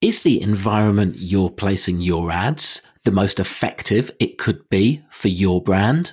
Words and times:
Is 0.00 0.22
the 0.22 0.40
environment 0.40 1.16
you're 1.18 1.50
placing 1.50 2.00
your 2.00 2.30
ads 2.30 2.82
the 3.02 3.10
most 3.10 3.40
effective 3.40 4.12
it 4.20 4.38
could 4.38 4.68
be 4.68 5.02
for 5.10 5.26
your 5.26 5.60
brand? 5.60 6.12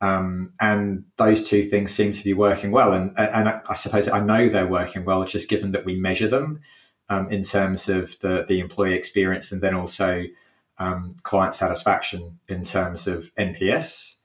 Um, 0.00 0.52
and 0.60 1.04
those 1.16 1.46
two 1.46 1.64
things 1.64 1.92
seem 1.92 2.12
to 2.12 2.24
be 2.24 2.32
working 2.32 2.70
well. 2.70 2.92
And, 2.92 3.18
and 3.18 3.48
I 3.48 3.74
suppose 3.74 4.08
I 4.08 4.20
know 4.20 4.48
they're 4.48 4.66
working 4.66 5.04
well, 5.04 5.24
just 5.24 5.48
given 5.48 5.72
that 5.72 5.84
we 5.84 5.94
measure 5.94 6.28
them 6.28 6.60
um, 7.08 7.30
in 7.30 7.42
terms 7.42 7.88
of 7.88 8.18
the, 8.20 8.44
the 8.46 8.60
employee 8.60 8.94
experience 8.94 9.52
and 9.52 9.60
then 9.60 9.74
also 9.74 10.24
um, 10.78 11.16
client 11.22 11.52
satisfaction 11.52 12.38
in 12.48 12.64
terms 12.64 13.06
of 13.06 13.34
NPS. 13.34 14.16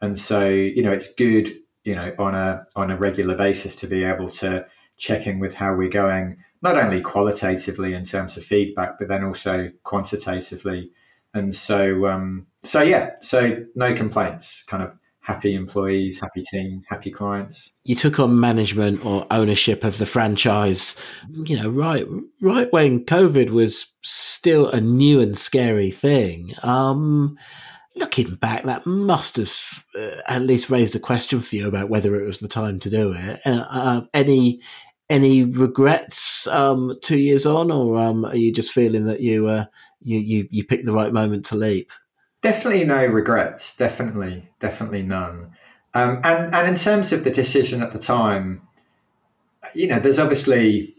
And 0.00 0.18
so, 0.18 0.48
you 0.48 0.82
know, 0.82 0.92
it's 0.92 1.12
good, 1.12 1.56
you 1.82 1.94
know, 1.94 2.14
on 2.18 2.34
a 2.34 2.66
on 2.76 2.90
a 2.90 2.96
regular 2.96 3.36
basis 3.36 3.74
to 3.76 3.86
be 3.86 4.04
able 4.04 4.28
to 4.28 4.66
check 4.96 5.26
in 5.26 5.40
with 5.40 5.54
how 5.54 5.74
we're 5.74 5.88
going 5.88 6.36
not 6.64 6.76
only 6.76 7.02
qualitatively 7.02 7.92
in 7.92 8.02
terms 8.02 8.36
of 8.38 8.44
feedback, 8.44 8.98
but 8.98 9.08
then 9.08 9.22
also 9.22 9.70
quantitatively. 9.82 10.90
And 11.34 11.54
so, 11.54 12.06
um, 12.06 12.46
so 12.62 12.80
yeah, 12.80 13.10
so 13.20 13.62
no 13.74 13.92
complaints. 13.92 14.64
Kind 14.64 14.82
of 14.82 14.94
happy 15.20 15.54
employees, 15.54 16.18
happy 16.18 16.42
team, 16.42 16.82
happy 16.88 17.10
clients. 17.10 17.72
You 17.84 17.94
took 17.94 18.18
on 18.18 18.40
management 18.40 19.04
or 19.04 19.26
ownership 19.30 19.84
of 19.84 19.98
the 19.98 20.06
franchise, 20.06 20.96
you 21.30 21.56
know, 21.56 21.68
right, 21.68 22.06
right 22.40 22.72
when 22.72 23.04
COVID 23.04 23.50
was 23.50 23.94
still 24.02 24.68
a 24.70 24.80
new 24.80 25.20
and 25.20 25.36
scary 25.36 25.90
thing. 25.90 26.54
Um, 26.62 27.38
looking 27.96 28.36
back, 28.36 28.64
that 28.64 28.86
must 28.86 29.36
have 29.36 29.54
uh, 29.98 30.20
at 30.26 30.42
least 30.42 30.70
raised 30.70 30.96
a 30.96 31.00
question 31.00 31.40
for 31.40 31.56
you 31.56 31.68
about 31.68 31.90
whether 31.90 32.14
it 32.16 32.26
was 32.26 32.40
the 32.40 32.48
time 32.48 32.80
to 32.80 32.90
do 32.90 33.12
it. 33.12 33.40
Uh, 33.44 33.64
uh, 33.70 34.00
any 34.14 34.60
any 35.14 35.44
regrets 35.44 36.48
um, 36.48 36.96
two 37.00 37.18
years 37.18 37.46
on, 37.46 37.70
or 37.70 37.98
um, 37.98 38.24
are 38.24 38.36
you 38.36 38.52
just 38.52 38.72
feeling 38.72 39.04
that 39.06 39.20
you, 39.20 39.46
uh, 39.46 39.66
you 40.00 40.18
you 40.18 40.48
you 40.50 40.64
picked 40.64 40.86
the 40.86 40.92
right 40.92 41.12
moment 41.12 41.46
to 41.46 41.54
leap? 41.54 41.92
Definitely 42.42 42.84
no 42.84 43.06
regrets. 43.06 43.76
Definitely, 43.76 44.50
definitely 44.58 45.02
none. 45.02 45.52
Um, 45.94 46.20
and 46.24 46.52
and 46.52 46.68
in 46.68 46.74
terms 46.74 47.12
of 47.12 47.22
the 47.22 47.30
decision 47.30 47.80
at 47.80 47.92
the 47.92 47.98
time, 48.00 48.62
you 49.72 49.86
know, 49.86 50.00
there's 50.00 50.18
obviously 50.18 50.94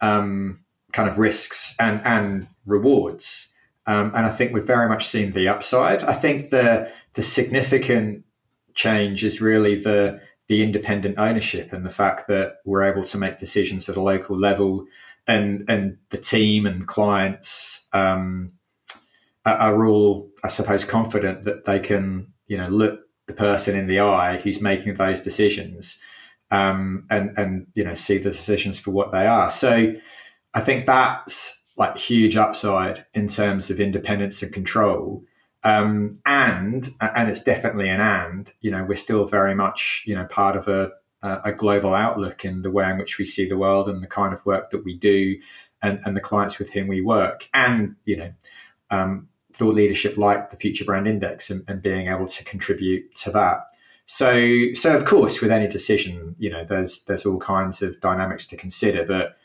um, 0.00 0.60
kind 0.92 1.08
of 1.08 1.18
risks 1.18 1.74
and 1.80 2.00
and 2.06 2.46
rewards, 2.64 3.48
um, 3.86 4.12
and 4.14 4.24
I 4.24 4.30
think 4.30 4.52
we've 4.52 4.64
very 4.64 4.88
much 4.88 5.08
seen 5.08 5.32
the 5.32 5.48
upside. 5.48 6.04
I 6.04 6.14
think 6.14 6.50
the 6.50 6.88
the 7.14 7.22
significant 7.22 8.24
change 8.74 9.24
is 9.24 9.40
really 9.40 9.74
the 9.74 10.20
the 10.52 10.62
independent 10.62 11.18
ownership 11.18 11.72
and 11.72 11.82
the 11.82 11.90
fact 11.90 12.28
that 12.28 12.56
we're 12.66 12.82
able 12.82 13.02
to 13.02 13.16
make 13.16 13.38
decisions 13.38 13.88
at 13.88 13.96
a 13.96 14.02
local 14.02 14.38
level 14.38 14.84
and 15.26 15.64
and 15.66 15.96
the 16.10 16.18
team 16.18 16.66
and 16.66 16.86
clients 16.86 17.86
um, 17.94 18.52
are 19.46 19.86
all, 19.86 20.28
I 20.44 20.48
suppose, 20.48 20.84
confident 20.84 21.44
that 21.44 21.64
they 21.64 21.80
can, 21.80 22.34
you 22.48 22.58
know, 22.58 22.68
look 22.68 23.00
the 23.28 23.32
person 23.32 23.74
in 23.74 23.86
the 23.86 24.00
eye 24.00 24.36
who's 24.36 24.60
making 24.60 24.96
those 24.96 25.20
decisions, 25.20 25.98
um, 26.50 27.06
and 27.08 27.30
and 27.38 27.66
you 27.74 27.84
know 27.84 27.94
see 27.94 28.18
the 28.18 28.30
decisions 28.30 28.78
for 28.78 28.90
what 28.90 29.10
they 29.10 29.26
are. 29.26 29.48
So, 29.48 29.94
I 30.52 30.60
think 30.60 30.84
that's 30.84 31.64
like 31.78 31.96
huge 31.96 32.36
upside 32.36 33.06
in 33.14 33.26
terms 33.26 33.70
of 33.70 33.80
independence 33.80 34.42
and 34.42 34.52
control. 34.52 35.24
Um, 35.64 36.18
and 36.26 36.88
and 37.00 37.28
it's 37.30 37.42
definitely 37.42 37.88
an 37.88 38.00
and. 38.00 38.52
You 38.60 38.70
know, 38.70 38.84
we're 38.84 38.96
still 38.96 39.26
very 39.26 39.54
much 39.54 40.02
you 40.06 40.14
know 40.14 40.24
part 40.26 40.56
of 40.56 40.68
a 40.68 40.92
a 41.22 41.52
global 41.52 41.94
outlook 41.94 42.44
in 42.44 42.62
the 42.62 42.70
way 42.70 42.90
in 42.90 42.98
which 42.98 43.16
we 43.16 43.24
see 43.24 43.48
the 43.48 43.56
world 43.56 43.88
and 43.88 44.02
the 44.02 44.08
kind 44.08 44.34
of 44.34 44.44
work 44.44 44.70
that 44.70 44.84
we 44.84 44.96
do, 44.98 45.38
and, 45.80 46.00
and 46.04 46.16
the 46.16 46.20
clients 46.20 46.58
with 46.58 46.72
whom 46.72 46.88
we 46.88 47.00
work, 47.00 47.48
and 47.54 47.96
you 48.04 48.16
know. 48.16 48.32
Um, 48.90 49.28
thought 49.54 49.74
leadership 49.74 50.16
like 50.16 50.48
the 50.48 50.56
Future 50.56 50.84
Brand 50.84 51.06
Index 51.06 51.50
and, 51.50 51.62
and 51.68 51.82
being 51.82 52.08
able 52.08 52.26
to 52.26 52.44
contribute 52.44 53.14
to 53.16 53.30
that. 53.32 53.66
So, 54.04 54.72
so 54.74 54.96
of 54.96 55.04
course, 55.04 55.40
with 55.40 55.50
any 55.50 55.68
decision, 55.68 56.34
you 56.38 56.50
know, 56.50 56.64
there's 56.64 57.04
there's 57.04 57.24
all 57.24 57.38
kinds 57.38 57.82
of 57.82 58.00
dynamics 58.00 58.46
to 58.46 58.56
consider. 58.56 59.04
But 59.04 59.36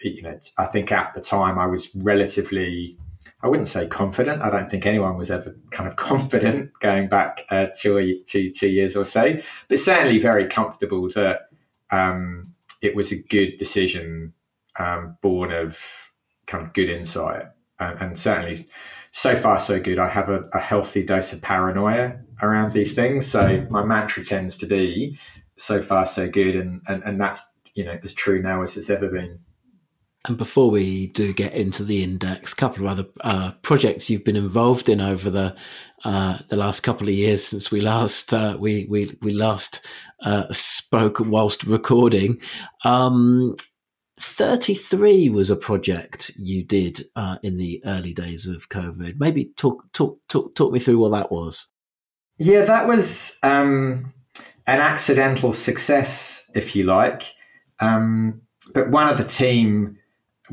you 0.00 0.22
know, 0.22 0.38
I 0.58 0.66
think 0.66 0.90
at 0.90 1.14
the 1.14 1.20
time 1.20 1.58
I 1.58 1.66
was 1.66 1.94
relatively 1.94 2.96
I 3.42 3.48
wouldn't 3.48 3.68
say 3.68 3.86
confident. 3.86 4.40
I 4.40 4.50
don't 4.50 4.70
think 4.70 4.86
anyone 4.86 5.16
was 5.16 5.30
ever 5.30 5.56
kind 5.70 5.88
of 5.88 5.96
confident 5.96 6.70
going 6.80 7.08
back 7.08 7.44
uh, 7.50 7.66
two, 7.76 7.98
years 7.98 8.96
or 8.96 9.04
so, 9.04 9.36
but 9.68 9.78
certainly 9.78 10.18
very 10.18 10.46
comfortable 10.46 11.08
that 11.10 11.48
um, 11.90 12.54
it 12.80 12.94
was 12.94 13.12
a 13.12 13.16
good 13.16 13.56
decision 13.56 14.32
um, 14.78 15.16
born 15.20 15.52
of 15.52 16.12
kind 16.46 16.64
of 16.64 16.72
good 16.72 16.88
insight. 16.88 17.44
And, 17.78 18.00
and, 18.00 18.18
certainly, 18.18 18.66
so 19.10 19.34
far, 19.34 19.58
so 19.58 19.80
good. 19.80 19.98
I 19.98 20.08
have 20.08 20.28
a, 20.28 20.48
a 20.52 20.60
healthy 20.60 21.02
dose 21.02 21.32
of 21.32 21.42
paranoia 21.42 22.18
around 22.42 22.72
these 22.72 22.94
things. 22.94 23.26
So 23.26 23.66
my 23.70 23.84
mantra 23.84 24.24
tends 24.24 24.56
to 24.58 24.66
be 24.66 25.18
so 25.56 25.82
far, 25.82 26.06
so 26.06 26.28
good. 26.28 26.54
And, 26.54 26.80
and, 26.86 27.02
and 27.02 27.20
that's, 27.20 27.44
you 27.74 27.84
know, 27.84 27.98
as 28.02 28.12
true 28.12 28.40
now 28.40 28.62
as 28.62 28.76
it's 28.76 28.88
ever 28.88 29.08
been. 29.08 29.40
And 30.24 30.38
before 30.38 30.70
we 30.70 31.08
do 31.08 31.32
get 31.32 31.52
into 31.52 31.82
the 31.82 32.04
index, 32.04 32.52
a 32.52 32.56
couple 32.56 32.86
of 32.86 32.92
other 32.92 33.08
uh, 33.22 33.52
projects 33.62 34.08
you've 34.08 34.24
been 34.24 34.36
involved 34.36 34.88
in 34.88 35.00
over 35.00 35.30
the 35.30 35.56
uh, 36.04 36.38
the 36.48 36.56
last 36.56 36.80
couple 36.80 37.08
of 37.08 37.14
years 37.14 37.44
since 37.44 37.70
we 37.70 37.80
last 37.80 38.32
uh, 38.32 38.56
we 38.58 38.86
we 38.88 39.16
we 39.22 39.32
last 39.32 39.86
uh, 40.22 40.44
spoke 40.52 41.18
whilst 41.20 41.64
recording. 41.64 42.40
Um, 42.84 43.56
33 44.20 45.28
was 45.30 45.50
a 45.50 45.56
project 45.56 46.30
you 46.38 46.62
did 46.62 47.00
uh, 47.16 47.38
in 47.42 47.56
the 47.56 47.82
early 47.84 48.12
days 48.12 48.46
of 48.46 48.68
COVID. 48.68 49.18
Maybe 49.18 49.46
talk 49.56 49.84
talk 49.92 50.18
talk 50.28 50.54
talk 50.54 50.72
me 50.72 50.78
through 50.78 50.98
what 50.98 51.10
that 51.10 51.32
was. 51.32 51.66
Yeah, 52.38 52.64
that 52.64 52.86
was 52.86 53.38
um, 53.42 54.12
an 54.66 54.78
accidental 54.78 55.52
success, 55.52 56.48
if 56.54 56.76
you 56.76 56.84
like. 56.84 57.22
Um, 57.80 58.42
but 58.74 58.90
one 58.90 59.08
of 59.08 59.18
the 59.18 59.24
team 59.24 59.98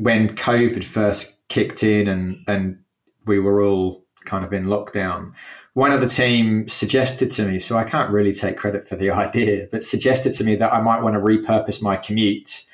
when 0.00 0.34
COVID 0.34 0.82
first 0.82 1.36
kicked 1.48 1.82
in 1.82 2.08
and 2.08 2.42
and 2.48 2.78
we 3.26 3.38
were 3.38 3.62
all 3.62 4.04
kind 4.24 4.44
of 4.44 4.52
in 4.52 4.64
lockdown, 4.64 5.32
one 5.74 5.92
of 5.92 6.00
the 6.00 6.08
team 6.08 6.66
suggested 6.68 7.30
to 7.32 7.46
me, 7.46 7.58
so 7.58 7.76
I 7.76 7.84
can't 7.84 8.10
really 8.10 8.32
take 8.32 8.56
credit 8.56 8.88
for 8.88 8.96
the 8.96 9.10
idea, 9.26 9.68
but 9.70 9.84
suggested 9.84 10.32
to 10.34 10.44
me 10.44 10.56
that 10.56 10.72
I 10.72 10.80
might 10.80 11.02
want 11.02 11.14
to 11.14 11.20
repurpose 11.20 11.82
my 11.82 11.96
commute. 11.96 12.64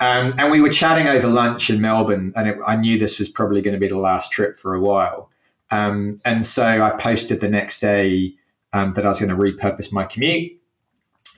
Um, 0.00 0.34
and 0.38 0.50
we 0.50 0.60
were 0.60 0.70
chatting 0.70 1.08
over 1.08 1.28
lunch 1.28 1.70
in 1.70 1.80
Melbourne, 1.80 2.32
and 2.36 2.48
it, 2.48 2.58
I 2.66 2.76
knew 2.76 2.98
this 2.98 3.18
was 3.18 3.28
probably 3.28 3.62
going 3.62 3.74
to 3.74 3.80
be 3.80 3.88
the 3.88 3.98
last 3.98 4.32
trip 4.32 4.56
for 4.56 4.74
a 4.74 4.80
while. 4.80 5.30
Um, 5.70 6.20
and 6.24 6.44
so 6.44 6.64
I 6.84 6.90
posted 6.90 7.40
the 7.40 7.48
next 7.48 7.80
day 7.80 8.34
um, 8.72 8.92
that 8.94 9.04
I 9.04 9.08
was 9.08 9.20
going 9.20 9.30
to 9.30 9.36
repurpose 9.36 9.92
my 9.92 10.04
commute. 10.04 10.52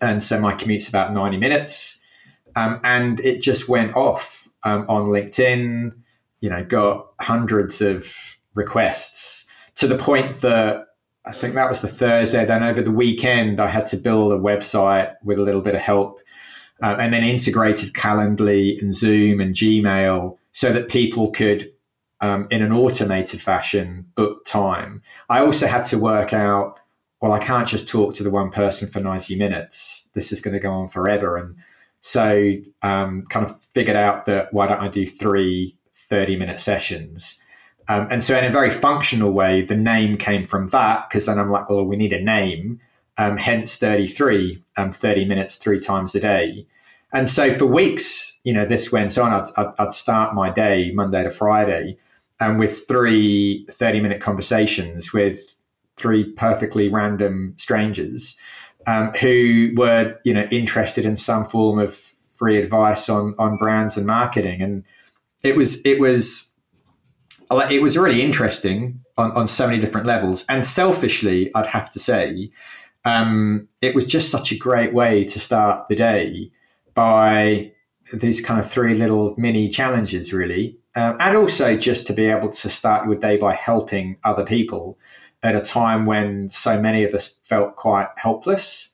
And 0.00 0.22
so 0.22 0.40
my 0.40 0.54
commute's 0.54 0.88
about 0.88 1.12
90 1.12 1.36
minutes. 1.36 1.98
Um, 2.54 2.80
and 2.82 3.20
it 3.20 3.40
just 3.40 3.68
went 3.68 3.94
off 3.94 4.45
um, 4.66 4.84
on 4.88 5.04
LinkedIn, 5.04 5.92
you 6.40 6.50
know, 6.50 6.64
got 6.64 7.06
hundreds 7.20 7.80
of 7.80 8.12
requests 8.54 9.46
to 9.76 9.86
the 9.86 9.96
point 9.96 10.40
that 10.40 10.86
I 11.24 11.32
think 11.32 11.54
that 11.54 11.68
was 11.68 11.80
the 11.80 11.88
Thursday. 11.88 12.44
Then 12.44 12.62
over 12.62 12.82
the 12.82 12.90
weekend, 12.90 13.60
I 13.60 13.68
had 13.68 13.86
to 13.86 13.96
build 13.96 14.32
a 14.32 14.38
website 14.38 15.14
with 15.22 15.38
a 15.38 15.42
little 15.42 15.60
bit 15.60 15.76
of 15.76 15.80
help 15.80 16.20
uh, 16.82 16.96
and 16.98 17.12
then 17.12 17.22
integrated 17.22 17.94
Calendly 17.94 18.80
and 18.82 18.94
Zoom 18.94 19.40
and 19.40 19.54
Gmail 19.54 20.36
so 20.50 20.72
that 20.72 20.88
people 20.88 21.30
could, 21.30 21.70
um, 22.20 22.48
in 22.50 22.60
an 22.60 22.72
automated 22.72 23.40
fashion, 23.40 24.06
book 24.16 24.44
time. 24.44 25.00
I 25.28 25.40
also 25.40 25.68
had 25.68 25.84
to 25.86 25.98
work 25.98 26.32
out 26.32 26.80
well, 27.22 27.32
I 27.32 27.38
can't 27.38 27.66
just 27.66 27.88
talk 27.88 28.12
to 28.14 28.22
the 28.22 28.30
one 28.30 28.50
person 28.50 28.88
for 28.88 29.00
90 29.00 29.36
minutes. 29.36 30.04
This 30.12 30.32
is 30.32 30.42
going 30.42 30.52
to 30.52 30.60
go 30.60 30.70
on 30.70 30.88
forever. 30.88 31.38
And 31.38 31.56
so, 32.06 32.52
um, 32.82 33.22
kind 33.30 33.44
of 33.44 33.60
figured 33.60 33.96
out 33.96 34.26
that 34.26 34.52
why 34.52 34.68
don't 34.68 34.78
I 34.78 34.86
do 34.86 35.04
three 35.04 35.76
30 35.92 36.36
minute 36.36 36.60
sessions? 36.60 37.36
Um, 37.88 38.06
and 38.12 38.22
so, 38.22 38.38
in 38.38 38.44
a 38.44 38.50
very 38.50 38.70
functional 38.70 39.32
way, 39.32 39.62
the 39.62 39.76
name 39.76 40.14
came 40.14 40.46
from 40.46 40.66
that 40.66 41.08
because 41.08 41.26
then 41.26 41.36
I'm 41.36 41.50
like, 41.50 41.68
well, 41.68 41.84
we 41.84 41.96
need 41.96 42.12
a 42.12 42.22
name. 42.22 42.78
Um, 43.18 43.36
hence 43.36 43.74
33, 43.74 44.62
um, 44.76 44.92
30 44.92 45.24
minutes 45.24 45.56
three 45.56 45.80
times 45.80 46.14
a 46.14 46.20
day. 46.20 46.64
And 47.12 47.28
so, 47.28 47.52
for 47.52 47.66
weeks, 47.66 48.38
you 48.44 48.52
know, 48.52 48.64
this 48.64 48.92
went 48.92 49.18
on. 49.18 49.32
I'd, 49.32 49.48
I'd, 49.56 49.72
I'd 49.76 49.92
start 49.92 50.32
my 50.32 50.48
day 50.48 50.92
Monday 50.92 51.24
to 51.24 51.30
Friday 51.30 51.98
and 52.38 52.56
with 52.56 52.86
three 52.86 53.66
30 53.68 54.00
minute 54.00 54.20
conversations 54.20 55.12
with 55.12 55.56
three 55.96 56.32
perfectly 56.34 56.88
random 56.88 57.54
strangers 57.56 58.36
um, 58.86 59.12
who 59.20 59.72
were, 59.76 60.18
you 60.24 60.32
know, 60.32 60.46
interested 60.50 61.04
in 61.04 61.16
some 61.16 61.44
form 61.44 61.78
of 61.78 61.94
free 61.94 62.58
advice 62.58 63.08
on 63.08 63.34
on 63.38 63.56
brands 63.56 63.96
and 63.96 64.06
marketing. 64.06 64.62
And 64.62 64.84
it 65.42 65.56
was 65.56 65.84
it 65.84 66.00
was 66.00 66.52
it 67.50 67.82
was 67.82 67.96
really 67.96 68.22
interesting 68.22 69.00
on, 69.16 69.32
on 69.32 69.48
so 69.48 69.66
many 69.66 69.80
different 69.80 70.06
levels. 70.06 70.44
And 70.48 70.66
selfishly, 70.66 71.54
I'd 71.54 71.66
have 71.66 71.90
to 71.90 71.98
say, 71.98 72.50
um, 73.04 73.68
it 73.80 73.94
was 73.94 74.04
just 74.04 74.30
such 74.30 74.52
a 74.52 74.56
great 74.56 74.92
way 74.92 75.24
to 75.24 75.38
start 75.38 75.88
the 75.88 75.96
day 75.96 76.50
by 76.94 77.72
these 78.12 78.40
kind 78.40 78.58
of 78.58 78.68
three 78.68 78.94
little 78.94 79.34
mini 79.36 79.68
challenges, 79.68 80.32
really. 80.32 80.78
Um, 80.94 81.16
and 81.20 81.36
also 81.36 81.76
just 81.76 82.06
to 82.06 82.12
be 82.12 82.26
able 82.26 82.48
to 82.48 82.68
start 82.68 83.06
your 83.06 83.16
day 83.16 83.36
by 83.36 83.54
helping 83.54 84.16
other 84.24 84.44
people 84.44 84.98
at 85.42 85.54
a 85.54 85.60
time 85.60 86.06
when 86.06 86.48
so 86.48 86.80
many 86.80 87.04
of 87.04 87.14
us 87.14 87.34
felt 87.42 87.76
quite 87.76 88.08
helpless. 88.16 88.90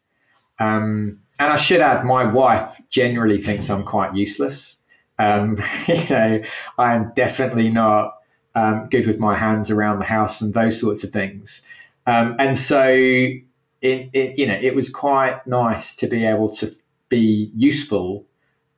Um, 0.59 1.21
and 1.39 1.53
I 1.53 1.57
should 1.57 1.81
add, 1.81 2.05
my 2.05 2.25
wife 2.25 2.81
generally 2.89 3.41
thinks 3.41 3.71
I'm 3.71 3.85
quite 3.85 4.15
useless. 4.15 4.79
Um, 5.19 5.59
you 5.87 6.09
know, 6.11 6.41
I 6.79 6.95
am 6.95 7.13
definitely 7.15 7.71
not 7.71 8.17
um, 8.55 8.89
good 8.91 9.07
with 9.07 9.19
my 9.19 9.37
hands 9.37 9.71
around 9.71 9.99
the 9.99 10.05
house 10.05 10.41
and 10.41 10.53
those 10.55 10.79
sorts 10.79 11.05
of 11.05 11.11
things. 11.11 11.63
Um, 12.07 12.37
and 12.39 12.59
so, 12.59 12.89
it, 13.83 14.11
it, 14.13 14.39
you 14.39 14.47
know, 14.47 14.59
it 14.61 14.75
was 14.75 14.89
quite 14.89 15.47
nice 15.47 15.95
to 15.97 16.07
be 16.07 16.25
able 16.25 16.49
to 16.51 16.73
be 17.09 17.51
useful 17.55 18.27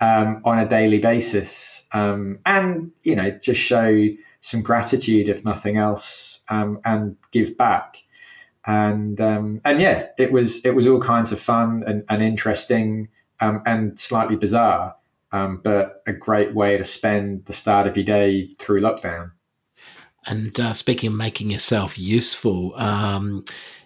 um, 0.01 0.41
on 0.45 0.59
a 0.59 0.69
daily 0.69 0.99
basis, 0.99 1.85
um, 1.93 2.39
and 2.45 2.91
you 3.03 3.15
know, 3.15 3.31
just 3.31 3.61
show 3.61 4.09
some 4.45 4.61
gratitude, 4.61 5.31
if 5.31 5.43
nothing 5.43 5.79
else, 5.79 6.41
um, 6.51 6.79
and 6.85 7.17
give 7.33 7.57
back. 7.57 8.03
And 8.67 9.19
um, 9.19 9.63
and 9.65 9.81
yeah, 9.81 10.09
it 10.19 10.33
was 10.33 10.65
it 10.67 10.75
was 10.75 10.87
all 10.87 11.01
kinds 11.01 11.33
of 11.33 11.41
fun 11.41 11.83
and, 11.87 12.05
and 12.11 12.23
interesting 12.23 13.09
um, 13.41 13.63
and 13.65 13.99
slightly 13.99 14.37
bizarre, 14.37 14.97
um, 15.33 15.61
but 15.65 16.03
a 16.07 16.13
great 16.13 16.55
way 16.55 16.77
to 16.77 16.85
spend 16.85 17.47
the 17.47 17.55
start 17.55 17.87
of 17.87 17.97
your 17.97 18.05
day 18.05 18.49
through 18.59 18.83
lockdown. 18.83 19.33
And 20.27 20.59
uh, 20.61 20.75
speaking 20.75 21.09
of 21.09 21.17
making 21.17 21.51
yourself 21.51 21.99
useful, 21.99 22.75
um, 22.77 23.45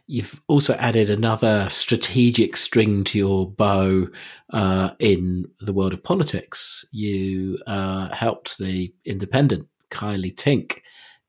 you've 0.08 0.40
also 0.49 0.75
added 0.75 1.08
another 1.08 1.69
strategic 1.70 2.56
string 2.56 3.04
to 3.04 3.19
your 3.19 3.49
bow 3.49 4.08
uh, 4.50 4.90
in 4.99 5.49
the 5.61 5.72
world 5.72 5.93
of 5.93 6.02
politics. 6.02 6.84
You 6.90 7.58
uh, 7.66 8.12
helped 8.12 8.58
the 8.58 8.93
independent 9.04 9.69
Kylie 9.90 10.35
Tink 10.35 10.81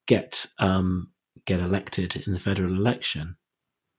get 0.06 0.48
um, 0.60 1.12
get 1.46 1.60
elected 1.60 2.24
in 2.26 2.34
the 2.34 2.40
federal 2.40 2.74
election. 2.74 3.36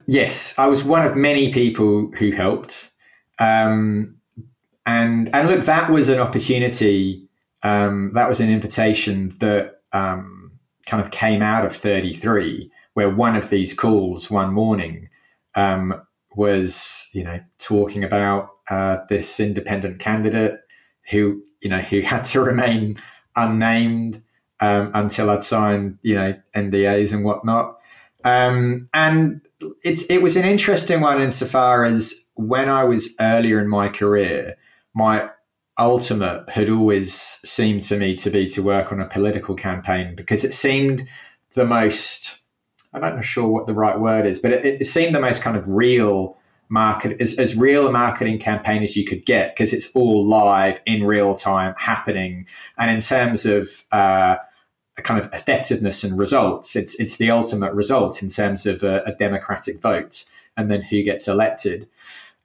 Yes, 0.07 0.59
I 0.59 0.67
was 0.67 0.83
one 0.83 1.07
of 1.07 1.17
many 1.17 1.53
people 1.53 2.11
who 2.17 2.31
helped, 2.31 2.91
um, 3.39 4.17
and 4.87 5.35
and 5.35 5.49
look, 5.49 5.65
that 5.65 5.91
was 5.91 6.09
an 6.09 6.19
opportunity. 6.19 7.29
Um, 7.63 8.13
that 8.15 8.29
was 8.29 8.41
an 8.41 8.51
invitation 8.51 9.37
that 9.41 9.83
um, 9.93 10.53
kind 10.87 11.03
of 11.03 11.11
came 11.11 11.43
out 11.43 11.65
of 11.65 11.75
33, 11.75 12.71
where 12.95 13.11
one 13.11 13.37
of 13.37 13.51
these 13.51 13.75
calls 13.75 14.31
one 14.31 14.53
morning 14.53 15.09
um, 15.55 15.95
was, 16.35 17.09
you 17.13 17.23
know, 17.23 17.41
talking 17.59 18.03
about 18.03 18.51
uh, 18.71 18.99
this 19.09 19.41
independent 19.41 19.99
candidate 19.99 20.59
who, 21.11 21.43
you 21.61 21.69
know, 21.69 21.81
who 21.81 22.01
had 22.01 22.25
to 22.27 22.41
remain 22.51 22.97
unnamed 23.37 24.23
um, 24.61 24.91
until 24.95 25.31
I'd 25.31 25.43
signed, 25.43 25.99
you 26.03 26.15
know, 26.15 26.35
NDAs 26.55 27.13
and 27.13 27.25
whatnot. 27.25 27.79
Um, 28.25 28.89
and 28.93 29.41
it's 29.83 30.03
it 30.05 30.23
was 30.23 30.37
an 30.37 30.45
interesting 30.45 31.01
one 31.01 31.21
insofar 31.21 31.85
as 31.85 32.29
when 32.35 32.69
I 32.69 32.85
was 32.85 33.15
earlier 33.21 33.61
in 33.61 33.69
my 33.69 33.89
career, 33.89 34.57
my 34.95 35.31
ultimate 35.79 36.49
had 36.51 36.69
always 36.69 37.15
seemed 37.15 37.83
to 37.85 37.97
me 37.97 38.15
to 38.15 38.31
be 38.31 38.47
to 38.47 38.63
work 38.63 38.93
on 38.93 39.01
a 39.01 39.07
political 39.07 39.55
campaign 39.55 40.15
because 40.15 40.45
it 40.45 40.53
seemed 40.53 41.09
the 41.55 41.65
most 41.65 42.41
I'm 42.93 43.01
not 43.01 43.25
sure 43.25 43.49
what 43.49 43.67
the 43.67 43.75
right 43.75 43.99
word 43.99 44.27
is, 44.27 44.41
but 44.41 44.51
it, 44.51 44.65
it 44.65 44.85
seemed 44.85 45.15
the 45.15 45.21
most 45.21 45.43
kind 45.43 45.57
of 45.57 45.67
real 45.69 46.37
market 46.69 47.21
as, 47.21 47.39
as 47.39 47.57
real 47.57 47.87
a 47.87 47.93
marketing 47.93 48.39
campaign 48.39 48.83
as 48.83 48.97
you 48.97 49.05
could 49.05 49.25
get 49.27 49.55
because 49.55 49.73
it's 49.73 49.91
all 49.95 50.27
live 50.27 50.81
in 50.87 51.05
real 51.05 51.35
time 51.35 51.75
happening 51.77 52.47
and 52.79 52.91
in 52.91 53.01
terms 53.01 53.45
of 53.45 53.85
uh, 53.91 54.37
kind 55.01 55.21
of 55.21 55.33
effectiveness 55.33 56.05
and 56.05 56.19
results. 56.19 56.77
It's 56.77 56.99
it's 57.01 57.17
the 57.17 57.31
ultimate 57.31 57.73
result 57.75 58.23
in 58.23 58.29
terms 58.29 58.67
of 58.67 58.83
a, 58.83 59.03
a 59.05 59.13
democratic 59.15 59.81
vote 59.81 60.25
and 60.57 60.71
then 60.71 60.83
who 60.83 61.03
gets 61.03 61.29
elected. 61.29 61.89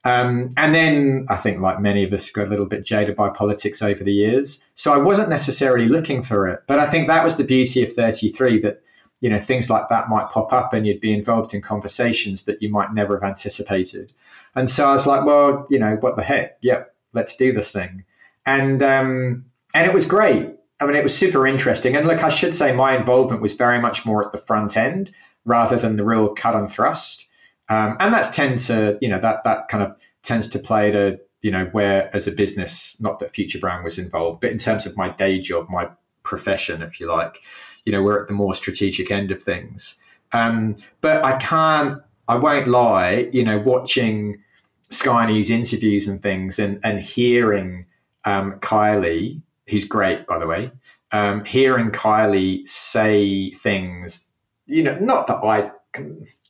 Um, 0.04 0.50
and 0.56 0.72
then 0.72 1.26
I 1.28 1.36
think, 1.36 1.60
like 1.60 1.80
many 1.80 2.04
of 2.04 2.12
us, 2.12 2.30
got 2.30 2.46
a 2.46 2.50
little 2.50 2.66
bit 2.66 2.84
jaded 2.84 3.16
by 3.16 3.28
politics 3.28 3.82
over 3.82 4.04
the 4.04 4.12
years. 4.12 4.64
So 4.74 4.92
I 4.92 4.98
wasn't 4.98 5.30
necessarily 5.30 5.88
looking 5.88 6.22
for 6.22 6.46
it, 6.46 6.62
but 6.68 6.78
I 6.78 6.86
think 6.86 7.08
that 7.08 7.24
was 7.24 7.36
the 7.36 7.44
beauty 7.44 7.82
of 7.82 7.92
33 7.92 8.60
that 8.60 8.82
you 9.20 9.30
know 9.30 9.40
things 9.40 9.68
like 9.68 9.88
that 9.88 10.08
might 10.08 10.28
pop 10.28 10.52
up 10.52 10.72
and 10.72 10.86
you'd 10.86 11.00
be 11.00 11.12
involved 11.12 11.54
in 11.54 11.60
conversations 11.60 12.44
that 12.44 12.62
you 12.62 12.68
might 12.68 12.94
never 12.94 13.16
have 13.16 13.28
anticipated. 13.28 14.12
And 14.54 14.70
so 14.70 14.86
I 14.86 14.92
was 14.92 15.06
like, 15.06 15.24
well, 15.24 15.66
you 15.70 15.78
know, 15.78 15.96
what 15.96 16.14
the 16.14 16.22
heck? 16.22 16.58
Yep, 16.60 16.94
let's 17.12 17.34
do 17.34 17.52
this 17.52 17.72
thing. 17.72 18.04
And 18.44 18.82
um, 18.84 19.46
and 19.74 19.86
it 19.86 19.92
was 19.92 20.06
great. 20.06 20.55
I 20.80 20.86
mean, 20.86 20.96
it 20.96 21.02
was 21.02 21.16
super 21.16 21.46
interesting. 21.46 21.96
And 21.96 22.06
look, 22.06 22.22
I 22.22 22.28
should 22.28 22.54
say 22.54 22.72
my 22.72 22.96
involvement 22.96 23.42
was 23.42 23.54
very 23.54 23.80
much 23.80 24.04
more 24.04 24.24
at 24.24 24.32
the 24.32 24.38
front 24.38 24.76
end 24.76 25.10
rather 25.44 25.76
than 25.76 25.96
the 25.96 26.04
real 26.04 26.28
cut 26.28 26.54
and 26.54 26.68
thrust. 26.68 27.26
Um, 27.68 27.96
and 27.98 28.12
that's 28.12 28.28
tend 28.28 28.58
to, 28.60 28.98
you 29.00 29.08
know, 29.08 29.18
that 29.20 29.44
that 29.44 29.68
kind 29.68 29.82
of 29.82 29.96
tends 30.22 30.48
to 30.48 30.58
play 30.58 30.90
to, 30.90 31.18
you 31.40 31.50
know, 31.50 31.66
where 31.72 32.14
as 32.14 32.26
a 32.26 32.32
business, 32.32 33.00
not 33.00 33.18
that 33.20 33.34
Future 33.34 33.58
Brand 33.58 33.84
was 33.84 33.98
involved, 33.98 34.40
but 34.40 34.50
in 34.50 34.58
terms 34.58 34.86
of 34.86 34.96
my 34.96 35.08
day 35.08 35.40
job, 35.40 35.68
my 35.70 35.88
profession, 36.22 36.82
if 36.82 37.00
you 37.00 37.06
like, 37.06 37.40
you 37.84 37.92
know, 37.92 38.02
we're 38.02 38.20
at 38.20 38.26
the 38.26 38.34
more 38.34 38.52
strategic 38.52 39.10
end 39.10 39.30
of 39.30 39.42
things. 39.42 39.94
Um, 40.32 40.76
but 41.00 41.24
I 41.24 41.38
can't, 41.38 42.02
I 42.28 42.36
won't 42.36 42.68
lie, 42.68 43.30
you 43.32 43.44
know, 43.44 43.58
watching 43.58 44.42
Sky 44.90 45.26
News 45.26 45.50
interviews 45.50 46.06
and 46.06 46.20
things 46.20 46.58
and, 46.58 46.80
and 46.82 47.00
hearing 47.00 47.86
um, 48.24 48.58
Kylie 48.60 49.40
who's 49.68 49.84
great, 49.84 50.26
by 50.26 50.38
the 50.38 50.46
way, 50.46 50.70
um, 51.12 51.44
hearing 51.44 51.90
Kylie 51.90 52.66
say 52.66 53.50
things, 53.50 54.30
you 54.66 54.82
know, 54.82 54.98
not 54.98 55.26
that 55.26 55.36
I 55.36 55.70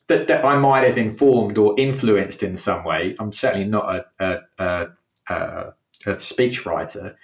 that, 0.09 0.29
that 0.29 0.45
I 0.45 0.57
might 0.57 0.85
have 0.85 0.99
informed 0.99 1.59
or 1.59 1.75
influenced 1.79 2.43
in 2.43 2.57
some 2.57 2.85
way. 2.85 3.17
I'm 3.19 3.33
certainly 3.33 3.67
not 3.67 4.07
a, 4.21 4.41
a, 4.59 4.87
a, 5.29 5.73
a 6.07 6.15
speech 6.15 6.65
writer. 6.65 7.17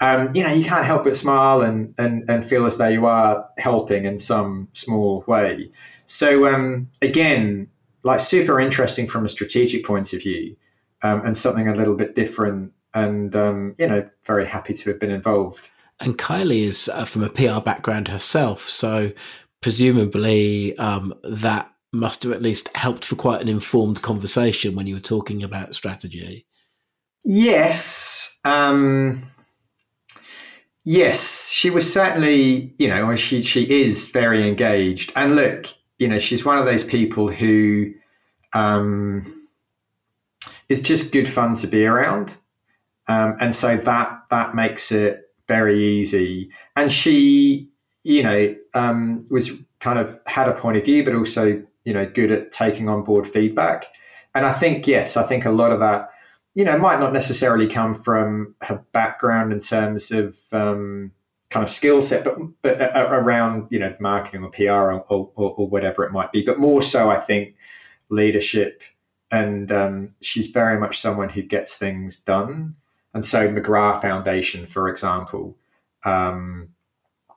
Um, 0.00 0.30
you 0.34 0.42
know, 0.42 0.52
you 0.52 0.64
can't 0.64 0.84
help 0.84 1.04
but 1.04 1.16
smile 1.16 1.60
and, 1.60 1.94
and, 1.98 2.28
and 2.28 2.44
feel 2.44 2.64
as 2.64 2.78
though 2.78 2.88
you 2.88 3.06
are 3.06 3.46
helping 3.58 4.04
in 4.06 4.18
some 4.18 4.68
small 4.72 5.24
way. 5.26 5.70
So 6.06 6.46
um, 6.46 6.88
again, 7.02 7.68
like 8.02 8.20
super 8.20 8.58
interesting 8.58 9.06
from 9.06 9.24
a 9.24 9.28
strategic 9.28 9.84
point 9.84 10.12
of 10.12 10.22
view, 10.22 10.56
um, 11.02 11.24
and 11.24 11.36
something 11.36 11.68
a 11.68 11.74
little 11.74 11.94
bit 11.94 12.14
different 12.14 12.72
and 12.94 13.34
um, 13.36 13.74
you 13.78 13.86
know, 13.86 14.08
very 14.24 14.46
happy 14.46 14.74
to 14.74 14.90
have 14.90 15.00
been 15.00 15.10
involved. 15.10 15.68
And 16.00 16.16
Kylie 16.18 16.64
is 16.64 16.88
uh, 16.88 17.04
from 17.04 17.22
a 17.22 17.28
PR 17.28 17.60
background 17.60 18.08
herself, 18.08 18.68
so 18.68 19.12
presumably 19.60 20.76
um, 20.78 21.14
that 21.22 21.70
must 21.92 22.22
have 22.22 22.32
at 22.32 22.42
least 22.42 22.74
helped 22.76 23.04
for 23.04 23.16
quite 23.16 23.40
an 23.40 23.48
informed 23.48 24.02
conversation 24.02 24.74
when 24.74 24.86
you 24.86 24.94
were 24.94 25.00
talking 25.00 25.42
about 25.42 25.74
strategy. 25.74 26.46
Yes. 27.24 28.38
Um, 28.44 29.22
yes, 30.84 31.50
she 31.50 31.68
was 31.70 31.92
certainly, 31.92 32.74
you 32.78 32.88
know, 32.88 33.14
she, 33.16 33.42
she 33.42 33.82
is 33.82 34.06
very 34.06 34.46
engaged. 34.46 35.12
And 35.16 35.36
look, 35.36 35.66
you 35.98 36.08
know, 36.08 36.18
she's 36.18 36.44
one 36.44 36.58
of 36.58 36.64
those 36.64 36.84
people 36.84 37.28
who 37.28 37.92
um, 38.54 39.22
is 40.68 40.80
just 40.80 41.12
good 41.12 41.28
fun 41.28 41.56
to 41.56 41.66
be 41.66 41.84
around. 41.84 42.36
Um, 43.10 43.36
and 43.40 43.56
so 43.56 43.76
that 43.76 44.22
that 44.30 44.54
makes 44.54 44.92
it 44.92 45.32
very 45.48 45.84
easy. 45.84 46.48
And 46.76 46.92
she, 46.92 47.68
you 48.04 48.22
know, 48.22 48.54
um, 48.74 49.26
was 49.30 49.50
kind 49.80 49.98
of 49.98 50.20
had 50.26 50.48
a 50.48 50.52
point 50.52 50.76
of 50.76 50.84
view, 50.84 51.02
but 51.02 51.16
also, 51.16 51.60
you 51.84 51.92
know, 51.92 52.06
good 52.06 52.30
at 52.30 52.52
taking 52.52 52.88
on 52.88 53.02
board 53.02 53.26
feedback. 53.26 53.86
And 54.32 54.46
I 54.46 54.52
think, 54.52 54.86
yes, 54.86 55.16
I 55.16 55.24
think 55.24 55.44
a 55.44 55.50
lot 55.50 55.72
of 55.72 55.80
that, 55.80 56.10
you 56.54 56.64
know, 56.64 56.78
might 56.78 57.00
not 57.00 57.12
necessarily 57.12 57.66
come 57.66 57.94
from 57.94 58.54
her 58.62 58.84
background 58.92 59.52
in 59.52 59.58
terms 59.58 60.12
of 60.12 60.38
um, 60.52 61.10
kind 61.48 61.64
of 61.64 61.70
skill 61.70 62.02
set, 62.02 62.22
but 62.22 62.38
but 62.62 62.80
around 62.94 63.66
you 63.70 63.80
know 63.80 63.92
marketing 63.98 64.44
or 64.44 64.50
PR 64.50 64.92
or, 64.92 65.04
or, 65.08 65.32
or, 65.34 65.68
whatever 65.68 66.04
it 66.04 66.12
might 66.12 66.30
be. 66.30 66.42
But 66.42 66.60
more 66.60 66.80
so, 66.80 67.10
I 67.10 67.18
think 67.18 67.56
leadership, 68.08 68.84
and 69.32 69.72
um, 69.72 70.14
she's 70.20 70.46
very 70.46 70.78
much 70.78 71.00
someone 71.00 71.28
who 71.28 71.42
gets 71.42 71.74
things 71.74 72.16
done. 72.16 72.76
And 73.14 73.24
so 73.24 73.48
McGrath 73.48 74.02
Foundation, 74.02 74.66
for 74.66 74.88
example, 74.88 75.56
um, 76.04 76.68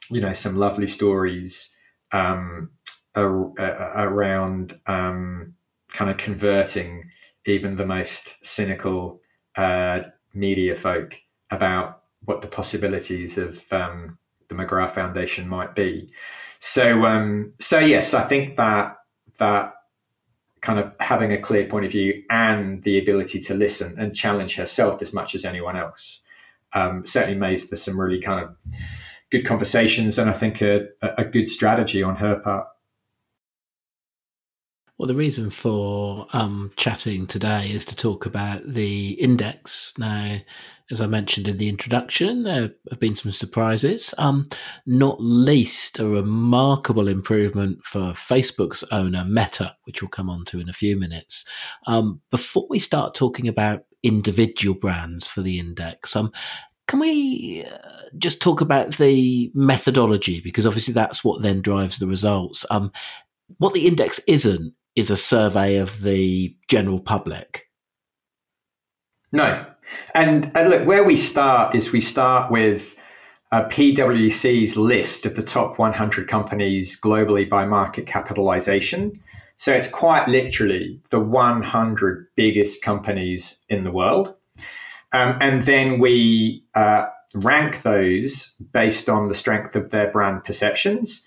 you 0.09 0.21
know, 0.21 0.33
some 0.33 0.55
lovely 0.55 0.87
stories 0.87 1.75
um, 2.11 2.69
around 3.15 4.79
um, 4.87 5.53
kind 5.89 6.09
of 6.11 6.17
converting 6.17 7.09
even 7.45 7.75
the 7.75 7.85
most 7.85 8.35
cynical 8.43 9.21
uh, 9.55 10.01
media 10.33 10.75
folk 10.75 11.19
about 11.51 12.03
what 12.25 12.41
the 12.41 12.47
possibilities 12.47 13.37
of 13.37 13.63
um, 13.71 14.17
the 14.47 14.55
McGrath 14.55 14.91
Foundation 14.91 15.47
might 15.47 15.75
be. 15.75 16.11
So, 16.59 17.05
um, 17.05 17.53
so 17.59 17.79
yes, 17.79 18.13
I 18.13 18.23
think 18.23 18.57
that 18.57 18.97
that 19.37 19.73
kind 20.63 20.79
of 20.79 20.93
having 21.01 21.33
a 21.33 21.37
clear 21.37 21.65
point 21.65 21.85
of 21.85 21.91
view 21.91 22.23
and 22.29 22.81
the 22.83 22.97
ability 22.97 23.37
to 23.37 23.53
listen 23.53 23.93
and 23.99 24.15
challenge 24.15 24.55
herself 24.55 25.01
as 25.01 25.13
much 25.13 25.35
as 25.35 25.43
anyone 25.43 25.75
else 25.75 26.21
um, 26.71 27.05
certainly 27.05 27.37
makes 27.37 27.63
for 27.63 27.75
some 27.75 27.99
really 27.99 28.19
kind 28.19 28.39
of 28.39 28.55
good 29.29 29.45
conversations 29.45 30.17
and 30.17 30.29
I 30.29 30.33
think 30.33 30.61
a, 30.61 30.87
a 31.01 31.25
good 31.25 31.49
strategy 31.49 32.01
on 32.01 32.15
her 32.15 32.39
part. 32.39 32.67
Well, 34.97 35.07
the 35.07 35.15
reason 35.15 35.49
for 35.49 36.27
um, 36.33 36.71
chatting 36.75 37.25
today 37.25 37.71
is 37.71 37.83
to 37.85 37.95
talk 37.95 38.27
about 38.27 38.61
the 38.63 39.13
index. 39.13 39.97
Now, 39.97 40.37
as 40.91 41.01
I 41.01 41.07
mentioned 41.07 41.47
in 41.47 41.57
the 41.57 41.67
introduction, 41.67 42.43
there 42.43 42.69
have 42.91 42.99
been 42.99 43.15
some 43.15 43.31
surprises, 43.31 44.13
um, 44.19 44.47
not 44.85 45.17
least 45.19 45.97
a 45.97 46.07
remarkable 46.07 47.07
improvement 47.07 47.83
for 47.83 48.11
Facebook's 48.11 48.83
owner, 48.91 49.25
Meta, 49.25 49.75
which 49.85 50.03
we'll 50.03 50.09
come 50.09 50.29
on 50.29 50.45
to 50.45 50.59
in 50.59 50.69
a 50.69 50.73
few 50.73 50.95
minutes. 50.95 51.43
Um, 51.87 52.21
before 52.29 52.67
we 52.69 52.77
start 52.77 53.15
talking 53.15 53.47
about 53.47 53.85
individual 54.03 54.77
brands 54.77 55.27
for 55.27 55.41
the 55.41 55.57
index, 55.57 56.15
um, 56.15 56.31
can 56.87 56.99
we 56.99 57.65
uh, 57.65 57.89
just 58.19 58.43
talk 58.43 58.61
about 58.61 58.97
the 58.97 59.51
methodology? 59.55 60.39
Because 60.39 60.67
obviously 60.67 60.93
that's 60.93 61.23
what 61.23 61.41
then 61.41 61.61
drives 61.61 61.97
the 61.97 62.07
results. 62.07 62.63
Um, 62.69 62.91
what 63.57 63.73
the 63.73 63.87
index 63.87 64.19
isn't 64.27 64.73
is 64.95 65.09
a 65.09 65.17
survey 65.17 65.77
of 65.77 66.01
the 66.01 66.55
general 66.67 66.99
public. 66.99 67.67
No. 69.31 69.65
And, 70.13 70.51
and 70.55 70.69
look, 70.69 70.85
where 70.85 71.03
we 71.03 71.15
start 71.15 71.75
is 71.75 71.91
we 71.91 71.99
start 71.99 72.51
with 72.51 72.95
uh, 73.51 73.65
PwC's 73.65 74.75
list 74.75 75.25
of 75.25 75.35
the 75.35 75.43
top 75.43 75.77
100 75.77 76.27
companies 76.27 76.99
globally 76.99 77.47
by 77.47 77.65
market 77.65 78.05
capitalization. 78.05 79.19
So 79.57 79.71
it's 79.73 79.87
quite 79.87 80.27
literally 80.27 81.01
the 81.09 81.19
100 81.19 82.27
biggest 82.35 82.81
companies 82.81 83.59
in 83.69 83.83
the 83.83 83.91
world. 83.91 84.35
Um, 85.11 85.37
and 85.39 85.63
then 85.63 85.99
we 85.99 86.65
uh, 86.73 87.05
rank 87.35 87.83
those 87.83 88.55
based 88.71 89.09
on 89.09 89.27
the 89.27 89.35
strength 89.35 89.75
of 89.75 89.91
their 89.91 90.11
brand 90.11 90.43
perceptions. 90.43 91.23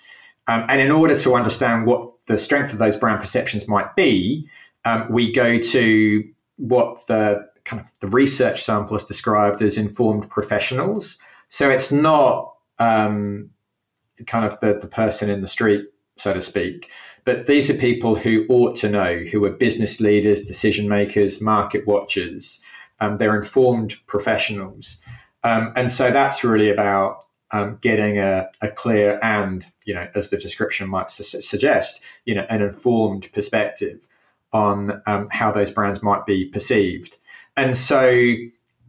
Um, 0.48 0.64
and 0.68 0.80
in 0.80 0.90
order 0.90 1.16
to 1.16 1.34
understand 1.34 1.86
what 1.86 2.08
the 2.26 2.38
strength 2.38 2.72
of 2.72 2.78
those 2.78 2.96
brand 2.96 3.20
perceptions 3.20 3.66
might 3.66 3.96
be, 3.96 4.48
um, 4.84 5.10
we 5.10 5.32
go 5.32 5.58
to 5.58 6.24
what 6.56 7.06
the 7.06 7.46
kind 7.64 7.82
of 7.82 7.90
the 8.00 8.06
research 8.08 8.62
sample 8.62 8.96
is 8.96 9.02
described 9.02 9.60
as 9.60 9.76
informed 9.76 10.30
professionals. 10.30 11.18
So 11.48 11.68
it's 11.68 11.90
not 11.90 12.54
um, 12.78 13.50
kind 14.26 14.44
of 14.44 14.58
the, 14.60 14.78
the 14.78 14.86
person 14.86 15.28
in 15.28 15.40
the 15.40 15.48
street, 15.48 15.84
so 16.16 16.32
to 16.32 16.40
speak, 16.40 16.90
but 17.24 17.46
these 17.46 17.68
are 17.68 17.74
people 17.74 18.14
who 18.14 18.46
ought 18.48 18.76
to 18.76 18.88
know, 18.88 19.16
who 19.16 19.44
are 19.44 19.50
business 19.50 20.00
leaders, 20.00 20.40
decision 20.42 20.88
makers, 20.88 21.40
market 21.40 21.86
watchers. 21.86 22.62
Um, 23.00 23.18
they're 23.18 23.36
informed 23.36 23.96
professionals. 24.06 24.98
Um, 25.42 25.72
and 25.76 25.90
so 25.90 26.10
that's 26.10 26.44
really 26.44 26.70
about 26.70 27.25
um, 27.56 27.78
getting 27.80 28.18
a, 28.18 28.48
a, 28.60 28.68
clear 28.68 29.18
and, 29.22 29.66
you 29.86 29.94
know, 29.94 30.06
as 30.14 30.28
the 30.28 30.36
description 30.36 30.90
might 30.90 31.10
su- 31.10 31.40
suggest, 31.40 32.02
you 32.26 32.34
know, 32.34 32.44
an 32.50 32.60
informed 32.60 33.30
perspective 33.32 34.06
on 34.52 35.02
um, 35.06 35.28
how 35.30 35.50
those 35.50 35.70
brands 35.70 36.02
might 36.02 36.26
be 36.26 36.46
perceived. 36.46 37.16
And 37.56 37.76
so 37.76 38.34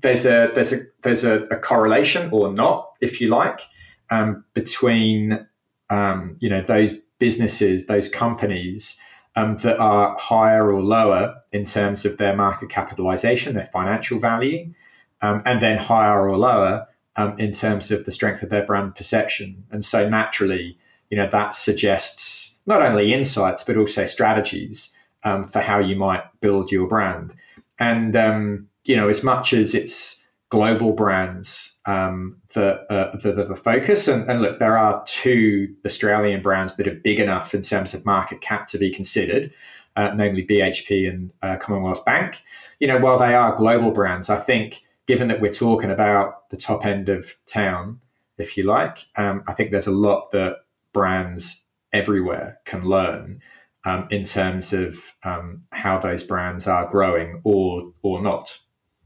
there's 0.01 0.25
a 0.25 0.51
there's 0.53 0.73
a 0.73 0.81
there's 1.01 1.23
a, 1.23 1.43
a 1.45 1.57
correlation 1.57 2.29
or 2.31 2.51
not, 2.51 2.91
if 2.99 3.21
you 3.21 3.29
like, 3.29 3.61
um, 4.09 4.43
between 4.53 5.47
um, 5.89 6.35
you 6.39 6.49
know 6.49 6.61
those 6.61 6.93
businesses, 7.19 7.85
those 7.85 8.09
companies 8.09 8.99
um, 9.35 9.57
that 9.57 9.79
are 9.79 10.15
higher 10.19 10.71
or 10.73 10.83
lower 10.83 11.35
in 11.53 11.63
terms 11.63 12.05
of 12.05 12.17
their 12.17 12.35
market 12.35 12.69
capitalization, 12.69 13.53
their 13.53 13.65
financial 13.65 14.19
value, 14.19 14.73
um, 15.21 15.41
and 15.45 15.61
then 15.61 15.77
higher 15.77 16.27
or 16.29 16.37
lower 16.37 16.87
um, 17.17 17.35
in 17.37 17.51
terms 17.51 17.91
of 17.91 18.05
the 18.05 18.11
strength 18.11 18.43
of 18.43 18.49
their 18.49 18.65
brand 18.65 18.95
perception. 18.95 19.65
And 19.71 19.83
so 19.83 20.07
naturally, 20.07 20.77
you 21.09 21.17
know, 21.17 21.27
that 21.31 21.55
suggests 21.55 22.57
not 22.65 22.81
only 22.81 23.13
insights, 23.13 23.63
but 23.63 23.77
also 23.77 24.05
strategies 24.05 24.93
um, 25.23 25.43
for 25.43 25.59
how 25.59 25.79
you 25.79 25.95
might 25.95 26.23
build 26.41 26.71
your 26.71 26.87
brand. 26.87 27.33
And, 27.79 28.15
um, 28.15 28.67
you 28.85 28.95
know, 28.95 29.09
as 29.09 29.23
much 29.23 29.53
as 29.53 29.73
it's 29.73 30.23
global 30.49 30.93
brands 30.93 31.73
um, 31.85 32.37
that, 32.53 32.85
uh, 32.89 33.17
are 33.27 33.31
the 33.31 33.55
focus, 33.55 34.07
and, 34.07 34.29
and 34.29 34.41
look, 34.41 34.59
there 34.59 34.77
are 34.77 35.03
two 35.05 35.73
Australian 35.85 36.41
brands 36.41 36.75
that 36.75 36.87
are 36.87 36.95
big 36.95 37.19
enough 37.19 37.53
in 37.53 37.61
terms 37.61 37.93
of 37.93 38.05
market 38.05 38.41
cap 38.41 38.67
to 38.67 38.77
be 38.77 38.91
considered. 38.91 39.51
Uh, 39.95 40.13
namely 40.13 40.45
BHP 40.45 41.09
and 41.09 41.33
uh, 41.41 41.55
Commonwealth 41.55 42.05
Bank. 42.05 42.43
You 42.79 42.85
know, 42.85 42.99
while 42.99 43.17
they 43.17 43.33
are 43.33 43.55
global 43.55 43.89
brands, 43.89 44.29
I 44.29 44.37
think 44.37 44.83
given 45.07 45.29
that 45.29 45.41
we're 45.41 45.51
talking 45.51 45.89
about 45.89 46.49
the 46.49 46.57
top 46.57 46.85
end 46.85 47.09
of 47.09 47.35
town, 47.47 47.99
if 48.37 48.57
you 48.57 48.63
like, 48.63 48.99
um, 49.17 49.43
I 49.47 49.53
think 49.53 49.71
there's 49.71 49.87
a 49.87 49.91
lot 49.91 50.31
that 50.31 50.57
brands 50.93 51.63
everywhere 51.93 52.59
can 52.65 52.83
learn 52.83 53.41
um, 53.85 54.07
in 54.11 54.23
terms 54.23 54.73
of 54.73 55.13
um, 55.23 55.63
how 55.71 55.97
those 55.97 56.23
brands 56.23 56.67
are 56.67 56.87
growing 56.87 57.41
or 57.43 57.93
or 58.03 58.21
not. 58.21 58.59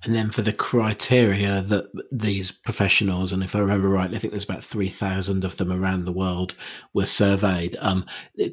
And 0.03 0.15
then 0.15 0.31
for 0.31 0.41
the 0.41 0.51
criteria 0.51 1.62
that 1.62 1.86
these 2.12 2.51
professionals, 2.51 3.31
and 3.31 3.43
if 3.43 3.55
I 3.55 3.60
remember 3.60 3.88
right, 3.88 4.12
I 4.12 4.17
think 4.17 4.31
there's 4.31 4.43
about 4.43 4.63
3,000 4.63 5.43
of 5.46 5.58
them 5.58 5.72
around 5.72 6.05
the 6.05 6.12
world 6.12 6.55
were 6.96 7.05
surveyed. 7.05 7.77
Um, 7.79 8.08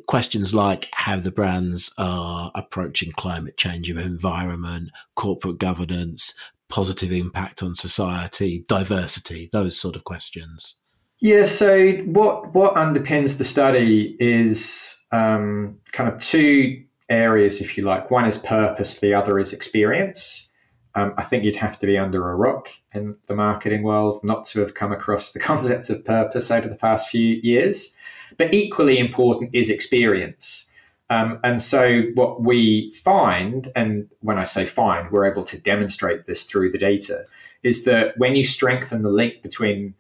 questions 0.08 0.52
like 0.52 0.88
how 0.92 1.18
the 1.18 1.30
brands 1.30 1.90
are 1.96 2.52
approaching 2.54 3.12
climate 3.12 3.56
change 3.56 3.88
of 3.88 3.96
environment, 3.96 4.90
corporate 5.14 5.56
governance, 5.56 6.34
positive 6.68 7.12
impact 7.12 7.62
on 7.62 7.74
society, 7.74 8.64
diversity, 8.68 9.48
those 9.52 9.78
sort 9.78 9.96
of 9.96 10.04
questions? 10.04 10.76
Yeah, 11.20 11.46
so 11.46 11.92
what 12.04 12.54
what 12.54 12.74
underpins 12.74 13.38
the 13.38 13.44
study 13.44 14.16
is 14.20 15.04
um, 15.10 15.78
kind 15.92 16.08
of 16.08 16.20
two 16.20 16.84
areas, 17.08 17.60
if 17.60 17.76
you 17.76 17.84
like. 17.84 18.10
One 18.10 18.26
is 18.26 18.38
purpose, 18.38 19.00
the 19.00 19.14
other 19.14 19.38
is 19.38 19.52
experience. 19.52 20.48
Um, 20.94 21.14
I 21.16 21.22
think 21.22 21.44
you'd 21.44 21.56
have 21.56 21.78
to 21.78 21.86
be 21.86 21.98
under 21.98 22.30
a 22.30 22.34
rock 22.34 22.70
in 22.92 23.16
the 23.26 23.34
marketing 23.34 23.82
world 23.82 24.20
not 24.24 24.44
to 24.46 24.60
have 24.60 24.74
come 24.74 24.92
across 24.92 25.32
the 25.32 25.38
concept 25.50 25.90
of 25.90 26.04
purpose 26.04 26.50
over 26.50 26.68
the 26.68 26.74
past 26.74 27.08
few 27.08 27.40
years. 27.42 27.94
But 28.36 28.52
equally 28.52 28.98
important 28.98 29.54
is 29.54 29.70
experience. 29.70 30.67
Um, 31.10 31.40
and 31.42 31.62
so, 31.62 32.02
what 32.14 32.42
we 32.42 32.90
find, 32.90 33.72
and 33.74 34.08
when 34.20 34.38
I 34.38 34.44
say 34.44 34.66
find, 34.66 35.10
we're 35.10 35.30
able 35.30 35.44
to 35.44 35.58
demonstrate 35.58 36.26
this 36.26 36.44
through 36.44 36.70
the 36.70 36.78
data, 36.78 37.24
is 37.62 37.84
that 37.84 38.16
when 38.18 38.34
you 38.36 38.44
strengthen 38.44 39.02
the 39.02 39.10
link 39.10 39.42
between 39.42 39.94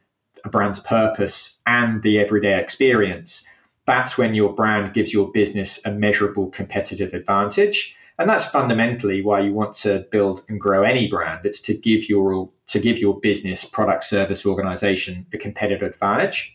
a 0.44 0.48
brand's 0.48 0.80
purpose 0.80 1.58
and 1.66 2.02
the 2.02 2.18
everyday 2.18 2.60
experience, 2.60 3.44
that's 3.86 4.18
when 4.18 4.34
your 4.34 4.52
brand 4.52 4.92
gives 4.92 5.12
your 5.14 5.32
business 5.32 5.80
a 5.84 5.90
measurable 5.90 6.50
competitive 6.50 7.14
advantage. 7.14 7.96
And 8.18 8.28
that's 8.28 8.46
fundamentally 8.46 9.22
why 9.22 9.40
you 9.40 9.54
want 9.54 9.72
to 9.74 10.00
build 10.10 10.42
and 10.48 10.60
grow 10.60 10.82
any 10.82 11.08
brand. 11.08 11.46
It's 11.46 11.60
to 11.62 11.74
give 11.74 12.08
your 12.08 12.50
to 12.66 12.78
give 12.78 12.98
your 12.98 13.18
business, 13.18 13.64
product, 13.64 14.04
service, 14.04 14.44
organization 14.44 15.26
a 15.32 15.38
competitive 15.38 15.82
advantage. 15.82 16.54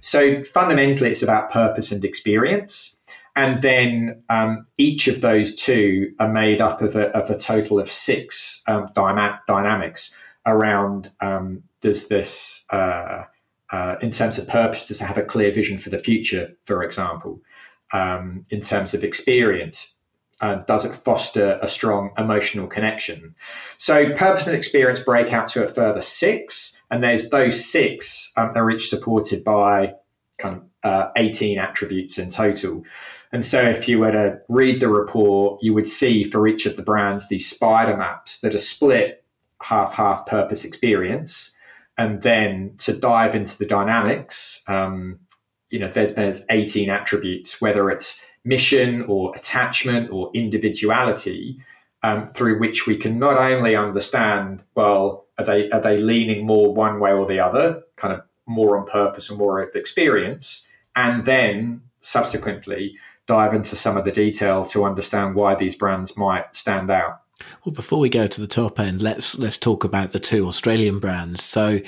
So 0.00 0.44
fundamentally, 0.44 1.10
it's 1.10 1.22
about 1.22 1.50
purpose 1.50 1.90
and 1.90 2.04
experience. 2.04 2.96
And 3.38 3.62
then 3.62 4.20
um, 4.30 4.66
each 4.78 5.06
of 5.06 5.20
those 5.20 5.54
two 5.54 6.12
are 6.18 6.28
made 6.28 6.60
up 6.60 6.82
of 6.82 6.96
a, 6.96 7.16
of 7.16 7.30
a 7.30 7.38
total 7.38 7.78
of 7.78 7.88
six 7.88 8.64
um, 8.66 8.88
dynamics 8.96 10.12
around 10.44 11.12
um, 11.20 11.62
does 11.80 12.08
this, 12.08 12.64
uh, 12.70 13.22
uh, 13.70 13.94
in 14.02 14.10
terms 14.10 14.38
of 14.38 14.48
purpose, 14.48 14.88
does 14.88 15.00
it 15.00 15.04
have 15.04 15.18
a 15.18 15.22
clear 15.22 15.52
vision 15.52 15.78
for 15.78 15.88
the 15.88 16.00
future, 16.00 16.50
for 16.64 16.82
example? 16.82 17.40
Um, 17.92 18.42
in 18.50 18.60
terms 18.60 18.92
of 18.92 19.04
experience, 19.04 19.94
uh, 20.40 20.56
does 20.66 20.84
it 20.84 20.92
foster 20.92 21.60
a 21.62 21.68
strong 21.68 22.10
emotional 22.18 22.66
connection? 22.66 23.36
So 23.76 24.14
purpose 24.14 24.48
and 24.48 24.56
experience 24.56 24.98
break 24.98 25.32
out 25.32 25.46
to 25.50 25.62
a 25.62 25.68
further 25.68 26.02
six, 26.02 26.76
and 26.90 27.04
there's 27.04 27.30
those 27.30 27.64
six 27.64 28.32
um, 28.36 28.50
are 28.56 28.68
each 28.68 28.88
supported 28.88 29.44
by 29.44 29.94
kind 30.38 30.56
of 30.56 30.62
uh, 30.84 31.10
18 31.16 31.58
attributes 31.58 32.18
in 32.18 32.30
total. 32.30 32.84
And 33.32 33.44
so 33.44 33.60
if 33.60 33.88
you 33.88 33.98
were 33.98 34.12
to 34.12 34.40
read 34.48 34.80
the 34.80 34.88
report, 34.88 35.62
you 35.62 35.74
would 35.74 35.88
see 35.88 36.24
for 36.24 36.46
each 36.46 36.66
of 36.66 36.76
the 36.76 36.82
brands 36.82 37.28
these 37.28 37.48
spider 37.48 37.96
maps 37.96 38.40
that 38.40 38.54
are 38.54 38.58
split 38.58 39.24
half 39.62 39.92
half 39.94 40.26
purpose 40.26 40.64
experience. 40.64 41.54
And 41.96 42.22
then 42.22 42.74
to 42.78 42.92
dive 42.92 43.34
into 43.34 43.58
the 43.58 43.66
dynamics, 43.66 44.62
um, 44.68 45.18
you 45.70 45.80
know, 45.80 45.88
there, 45.88 46.12
there's 46.12 46.44
18 46.48 46.88
attributes, 46.88 47.60
whether 47.60 47.90
it's 47.90 48.24
mission 48.44 49.02
or 49.08 49.34
attachment 49.34 50.10
or 50.10 50.30
individuality, 50.32 51.58
um, 52.02 52.24
through 52.24 52.60
which 52.60 52.86
we 52.86 52.96
can 52.96 53.18
not 53.18 53.36
only 53.36 53.74
understand, 53.74 54.62
well, 54.76 55.26
are 55.38 55.44
they 55.44 55.68
are 55.70 55.80
they 55.80 55.98
leaning 55.98 56.46
more 56.46 56.72
one 56.72 57.00
way 57.00 57.12
or 57.12 57.26
the 57.26 57.40
other, 57.40 57.82
kind 57.96 58.14
of 58.14 58.22
more 58.48 58.78
on 58.78 58.86
purpose 58.86 59.30
and 59.30 59.38
more 59.38 59.60
of 59.60 59.74
experience, 59.74 60.66
and 60.96 61.24
then 61.24 61.82
subsequently 62.00 62.96
dive 63.26 63.54
into 63.54 63.76
some 63.76 63.96
of 63.96 64.04
the 64.04 64.12
detail 64.12 64.64
to 64.64 64.84
understand 64.84 65.34
why 65.34 65.54
these 65.54 65.76
brands 65.76 66.16
might 66.16 66.54
stand 66.56 66.90
out. 66.90 67.20
Well, 67.64 67.72
before 67.72 68.00
we 68.00 68.08
go 68.08 68.26
to 68.26 68.40
the 68.40 68.48
top 68.48 68.80
end, 68.80 69.00
let's 69.00 69.38
let's 69.38 69.58
talk 69.58 69.84
about 69.84 70.10
the 70.10 70.18
two 70.18 70.48
Australian 70.48 70.98
brands. 70.98 71.44
So, 71.44 71.78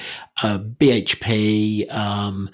uh, 0.42 0.58
BHP, 0.58 1.92
um, 1.92 2.50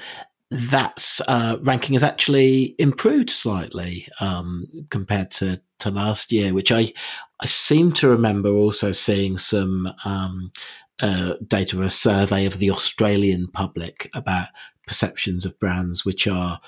that's 0.50 1.20
uh, 1.28 1.58
ranking 1.60 1.94
has 1.94 2.04
actually 2.04 2.74
improved 2.78 3.30
slightly 3.30 4.08
um, 4.20 4.66
compared 4.90 5.30
to, 5.32 5.60
to 5.80 5.90
last 5.90 6.32
year, 6.32 6.54
which 6.54 6.72
I 6.72 6.92
I 7.40 7.46
seem 7.46 7.92
to 7.94 8.08
remember 8.08 8.50
also 8.50 8.92
seeing 8.92 9.36
some 9.36 9.92
um, 10.04 10.50
uh, 11.00 11.34
data 11.46 11.80
a 11.82 11.90
survey 11.90 12.46
of 12.46 12.58
the 12.58 12.70
Australian 12.70 13.48
public 13.48 14.10
about 14.14 14.48
perceptions 14.86 15.44
of 15.44 15.58
brands 15.58 16.04
which 16.04 16.26
are 16.26 16.60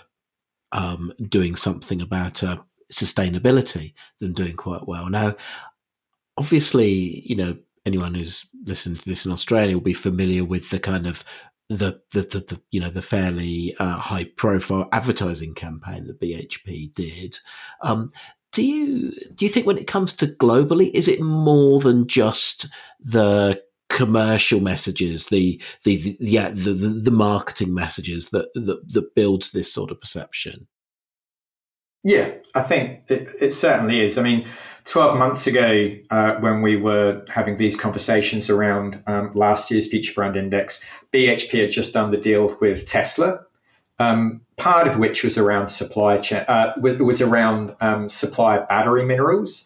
um, 0.73 1.13
doing 1.29 1.57
something 1.57 2.03
about 2.03 2.43
uh, 2.43 2.59
sustainability 2.93 3.95
than 4.21 4.33
doing 4.33 4.57
quite 4.57 4.87
well. 4.87 5.09
Now, 5.09 5.37
obviously, 6.37 7.23
you 7.25 7.37
know 7.37 7.57
anyone 7.87 8.15
who's 8.15 8.49
listened 8.65 9.01
to 9.01 9.09
this 9.09 9.25
in 9.25 9.33
Australia 9.33 9.75
will 9.75 9.83
be 9.83 9.95
familiar 9.95 10.45
with 10.45 10.71
the 10.71 10.79
kind 10.79 11.07
of 11.07 11.25
the 11.69 12.01
the, 12.13 12.23
the, 12.23 12.41
the 12.41 12.63
you 12.71 12.81
know 12.81 12.91
the 12.91 13.03
fairly 13.03 13.75
uh, 13.79 13.97
high 13.97 14.25
profile 14.25 14.89
advertising 14.93 15.55
campaign 15.55 16.07
that 16.07 16.21
BHP 16.21 16.95
did. 16.95 17.39
Um, 17.83 18.11
do 18.53 18.65
you 18.65 19.13
do 19.35 19.45
you 19.45 19.51
think 19.51 19.67
when 19.67 19.79
it 19.79 19.87
comes 19.87 20.15
to 20.15 20.27
globally, 20.27 20.91
is 20.95 21.09
it 21.09 21.21
more 21.21 21.81
than 21.81 22.07
just 22.07 22.69
the 23.01 23.61
commercial 23.99 24.61
messages, 24.61 25.27
the 25.27 25.61
the 25.83 25.97
the, 25.97 26.17
yeah, 26.21 26.51
the, 26.51 26.73
the, 26.73 26.89
the 26.89 27.11
marketing 27.11 27.75
messages 27.75 28.31
that, 28.31 28.49
that 28.55 28.81
that 28.93 29.15
builds 29.17 29.51
this 29.51 29.73
sort 29.73 29.91
of 29.91 30.01
perception? 30.01 30.69
Yeah, 32.05 32.37
I 32.55 32.63
think 32.63 33.01
it, 33.09 33.29
it 33.41 33.53
certainly 33.53 34.01
is. 34.01 34.17
I 34.17 34.23
mean, 34.23 34.47
12 34.85 35.19
months 35.19 35.49
ago, 35.49 35.91
uh, 36.11 36.35
when 36.37 36.63
we 36.63 36.77
were 36.77 37.25
having 37.29 37.57
these 37.57 37.77
conversations 37.77 38.49
around 38.49 39.03
um, 39.09 39.33
last 39.35 39.69
year's 39.69 39.89
Future 39.89 40.15
Brand 40.15 40.37
Index, 40.37 40.83
BHP 41.13 41.61
had 41.61 41.71
just 41.71 41.93
done 41.93 42.13
the 42.13 42.17
deal 42.17 42.57
with 42.61 42.87
Tesla, 42.87 43.41
um, 43.99 44.41
part 44.57 44.87
of 44.87 44.99
which 44.99 45.25
was 45.25 45.37
around 45.37 45.69
supply 45.69 46.19
chain, 46.19 46.45
uh, 46.47 46.73
was, 46.81 46.99
was, 46.99 47.21
around 47.21 47.75
um, 47.81 48.09
supply 48.09 48.59
of 48.59 48.69
battery 48.69 49.05
minerals, 49.05 49.65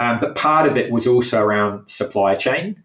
um, 0.00 0.18
but 0.20 0.34
part 0.34 0.66
of 0.66 0.78
it 0.78 0.90
was 0.90 1.06
also 1.06 1.42
around 1.42 1.86
supply 1.86 2.34
chain. 2.34 2.82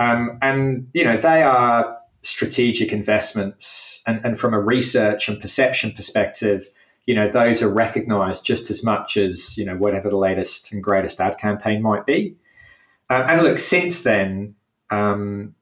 Um, 0.00 0.38
and, 0.40 0.88
you 0.94 1.04
know, 1.04 1.16
they 1.16 1.42
are 1.42 1.96
strategic 2.22 2.92
investments. 2.92 4.02
And, 4.06 4.24
and 4.24 4.40
from 4.40 4.54
a 4.54 4.60
research 4.60 5.28
and 5.28 5.38
perception 5.38 5.92
perspective, 5.92 6.68
you 7.06 7.14
know, 7.14 7.30
those 7.30 7.62
are 7.62 7.68
recognized 7.68 8.44
just 8.44 8.70
as 8.70 8.82
much 8.82 9.16
as, 9.16 9.56
you 9.56 9.64
know, 9.64 9.76
whatever 9.76 10.08
the 10.08 10.16
latest 10.16 10.72
and 10.72 10.82
greatest 10.82 11.20
ad 11.20 11.38
campaign 11.38 11.82
might 11.82 12.06
be. 12.06 12.34
Uh, 13.10 13.26
and 13.28 13.42
look, 13.42 13.58
since 13.58 14.02
then, 14.02 14.54
um, 14.90 15.54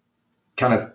kind 0.56 0.72
of 0.72 0.94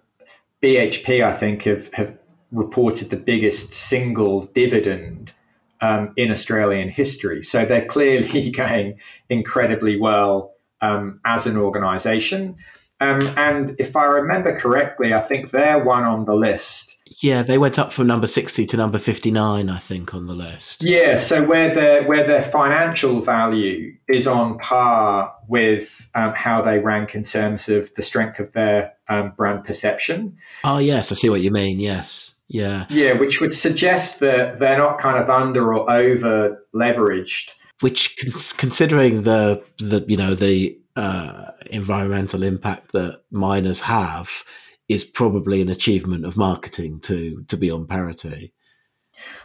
BHP, 0.61 1.23
I 1.23 1.33
think, 1.33 1.63
have, 1.63 1.93
have 1.93 2.17
reported 2.51 3.09
the 3.09 3.17
biggest 3.17 3.73
single 3.73 4.43
dividend 4.47 5.33
um, 5.81 6.13
in 6.15 6.31
Australian 6.31 6.89
history. 6.89 7.43
So 7.43 7.65
they're 7.65 7.85
clearly 7.85 8.51
going 8.51 8.99
incredibly 9.29 9.99
well 9.99 10.53
um, 10.81 11.19
as 11.25 11.45
an 11.45 11.57
organisation. 11.57 12.55
Um, 13.03 13.33
and 13.37 13.75
if 13.79 13.95
I 13.95 14.05
remember 14.05 14.57
correctly, 14.57 15.13
I 15.13 15.19
think 15.19 15.51
they're 15.51 15.83
one 15.83 16.03
on 16.03 16.25
the 16.25 16.35
list 16.35 16.93
yeah, 17.21 17.43
they 17.43 17.57
went 17.57 17.77
up 17.77 17.91
from 17.91 18.07
number 18.07 18.27
sixty 18.27 18.65
to 18.67 18.77
number 18.77 18.97
fifty 18.97 19.31
nine, 19.31 19.69
I 19.69 19.77
think, 19.77 20.13
on 20.13 20.27
the 20.27 20.33
list. 20.33 20.83
Yeah, 20.83 21.19
so 21.19 21.43
where 21.43 21.73
their 21.73 22.03
where 22.03 22.25
their 22.25 22.41
financial 22.41 23.21
value 23.21 23.95
is 24.07 24.27
on 24.27 24.57
par 24.59 25.33
with 25.47 26.09
um, 26.15 26.33
how 26.33 26.61
they 26.61 26.79
rank 26.79 27.15
in 27.15 27.23
terms 27.23 27.69
of 27.69 27.93
the 27.95 28.01
strength 28.01 28.39
of 28.39 28.51
their 28.53 28.93
um, 29.09 29.33
brand 29.35 29.63
perception. 29.63 30.37
Oh 30.63 30.77
yes, 30.77 31.11
I 31.11 31.15
see 31.15 31.29
what 31.29 31.41
you 31.41 31.51
mean. 31.51 31.79
Yes, 31.79 32.33
yeah, 32.47 32.85
yeah, 32.89 33.13
which 33.13 33.41
would 33.41 33.53
suggest 33.53 34.19
that 34.21 34.59
they're 34.59 34.77
not 34.77 34.97
kind 34.97 35.17
of 35.17 35.29
under 35.29 35.73
or 35.73 35.89
over 35.89 36.65
leveraged. 36.73 37.53
Which, 37.81 38.17
considering 38.57 39.23
the 39.23 39.61
the 39.79 40.05
you 40.07 40.17
know 40.17 40.35
the 40.35 40.77
uh, 40.95 41.51
environmental 41.67 42.43
impact 42.43 42.91
that 42.91 43.21
miners 43.31 43.81
have 43.81 44.43
is 44.89 45.03
probably 45.03 45.61
an 45.61 45.69
achievement 45.69 46.25
of 46.25 46.37
marketing 46.37 46.99
to 47.01 47.43
to 47.47 47.57
be 47.57 47.71
on 47.71 47.87
parity. 47.87 48.53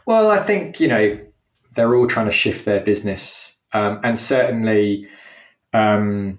Well, 0.07 0.31
I 0.31 0.39
think 0.39 0.81
you 0.81 0.89
know 0.89 1.19
they're 1.75 1.95
all 1.95 2.07
trying 2.07 2.27
to 2.27 2.33
shift 2.33 2.65
their 2.65 2.81
business, 2.81 3.55
um, 3.73 4.01
and 4.03 4.19
certainly, 4.19 5.09
um, 5.73 6.39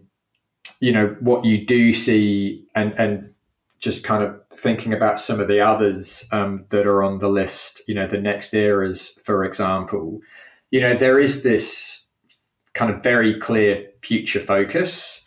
you 0.80 0.92
know 0.92 1.16
what 1.20 1.46
you 1.46 1.66
do 1.66 1.94
see, 1.94 2.68
and 2.76 2.94
and 3.00 3.34
just 3.80 4.04
kind 4.04 4.24
of 4.24 4.36
thinking 4.52 4.94
about 4.94 5.20
some 5.20 5.40
of 5.40 5.48
the 5.48 5.62
others 5.62 6.28
um, 6.34 6.66
that 6.70 6.86
are 6.86 7.02
on 7.02 7.20
the 7.20 7.30
list. 7.30 7.82
You 7.88 7.96
know, 7.96 8.08
the 8.08 8.18
NextEras, 8.18 9.20
for 9.24 9.44
example. 9.44 10.20
You 10.72 10.82
know, 10.82 10.94
there 10.94 11.18
is 11.18 11.42
this 11.42 12.06
kind 12.74 12.92
of 12.92 13.04
very 13.04 13.40
clear 13.40 13.86
future 14.02 14.40
focus 14.40 15.20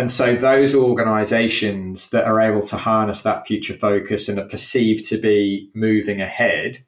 and 0.00 0.10
so 0.10 0.34
those 0.34 0.74
organizations 0.74 2.08
that 2.08 2.24
are 2.24 2.40
able 2.40 2.62
to 2.68 2.78
harness 2.78 3.20
that 3.20 3.46
future 3.46 3.74
focus 3.74 4.30
and 4.30 4.38
are 4.38 4.48
perceived 4.48 5.04
to 5.10 5.18
be 5.18 5.68
moving 5.74 6.22
ahead 6.22 6.82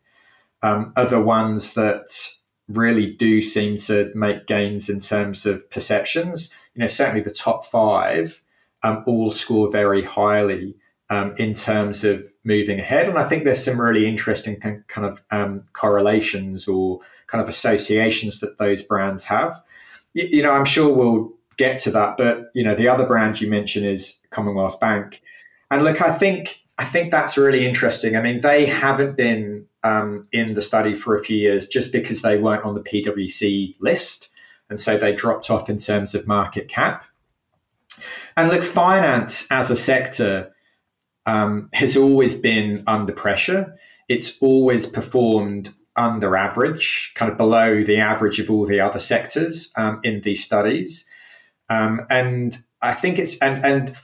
um, 0.63 0.95
are 0.97 1.07
the 1.07 1.21
ones 1.21 1.75
that 1.75 2.07
really 2.69 3.13
do 3.13 3.43
seem 3.43 3.77
to 3.77 4.11
make 4.15 4.47
gains 4.47 4.89
in 4.89 4.99
terms 4.99 5.45
of 5.45 5.69
perceptions. 5.69 6.51
You 6.75 6.81
know, 6.81 6.87
certainly 6.87 7.21
the 7.21 7.31
top 7.31 7.67
five 7.67 8.43
um, 8.83 9.05
all 9.07 9.31
score 9.33 9.71
very 9.71 10.03
highly 10.03 10.75
um, 11.11 11.35
in 11.37 11.53
terms 11.53 12.05
of 12.05 12.25
moving 12.45 12.81
ahead. 12.81 13.11
And 13.11 13.19
I 13.19 13.29
think 13.29 13.45
there's 13.45 13.63
some 13.63 13.79
really 13.79 14.07
interesting 14.07 14.59
kind 14.59 15.07
of 15.07 15.21
um, 15.31 15.65
correlations 15.75 16.67
or 16.67 17.01
kind 17.27 17.43
of 17.43 17.49
associations 17.49 18.41
that 18.41 18.57
those 18.57 18.83
brands 18.83 19.25
have. 19.25 19.63
You, 20.15 20.29
you 20.31 20.43
know, 20.43 20.53
I'm 20.53 20.65
sure 20.65 20.93
we'll 20.93 21.33
get 21.57 21.79
to 21.79 21.91
that. 21.93 22.17
But 22.17 22.51
you 22.55 22.65
know, 22.65 22.75
the 22.75 22.89
other 22.89 23.07
brand 23.07 23.41
you 23.41 23.49
mentioned 23.49 23.87
is 23.87 24.19
Commonwealth 24.31 24.81
Bank, 24.81 25.23
and 25.71 25.85
look, 25.85 26.01
I 26.01 26.13
think 26.13 26.61
I 26.79 26.85
think 26.85 27.11
that's 27.11 27.37
really 27.37 27.67
interesting. 27.67 28.17
I 28.17 28.23
mean, 28.23 28.41
they 28.41 28.67
haven't 28.67 29.17
been 29.17 29.67
um, 29.85 30.27
in 30.33 30.55
the 30.55 30.63
study 30.63 30.95
for 30.95 31.17
a 31.17 31.23
few 31.23 31.37
years 31.37 31.69
just 31.69 31.93
because 31.93 32.23
they 32.23 32.39
weren't 32.39 32.65
on 32.65 32.75
the 32.75 32.81
PwC 32.81 33.77
list, 33.81 34.29
and 34.69 34.81
so 34.81 34.97
they 34.97 35.13
dropped 35.15 35.51
off 35.51 35.69
in 35.69 35.79
terms 35.79 36.15
of 36.15 36.27
market 36.27 36.69
cap. 36.69 37.05
And 38.37 38.49
look, 38.49 38.63
finance 38.63 39.47
as 39.51 39.71
a 39.71 39.77
sector 39.77 40.53
um, 41.27 41.69
has 41.73 41.97
always 41.97 42.35
been 42.35 42.83
under 42.87 43.13
pressure. 43.13 43.79
It's 44.09 44.39
always 44.41 44.87
performed 44.87 45.75
under 46.03 46.37
average, 46.37 47.13
kind 47.15 47.31
of 47.31 47.39
below 47.39 47.85
the 47.85 47.99
average 47.99 48.41
of 48.41 48.51
all 48.51 48.67
the 48.67 48.81
other 48.81 48.99
sectors 48.99 49.73
um, 49.77 50.01
in 50.03 50.21
these 50.21 50.45
studies. 50.45 51.09
Um, 51.71 52.05
and 52.11 52.59
I 52.83 52.93
think 52.93 53.19
it's 53.19 53.39
and 53.39 53.65
and 53.65 53.97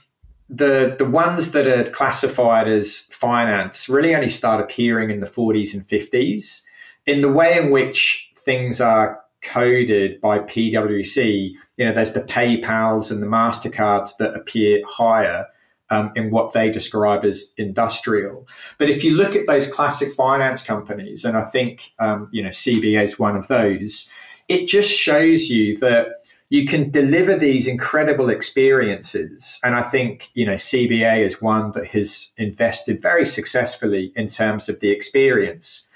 the 0.49 0.95
the 0.97 1.05
ones 1.05 1.51
that 1.51 1.67
are 1.67 1.89
classified 1.91 2.67
as 2.67 3.01
finance 3.11 3.89
really 3.89 4.15
only 4.15 4.29
start 4.29 4.61
appearing 4.61 5.11
in 5.11 5.19
the 5.19 5.27
40s 5.27 5.73
and 5.73 5.87
50s. 5.87 6.61
In 7.05 7.21
the 7.21 7.31
way 7.31 7.57
in 7.59 7.69
which 7.69 8.31
things 8.37 8.79
are 8.81 9.19
coded 9.41 10.19
by 10.21 10.39
PwC, 10.39 11.51
you 11.77 11.85
know, 11.85 11.93
there's 11.93 12.13
the 12.13 12.21
PayPal's 12.21 13.11
and 13.11 13.21
the 13.21 13.27
Mastercards 13.27 14.17
that 14.17 14.35
appear 14.35 14.81
higher 14.87 15.45
um, 15.89 16.11
in 16.15 16.31
what 16.31 16.53
they 16.53 16.69
describe 16.69 17.25
as 17.25 17.53
industrial. 17.57 18.47
But 18.77 18.89
if 18.89 19.03
you 19.03 19.15
look 19.15 19.35
at 19.35 19.47
those 19.47 19.71
classic 19.71 20.11
finance 20.11 20.63
companies, 20.63 21.25
and 21.25 21.37
I 21.37 21.43
think 21.43 21.91
um, 21.99 22.29
you 22.31 22.43
know 22.43 22.49
CBA 22.49 23.03
is 23.03 23.19
one 23.19 23.35
of 23.35 23.47
those, 23.47 24.09
it 24.47 24.67
just 24.67 24.91
shows 24.91 25.49
you 25.49 25.77
that 25.77 26.19
you 26.49 26.65
can 26.65 26.89
deliver 26.89 27.35
these 27.35 27.67
incredible 27.67 28.29
experiences. 28.29 29.59
And 29.63 29.75
I 29.75 29.83
think, 29.83 30.31
you 30.33 30.45
know, 30.47 30.55
CBA 30.55 31.23
is 31.23 31.41
one 31.41 31.71
that 31.71 31.87
has 31.87 32.31
invested 32.37 33.01
very 33.01 33.25
successfully 33.25 34.11
in 34.15 34.27
terms 34.27 34.67
of 34.67 34.79
the 34.79 34.89
experience. 34.89 35.87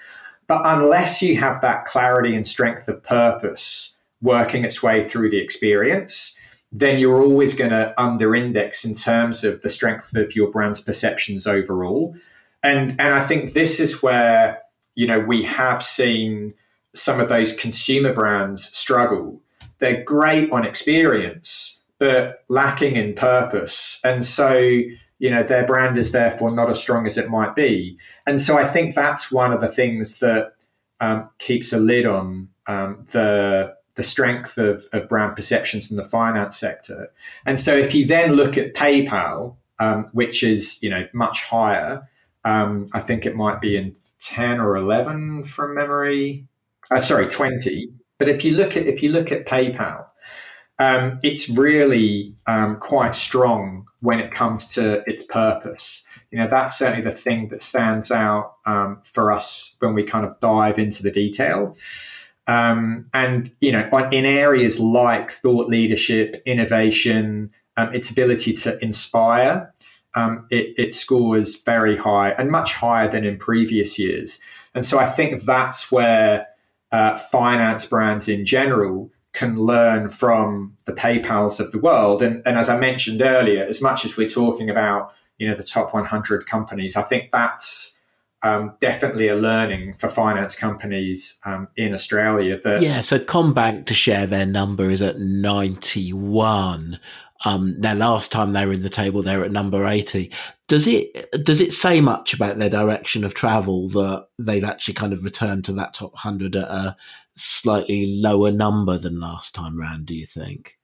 But 0.46 0.62
unless 0.64 1.24
you 1.24 1.38
have 1.38 1.62
that 1.62 1.86
clarity 1.86 2.36
and 2.36 2.46
strength 2.46 2.88
of 2.88 3.02
purpose 3.02 3.96
working 4.22 4.64
its 4.64 4.84
way 4.84 5.08
through 5.08 5.32
the 5.32 5.40
experience, 5.40 6.36
then 6.74 7.00
you're 7.00 7.22
always 7.22 7.54
going 7.54 7.70
to 7.70 7.94
under 8.02 8.36
index 8.36 8.84
in 8.84 8.94
terms 8.94 9.44
of 9.44 9.62
the 9.62 9.70
strength 9.70 10.16
of 10.16 10.36
your 10.36 10.52
brand's 10.52 10.82
perceptions 10.82 11.48
overall. 11.48 12.16
And, 12.64 12.92
and 13.00 13.14
I 13.14 13.22
think 13.22 13.54
this 13.54 13.80
is 13.80 14.02
where, 14.02 14.60
you 14.96 15.08
know, 15.08 15.20
we 15.20 15.44
have 15.44 15.82
seen 15.84 16.54
some 16.96 17.20
of 17.20 17.30
those 17.30 17.54
consumer 17.54 18.14
brands 18.14 18.76
struggle 18.76 19.40
they're 19.84 20.04
great 20.04 20.50
on 20.50 20.66
experience, 20.66 21.82
but 22.00 22.46
lacking 22.48 22.96
in 22.96 23.14
purpose. 23.16 24.00
And 24.06 24.26
so, 24.26 24.58
you 24.58 25.30
know, 25.30 25.44
their 25.44 25.66
brand 25.66 25.98
is 25.98 26.14
therefore 26.14 26.52
not 26.52 26.70
as 26.70 26.80
strong 26.80 27.06
as 27.06 27.18
it 27.18 27.30
might 27.30 27.54
be. 27.54 27.98
And 28.26 28.40
so 28.42 28.58
I 28.58 28.66
think 28.66 28.96
that's 28.96 29.30
one 29.30 29.52
of 29.52 29.60
the 29.60 29.68
things 29.68 30.20
that 30.20 30.54
um, 31.02 31.30
keeps 31.38 31.74
a 31.74 31.80
lid 31.80 32.06
on 32.06 32.48
um, 32.66 33.06
the 33.12 33.76
the 33.96 34.04
strength 34.04 34.58
of, 34.58 34.86
of, 34.92 35.08
brand 35.08 35.36
perceptions 35.36 35.92
in 35.92 35.98
the 35.98 36.04
finance 36.04 36.58
sector. 36.58 37.12
And 37.46 37.60
so 37.60 37.76
if 37.76 37.94
you 37.94 38.08
then 38.08 38.34
look 38.34 38.58
at 38.58 38.74
PayPal, 38.74 39.56
um, 39.80 40.10
which 40.14 40.44
is, 40.44 40.82
you 40.82 40.90
know, 40.90 41.08
much 41.14 41.44
higher, 41.44 42.10
um, 42.44 42.88
I 42.94 43.00
think 43.00 43.26
it 43.26 43.36
might 43.36 43.62
be 43.62 43.78
in 43.78 43.96
10 44.20 44.60
or 44.60 44.76
11 44.76 45.44
from 45.44 45.76
memory. 45.76 46.48
Uh, 46.90 47.02
sorry, 47.02 47.28
20. 47.28 47.90
But 48.20 48.30
if 48.30 48.44
you 48.44 48.56
look 48.56 48.78
at 48.78 48.86
if 48.86 49.04
you 49.04 49.12
look 49.12 49.32
at 49.32 49.46
PayPal, 49.46 50.06
um, 50.80 51.20
it's 51.24 51.50
really 51.50 52.36
um, 52.48 52.78
quite 52.78 53.16
strong 53.16 53.86
when 54.02 54.20
it 54.20 54.34
comes 54.34 54.68
to 54.76 55.04
its 55.10 55.26
purpose. 55.26 56.04
You 56.32 56.40
know, 56.40 56.48
that's 56.48 56.78
certainly 56.78 57.04
the 57.04 57.12
thing 57.12 57.50
that 57.50 57.62
stands 57.62 58.12
out 58.12 58.56
um, 58.66 59.02
for 59.04 59.32
us 59.32 59.76
when 59.80 59.94
we 59.94 60.04
kind 60.04 60.26
of 60.26 60.40
dive 60.40 60.80
into 60.80 61.04
the 61.04 61.12
detail. 61.12 61.76
Um, 62.48 63.10
and 63.14 63.52
you 63.62 63.72
know, 63.72 63.90
in 64.12 64.26
areas 64.26 64.80
like 64.80 65.32
thought 65.32 65.68
leadership, 65.68 66.42
innovation, 66.46 67.52
um, 67.78 67.94
its 67.94 68.10
ability 68.10 68.54
to 68.54 68.84
inspire, 68.84 69.74
um, 70.16 70.46
it, 70.52 70.74
it 70.78 70.96
scores 70.96 71.62
very 71.62 71.98
high 71.98 72.32
and 72.32 72.52
much 72.52 72.74
higher 72.74 73.10
than 73.10 73.26
in 73.26 73.38
previous 73.38 73.98
years. 73.98 74.40
And 74.76 74.86
so 74.86 75.00
I 75.00 75.06
think 75.06 75.44
that's 75.44 75.92
where 75.92 76.46
uh, 76.92 77.18
finance 77.18 77.86
brands 77.86 78.28
in 78.28 78.46
general 78.46 79.12
can 79.34 79.58
learn 79.58 80.10
from 80.10 80.76
the 80.86 80.94
PayPal's 80.94 81.60
of 81.60 81.72
the 81.72 81.80
world. 81.80 82.22
And, 82.22 82.44
and 82.46 82.58
as 82.58 82.70
I 82.70 82.78
mentioned 82.78 83.22
earlier, 83.22 83.64
as 83.64 83.82
much 83.82 84.06
as 84.06 84.16
we're 84.16 84.28
talking 84.28 84.70
about 84.70 85.14
you 85.40 85.48
know 85.50 85.56
the 85.56 85.64
top 85.64 85.94
100 85.94 86.46
companies, 86.46 86.96
I 86.96 87.02
think 87.02 87.32
that's 87.32 88.00
um, 88.44 88.76
definitely 88.80 89.30
a 89.30 89.36
learning 89.36 89.94
for 89.94 90.10
finance 90.10 90.56
companies 90.56 91.40
um, 91.46 91.70
in 91.78 91.94
Australia. 91.94 92.60
That 92.62 92.82
yeah, 92.82 93.02
so 93.02 93.18
CommBank 93.18 93.86
to 93.88 93.94
share 93.94 94.26
their 94.26 94.46
number 94.46 94.90
is 94.90 95.02
at 95.02 95.20
91. 95.20 97.00
Um, 97.46 97.80
now, 97.80 97.94
last 97.94 98.32
time 98.32 98.54
they 98.54 98.66
were 98.66 98.74
in 98.74 98.84
the 98.84 98.90
table, 98.90 99.22
they 99.22 99.36
were 99.38 99.46
at 99.46 99.52
number 99.52 99.86
80. 99.86 100.32
Does 100.68 100.88
it 100.88 101.30
does 101.44 101.62
it 101.62 101.74
say 101.74 102.02
much 102.02 102.34
about 102.34 102.58
their 102.58 102.70
direction 102.70 103.24
of 103.24 103.34
travel 103.34 103.90
that 103.90 104.28
they've 104.40 104.64
actually 104.64 104.94
kind 104.94 105.14
of 105.14 105.24
returned 105.24 105.66
to 105.66 105.74
that 105.74 105.94
top 105.94 106.14
100 106.14 106.56
at 106.56 106.64
a 106.64 106.96
slightly 107.36 108.20
lower 108.22 108.52
number 108.52 108.98
than 108.98 109.20
last 109.20 109.56
time 109.56 109.78
round, 109.78 110.06
do 110.06 110.16
you 110.16 110.26
think? 110.26 110.78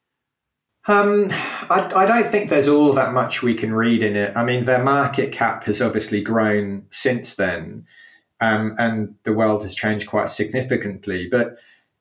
Um, 0.89 1.27
I, 1.69 1.87
I, 1.95 2.05
don't 2.07 2.25
think 2.25 2.49
there's 2.49 2.67
all 2.67 2.91
that 2.93 3.13
much 3.13 3.43
we 3.43 3.53
can 3.53 3.75
read 3.75 4.01
in 4.01 4.15
it. 4.15 4.35
I 4.35 4.43
mean, 4.43 4.63
their 4.63 4.83
market 4.83 5.31
cap 5.31 5.65
has 5.65 5.83
obviously 5.83 6.19
grown 6.19 6.87
since 6.89 7.35
then, 7.35 7.85
um, 8.41 8.73
and 8.79 9.13
the 9.21 9.33
world 9.33 9.61
has 9.61 9.75
changed 9.75 10.07
quite 10.07 10.31
significantly. 10.31 11.27
But 11.29 11.57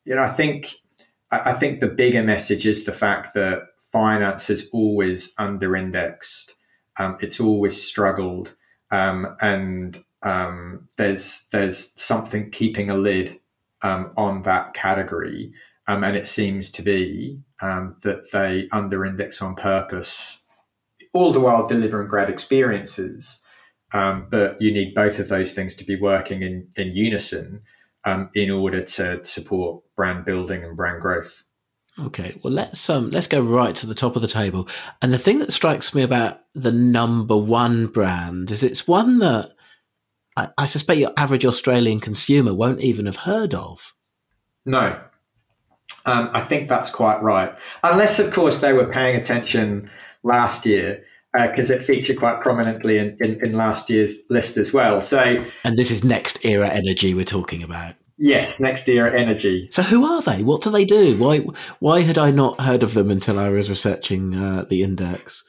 you 0.06 0.14
know, 0.14 0.22
I 0.22 0.30
think 0.30 0.76
I, 1.30 1.50
I 1.50 1.52
think 1.52 1.80
the 1.80 1.86
bigger 1.86 2.22
message 2.22 2.66
is 2.66 2.84
the 2.84 2.92
fact 2.92 3.34
that 3.34 3.64
finance 3.92 4.46
has 4.46 4.70
always 4.72 5.34
under-indexed. 5.36 6.54
Um, 6.96 7.18
it's 7.20 7.40
always 7.40 7.80
struggled, 7.86 8.54
um, 8.90 9.36
and 9.42 10.02
um, 10.22 10.88
there's 10.96 11.46
there's 11.52 11.92
something 12.00 12.50
keeping 12.50 12.88
a 12.90 12.96
lid 12.96 13.38
um, 13.82 14.12
on 14.16 14.44
that 14.44 14.72
category, 14.72 15.52
um, 15.88 16.04
and 16.04 16.16
it 16.16 16.26
seems 16.26 16.70
to 16.72 16.82
be 16.82 17.40
um, 17.60 17.96
that 18.02 18.30
they 18.30 18.68
under-index 18.70 19.42
on 19.42 19.56
purpose, 19.56 20.42
all 21.12 21.32
the 21.32 21.40
while 21.40 21.66
delivering 21.66 22.06
great 22.06 22.28
experiences. 22.28 23.40
but 23.90 24.56
you 24.60 24.72
need 24.72 24.94
both 24.94 25.18
of 25.18 25.28
those 25.28 25.52
things 25.52 25.74
to 25.74 25.84
be 25.84 25.98
working 25.98 26.42
in 26.42 26.68
in 26.76 26.94
unison 26.94 27.62
in 28.34 28.50
order 28.50 28.82
to 28.82 29.24
support 29.24 29.82
brand 29.96 30.24
building 30.24 30.62
and 30.62 30.76
brand 30.76 31.00
growth. 31.00 31.42
Okay, 31.98 32.38
well 32.44 32.52
let's 32.52 32.88
um 32.88 33.10
let's 33.10 33.26
go 33.26 33.40
right 33.40 33.74
to 33.76 33.86
the 33.86 33.94
top 33.94 34.14
of 34.14 34.22
the 34.22 34.28
table. 34.28 34.68
And 35.02 35.12
the 35.12 35.18
thing 35.18 35.40
that 35.40 35.52
strikes 35.52 35.94
me 35.94 36.02
about 36.02 36.40
the 36.54 36.70
number 36.70 37.36
one 37.36 37.86
brand 37.86 38.50
is 38.50 38.62
it's 38.62 38.86
one 38.86 39.18
that 39.18 39.52
I, 40.36 40.48
I 40.58 40.66
suspect 40.66 41.00
your 41.00 41.12
average 41.16 41.44
Australian 41.44 41.98
consumer 41.98 42.54
won't 42.54 42.80
even 42.80 43.06
have 43.06 43.16
heard 43.16 43.52
of. 43.52 43.94
No, 44.64 45.00
um, 46.06 46.30
I 46.32 46.40
think 46.40 46.68
that's 46.68 46.90
quite 46.90 47.22
right. 47.22 47.56
Unless, 47.82 48.18
of 48.18 48.32
course, 48.32 48.60
they 48.60 48.72
were 48.72 48.86
paying 48.86 49.16
attention 49.16 49.90
last 50.22 50.66
year 50.66 51.04
because 51.32 51.70
uh, 51.70 51.74
it 51.74 51.82
featured 51.82 52.18
quite 52.18 52.40
prominently 52.40 52.98
in, 52.98 53.16
in, 53.20 53.44
in, 53.44 53.52
last 53.52 53.90
year's 53.90 54.18
list 54.30 54.56
as 54.56 54.72
well. 54.72 55.00
So, 55.00 55.44
and 55.64 55.76
this 55.76 55.90
is 55.90 56.00
NextEra 56.02 56.68
Energy 56.70 57.14
we're 57.14 57.24
talking 57.24 57.62
about. 57.62 57.94
Yes, 58.16 58.58
NextEra 58.58 59.14
Energy. 59.14 59.68
So 59.70 59.82
who 59.82 60.04
are 60.04 60.22
they? 60.22 60.42
What 60.42 60.62
do 60.62 60.70
they 60.70 60.84
do? 60.84 61.16
Why 61.18 61.38
why 61.78 62.00
had 62.00 62.18
I 62.18 62.30
not 62.30 62.60
heard 62.60 62.82
of 62.82 62.94
them 62.94 63.10
until 63.10 63.38
I 63.38 63.48
was 63.48 63.70
researching 63.70 64.34
uh, 64.34 64.64
the 64.68 64.82
index? 64.82 65.48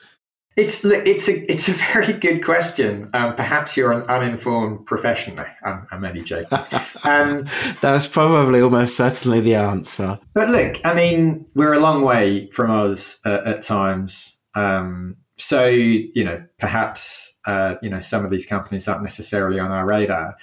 It's 0.56 0.84
it's 0.84 1.30
a 1.30 1.52
it's 1.52 1.70
a 1.70 1.72
very 1.72 2.14
good 2.14 2.44
question. 2.44 3.10
Um, 3.14 3.36
perhaps 3.36 3.78
you're 3.78 3.92
an 3.92 4.02
uninformed 4.04 4.86
professional. 4.86 5.46
I'm, 5.64 5.88
I'm 5.92 6.04
only 6.04 6.22
joking. 6.22 6.60
Um, 7.06 7.46
That's 7.80 8.08
probably 8.08 8.60
almost 8.60 8.98
certainly 8.98 9.40
the 9.40 9.56
answer. 9.56 10.20
But 10.34 10.50
look, 10.50 10.82
I 10.84 10.94
mean, 10.94 11.46
we're 11.56 11.72
a 11.72 11.80
long 11.80 12.02
way 12.02 12.50
from 12.52 12.70
us 12.70 13.22
uh, 13.26 13.40
at 13.46 13.64
times. 13.64 14.38
Um, 14.54 15.16
so 15.38 15.68
you 15.70 16.26
know, 16.26 16.44
perhaps 16.58 17.38
uh, 17.46 17.76
you 17.82 17.90
know 17.90 18.02
some 18.02 18.26
of 18.26 18.32
these 18.32 18.46
companies 18.46 18.88
aren't 18.88 19.04
necessarily 19.04 19.60
on 19.60 19.72
our 19.72 19.86
radar. 19.86 20.36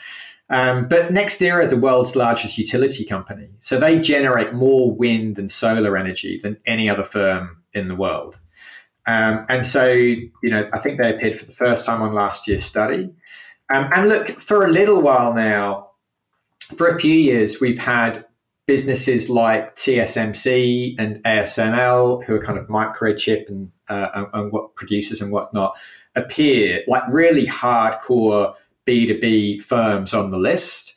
Um, 0.49 0.88
but 0.88 1.11
NextEra, 1.11 1.69
the 1.69 1.77
world's 1.77 2.16
largest 2.16 2.57
utility 2.57 3.05
company, 3.05 3.51
so 3.59 3.79
they 3.79 4.01
generate 4.01 4.55
more 4.55 4.95
wind 4.95 5.38
and 5.38 5.51
solar 5.51 5.97
energy 5.97 6.38
than 6.38 6.57
any 6.64 6.88
other 6.88 7.05
firm 7.05 7.62
in 7.75 7.88
the 7.88 7.97
world. 7.97 8.38
Um, 9.07 9.47
and 9.49 9.64
so, 9.64 9.87
you 9.87 10.29
know, 10.42 10.69
I 10.73 10.79
think 10.79 10.99
they 10.99 11.14
appeared 11.14 11.38
for 11.38 11.45
the 11.45 11.53
first 11.53 11.87
time 11.87 12.03
on 12.03 12.12
last 12.12 12.49
year's 12.49 12.64
study. 12.64 13.14
Um, 13.73 13.88
and 13.95 14.09
look, 14.09 14.40
for 14.40 14.64
a 14.64 14.69
little 14.69 15.01
while 15.01 15.33
now, 15.33 15.90
for 16.77 16.88
a 16.88 16.99
few 16.99 17.14
years, 17.14 17.61
we've 17.61 17.79
had 17.79 18.25
businesses 18.66 19.29
like 19.29 19.77
TSMC 19.77 20.97
and 20.99 21.23
ASML, 21.23 22.25
who 22.25 22.35
are 22.35 22.42
kind 22.42 22.59
of 22.59 22.66
microchip 22.66 23.49
and, 23.49 23.71
uh, 23.88 24.27
and, 24.33 24.51
what 24.51 24.75
producers 24.75 25.21
and 25.21 25.31
whatnot, 25.31 25.77
appear 26.16 26.83
like 26.88 27.05
really 27.09 27.47
hardcore 27.47 28.55
B2B 28.87 29.62
firms 29.62 30.12
on 30.12 30.31
the 30.31 30.38
list. 30.38 30.95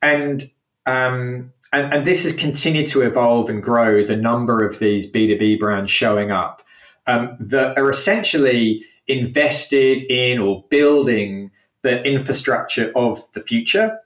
And, 0.00 0.50
um, 0.86 1.52
and, 1.72 1.94
and 1.94 2.06
this 2.06 2.24
has 2.24 2.34
continued 2.34 2.88
to 2.88 3.02
evolve 3.02 3.48
and 3.48 3.62
grow 3.62 4.04
the 4.04 4.16
number 4.16 4.66
of 4.66 4.80
these 4.80 5.10
B2B 5.10 5.60
brands 5.60 5.90
showing 5.90 6.32
up 6.32 6.62
um, 7.06 7.36
that 7.40 7.78
are 7.78 7.90
essentially 7.90 8.84
invested 9.06 10.02
in 10.10 10.38
or 10.38 10.64
building 10.70 11.50
the 11.82 12.02
infrastructure 12.04 12.92
of 12.94 13.20
the 13.32 13.40
future. 13.40 13.98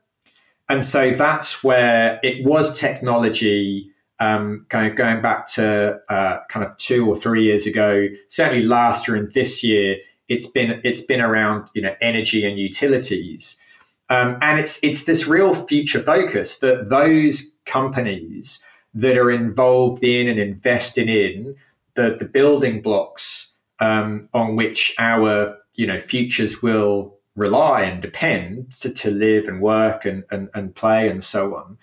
And 0.68 0.84
so 0.84 1.12
that's 1.12 1.62
where 1.62 2.18
it 2.22 2.44
was 2.44 2.78
technology. 2.78 3.90
Um, 4.18 4.64
kind 4.70 4.90
of 4.90 4.96
going 4.96 5.20
back 5.20 5.46
to 5.52 6.00
uh, 6.08 6.38
kind 6.48 6.64
of 6.64 6.76
two 6.78 7.06
or 7.06 7.14
three 7.14 7.44
years 7.44 7.66
ago, 7.66 8.06
certainly 8.28 8.64
last 8.64 9.06
year 9.06 9.16
and 9.16 9.32
this 9.34 9.62
year, 9.62 9.98
it's 10.28 10.46
been 10.46 10.80
it's 10.82 11.02
been 11.02 11.20
around 11.20 11.68
you 11.74 11.82
know 11.82 11.94
energy 12.00 12.44
and 12.44 12.58
utilities, 12.58 13.60
um, 14.08 14.38
and 14.40 14.58
it's 14.58 14.82
it's 14.82 15.04
this 15.04 15.26
real 15.28 15.54
future 15.54 16.00
focus 16.00 16.58
that 16.60 16.88
those 16.88 17.56
companies 17.66 18.64
that 18.94 19.18
are 19.18 19.30
involved 19.30 20.02
in 20.02 20.26
and 20.26 20.40
investing 20.40 21.08
in 21.08 21.54
the 21.96 22.16
the 22.18 22.28
building 22.28 22.80
blocks 22.80 23.54
um, 23.80 24.28
on 24.32 24.56
which 24.56 24.94
our 24.98 25.56
you 25.74 25.86
know 25.86 25.98
futures 25.98 26.62
will 26.62 27.16
rely 27.34 27.82
and 27.82 28.00
depend 28.00 28.72
to, 28.72 28.90
to 28.90 29.10
live 29.10 29.46
and 29.46 29.60
work 29.60 30.06
and, 30.06 30.24
and, 30.30 30.48
and 30.54 30.74
play 30.74 31.08
and 31.08 31.22
so 31.22 31.54
on, 31.54 31.76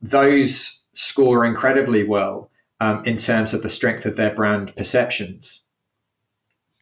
those 0.00 0.84
score 0.94 1.44
incredibly 1.44 2.04
well 2.04 2.50
um, 2.80 3.04
in 3.04 3.16
terms 3.16 3.52
of 3.52 3.62
the 3.62 3.68
strength 3.68 4.06
of 4.06 4.16
their 4.16 4.34
brand 4.34 4.74
perceptions. 4.76 5.62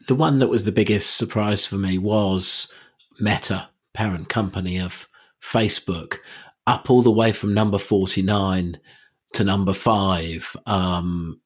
The 0.07 0.15
one 0.15 0.39
that 0.39 0.49
was 0.49 0.65
the 0.65 0.73
biggest 0.73 1.17
surprise 1.17 1.67
for 1.67 1.77
me 1.77 1.99
was 1.99 2.73
Meta, 3.19 3.69
parent 3.93 4.29
company 4.29 4.79
of 4.79 5.09
Facebook, 5.43 6.19
up 6.67 6.91
all 6.91 7.03
the 7.03 7.11
way 7.11 7.33
from 7.33 7.55
number 7.55 7.79
49 7.79 8.79
to 9.33 9.45
number 9.45 9.73
five. 9.73 10.57
Um, 10.67 11.41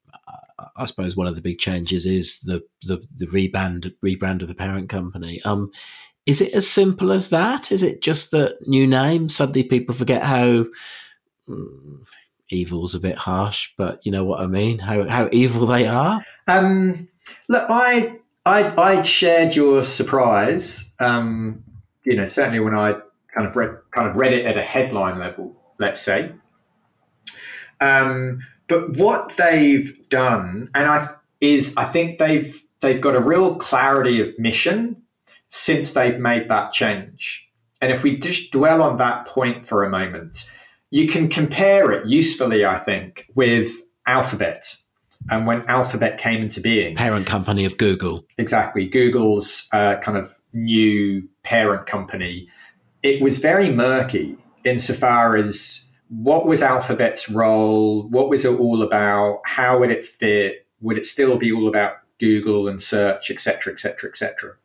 I 0.75 0.85
suppose 0.85 1.15
one 1.15 1.27
of 1.27 1.35
the 1.35 1.41
big 1.41 1.59
changes 1.59 2.05
is 2.05 2.39
the 2.41 2.63
the, 2.83 3.05
the 3.17 3.27
rebrand 3.27 3.91
rebrand 4.03 4.41
of 4.41 4.47
the 4.47 4.55
parent 4.55 4.89
company. 4.89 5.41
Um, 5.43 5.71
is 6.25 6.41
it 6.41 6.53
as 6.53 6.69
simple 6.69 7.11
as 7.11 7.29
that? 7.29 7.71
Is 7.71 7.83
it 7.83 8.01
just 8.01 8.31
the 8.31 8.55
new 8.67 8.85
name? 8.85 9.29
Suddenly 9.29 9.63
people 9.63 9.95
forget 9.95 10.23
how 10.23 10.65
mm, 11.47 11.99
evil's 12.49 12.95
a 12.95 12.99
bit 12.99 13.17
harsh, 13.17 13.71
but 13.77 14.05
you 14.05 14.11
know 14.11 14.23
what 14.23 14.39
I 14.39 14.47
mean? 14.47 14.79
How 14.79 15.07
how 15.07 15.29
evil 15.31 15.65
they 15.65 15.87
are? 15.87 16.23
Um, 16.47 17.07
look, 17.47 17.65
I 17.69 18.19
I 18.45 18.73
I 18.77 19.01
shared 19.01 19.55
your 19.55 19.83
surprise. 19.83 20.93
Um, 20.99 21.63
you 22.03 22.15
know, 22.15 22.27
certainly 22.27 22.59
when 22.59 22.75
I 22.75 22.93
kind 23.33 23.47
of 23.47 23.55
read 23.55 23.77
kind 23.91 24.07
of 24.07 24.15
read 24.15 24.33
it 24.33 24.45
at 24.45 24.57
a 24.57 24.61
headline 24.61 25.19
level, 25.19 25.55
let's 25.79 26.01
say. 26.01 26.33
Um, 27.79 28.41
but 28.71 28.95
what 28.95 29.35
they've 29.35 29.93
done, 30.07 30.69
and 30.73 30.87
I 30.87 31.09
is 31.41 31.75
I 31.75 31.83
think 31.83 32.19
they've 32.19 32.63
they've 32.79 33.01
got 33.01 33.17
a 33.17 33.19
real 33.19 33.55
clarity 33.57 34.21
of 34.21 34.39
mission 34.39 34.95
since 35.49 35.91
they've 35.91 36.17
made 36.17 36.47
that 36.47 36.71
change. 36.71 37.49
And 37.81 37.91
if 37.91 38.01
we 38.01 38.17
just 38.17 38.51
dwell 38.51 38.81
on 38.81 38.95
that 38.97 39.27
point 39.27 39.65
for 39.65 39.83
a 39.83 39.89
moment, 39.89 40.49
you 40.89 41.05
can 41.09 41.27
compare 41.27 41.91
it 41.91 42.07
usefully, 42.07 42.63
I 42.65 42.79
think, 42.79 43.29
with 43.35 43.71
Alphabet. 44.07 44.77
And 45.29 45.45
when 45.45 45.63
Alphabet 45.67 46.17
came 46.17 46.41
into 46.41 46.61
being, 46.61 46.95
parent 46.95 47.27
company 47.27 47.65
of 47.65 47.77
Google, 47.77 48.25
exactly, 48.37 48.87
Google's 48.87 49.67
uh, 49.73 49.97
kind 49.97 50.17
of 50.17 50.33
new 50.53 51.27
parent 51.43 51.87
company, 51.87 52.47
it 53.03 53.21
was 53.21 53.37
very 53.39 53.69
murky 53.69 54.37
insofar 54.63 55.35
as 55.35 55.90
what 56.11 56.45
was 56.45 56.61
Alphabet's 56.61 57.29
role, 57.29 58.03
what 58.09 58.29
was 58.29 58.43
it 58.43 58.59
all 58.59 58.83
about, 58.83 59.39
how 59.45 59.79
would 59.79 59.91
it 59.91 60.03
fit, 60.03 60.67
would 60.81 60.97
it 60.97 61.05
still 61.05 61.37
be 61.37 61.53
all 61.53 61.69
about 61.69 61.93
Google 62.19 62.67
and 62.67 62.81
search, 62.81 63.31
etc., 63.31 63.71
etc., 63.71 64.09
etc. 64.09 64.55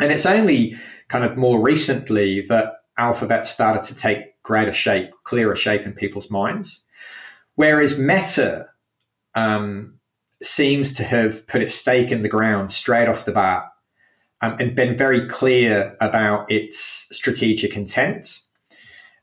And 0.00 0.10
it's 0.10 0.24
only 0.24 0.76
kind 1.08 1.22
of 1.22 1.36
more 1.36 1.60
recently 1.60 2.40
that 2.48 2.76
Alphabet 2.96 3.46
started 3.46 3.84
to 3.84 3.94
take 3.94 4.42
greater 4.42 4.72
shape, 4.72 5.10
clearer 5.24 5.54
shape 5.54 5.82
in 5.82 5.92
people's 5.92 6.30
minds. 6.30 6.80
Whereas 7.56 7.98
Meta 7.98 8.68
um, 9.34 9.98
seems 10.42 10.94
to 10.94 11.04
have 11.04 11.46
put 11.46 11.60
its 11.60 11.74
stake 11.74 12.10
in 12.10 12.22
the 12.22 12.28
ground 12.28 12.72
straight 12.72 13.08
off 13.08 13.26
the 13.26 13.32
bat 13.32 13.64
um, 14.40 14.56
and 14.58 14.74
been 14.74 14.96
very 14.96 15.28
clear 15.28 15.94
about 16.00 16.50
its 16.50 16.78
strategic 17.12 17.76
intent. 17.76 18.40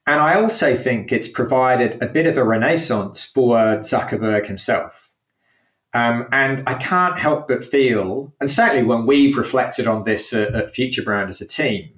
And 0.07 0.19
I 0.19 0.39
also 0.39 0.75
think 0.75 1.11
it's 1.11 1.27
provided 1.27 2.01
a 2.01 2.07
bit 2.07 2.25
of 2.25 2.37
a 2.37 2.43
renaissance 2.43 3.23
for 3.23 3.55
Zuckerberg 3.79 4.47
himself. 4.47 5.11
Um, 5.93 6.27
and 6.31 6.63
I 6.65 6.75
can't 6.75 7.17
help 7.17 7.47
but 7.47 7.63
feel, 7.63 8.33
and 8.39 8.49
certainly 8.49 8.83
when 8.83 9.05
we've 9.05 9.37
reflected 9.37 9.87
on 9.87 10.03
this 10.03 10.31
at, 10.31 10.55
at 10.55 10.71
Future 10.71 11.03
Brand 11.03 11.29
as 11.29 11.41
a 11.41 11.45
team, 11.45 11.89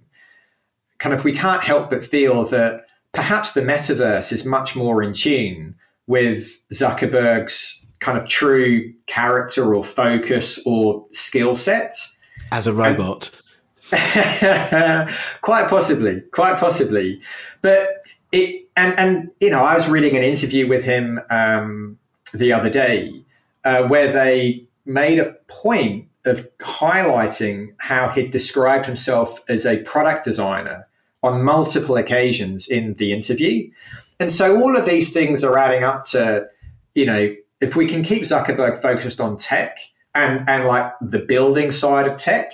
kind 0.98 1.13
of 1.13 1.24
we 1.24 1.32
can't 1.32 1.63
help 1.63 1.92
but 1.92 2.04
feel 2.04 2.44
that 2.46 2.86
perhaps 3.12 3.52
the 3.52 3.62
metaverse 3.62 4.34
is 4.34 4.46
much 4.46 4.76
more 4.76 5.04
in 5.04 5.13
tune 5.13 5.76
with 6.08 6.50
Zuckerberg's 6.74 7.86
kind 8.00 8.18
of 8.18 8.28
true 8.28 8.92
character 9.06 9.76
or 9.76 9.84
focus 9.84 10.60
or 10.66 11.06
skill 11.12 11.56
set. 11.56 11.96
As 12.52 12.68
a 12.68 12.74
robot. 12.74 13.32
Quite 15.41 15.67
possibly, 15.69 16.21
quite 16.32 16.58
possibly. 16.58 17.21
But 17.62 18.03
it, 18.32 18.67
and, 18.75 18.97
and, 18.97 19.32
you 19.39 19.49
know, 19.49 19.63
I 19.63 19.75
was 19.75 19.88
reading 19.88 20.15
an 20.17 20.23
interview 20.23 20.67
with 20.67 20.84
him 20.84 21.19
um, 21.29 21.99
the 22.34 22.53
other 22.53 22.69
day 22.69 23.23
uh, 23.63 23.84
where 23.84 24.12
they 24.12 24.65
made 24.86 25.19
a 25.19 25.34
point 25.47 26.08
of 26.25 26.47
highlighting 26.60 27.73
how 27.77 28.10
he'd 28.10 28.32
described 28.32 28.86
himself 28.86 29.43
as 29.47 29.65
a 29.65 29.77
product 29.84 30.25
designer 30.25 30.88
on 31.21 31.43
multiple 31.43 31.95
occasions 31.95 32.67
in 32.67 32.95
the 32.95 33.13
interview. 33.13 33.69
And 34.19 34.32
so 34.32 34.62
all 34.62 34.75
of 34.75 34.86
these 34.86 35.13
things 35.13 35.43
are 35.43 35.58
adding 35.58 35.84
up 35.84 36.06
to, 36.06 36.47
you 36.95 37.06
know, 37.06 37.36
if 37.62 37.75
we 37.75 37.88
can 37.88 38.03
keep 38.03 38.23
Zuckerberg 38.23 38.82
focused 38.82 39.21
on 39.21 39.38
tech 39.38 39.77
and, 40.15 40.47
and 40.49 40.65
like 40.65 40.91
the 41.01 41.19
building 41.19 41.71
side 41.71 42.08
of 42.08 42.17
tech 42.17 42.53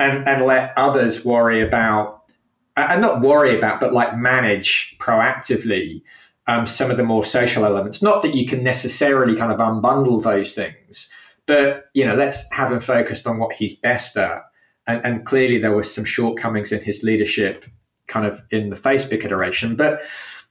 and, 0.00 0.26
and 0.26 0.44
let 0.46 0.72
others 0.76 1.24
worry 1.24 1.60
about, 1.60 2.22
and 2.76 3.00
not 3.00 3.20
worry 3.20 3.56
about, 3.56 3.80
but 3.80 3.92
like 3.92 4.16
manage 4.16 4.96
proactively 4.98 6.02
um, 6.46 6.66
some 6.66 6.90
of 6.90 6.96
the 6.96 7.02
more 7.04 7.22
social 7.22 7.64
elements. 7.64 8.02
Not 8.02 8.22
that 8.22 8.34
you 8.34 8.46
can 8.46 8.64
necessarily 8.64 9.36
kind 9.36 9.52
of 9.52 9.58
unbundle 9.58 10.22
those 10.22 10.54
things, 10.54 11.10
but 11.46 11.90
you 11.94 12.04
know, 12.04 12.14
let's 12.14 12.50
have 12.52 12.72
him 12.72 12.80
focused 12.80 13.26
on 13.26 13.38
what 13.38 13.52
he's 13.52 13.78
best 13.78 14.16
at. 14.16 14.42
And, 14.86 15.04
and 15.04 15.26
clearly, 15.26 15.58
there 15.58 15.72
were 15.72 15.82
some 15.82 16.04
shortcomings 16.04 16.72
in 16.72 16.80
his 16.80 17.02
leadership, 17.02 17.66
kind 18.06 18.26
of 18.26 18.42
in 18.50 18.70
the 18.70 18.76
Facebook 18.76 19.24
iteration. 19.24 19.76
But 19.76 20.00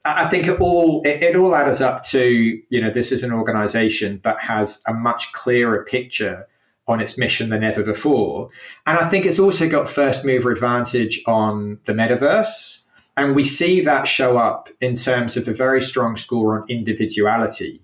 I 0.05 0.27
think 0.27 0.47
it 0.47 0.62
all 0.62 1.01
it, 1.03 1.23
it 1.23 1.35
all 1.35 1.55
adds 1.55 1.81
up 1.81 2.03
to 2.03 2.62
you 2.69 2.81
know 2.81 2.91
this 2.91 3.12
is 3.12 3.23
an 3.23 3.33
organization 3.33 4.21
that 4.23 4.39
has 4.39 4.81
a 4.88 4.93
much 4.93 5.33
clearer 5.33 5.83
picture 5.83 6.47
on 6.89 6.99
its 6.99 7.17
mission 7.17 7.49
than 7.49 7.63
ever 7.63 7.84
before. 7.84 8.49
And 8.86 8.97
I 8.97 9.08
think 9.08 9.25
it's 9.25 9.39
also 9.39 9.69
got 9.69 9.88
first 9.88 10.25
mover 10.25 10.52
advantage 10.52 11.21
on 11.28 11.80
the 11.86 11.93
metaverse. 11.93 12.84
And 13.15 13.36
we 13.36 13.43
see 13.43 13.82
that 13.82 14.08
show 14.08 14.38
up 14.38 14.69
in 14.82 14.95
terms 14.95 15.38
of 15.38 15.47
a 15.47 15.54
very 15.54 15.82
strong 15.82 16.17
score 16.17 16.60
on 16.60 16.65
individuality. 16.67 17.82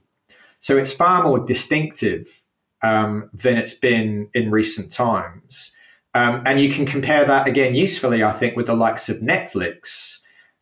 So 0.60 0.78
it's 0.78 0.92
far 0.92 1.24
more 1.24 1.40
distinctive 1.40 2.42
um, 2.82 3.30
than 3.34 3.58
it's 3.58 3.74
been 3.74 4.30
in 4.34 4.52
recent 4.52 4.92
times. 4.92 5.76
Um, 6.14 6.42
and 6.46 6.60
you 6.60 6.72
can 6.72 6.86
compare 6.86 7.26
that 7.26 7.48
again 7.48 7.76
usefully, 7.76 8.24
I 8.24 8.34
think, 8.34 8.56
with 8.56 8.68
the 8.68 8.76
likes 8.76 9.10
of 9.10 9.18
Netflix 9.18 10.20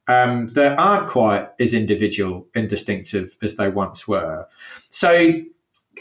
um, 0.08 0.48
that 0.50 0.78
aren't 0.78 1.08
quite 1.08 1.50
as 1.60 1.74
individual 1.74 2.48
and 2.56 2.68
distinctive 2.68 3.38
as 3.42 3.56
they 3.56 3.70
once 3.70 4.08
were. 4.08 4.48
So 4.90 5.42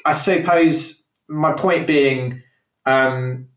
I 0.04 0.12
suppose 0.12 1.01
my 1.32 1.52
point 1.52 1.86
being 1.86 2.42
um, 2.84 3.48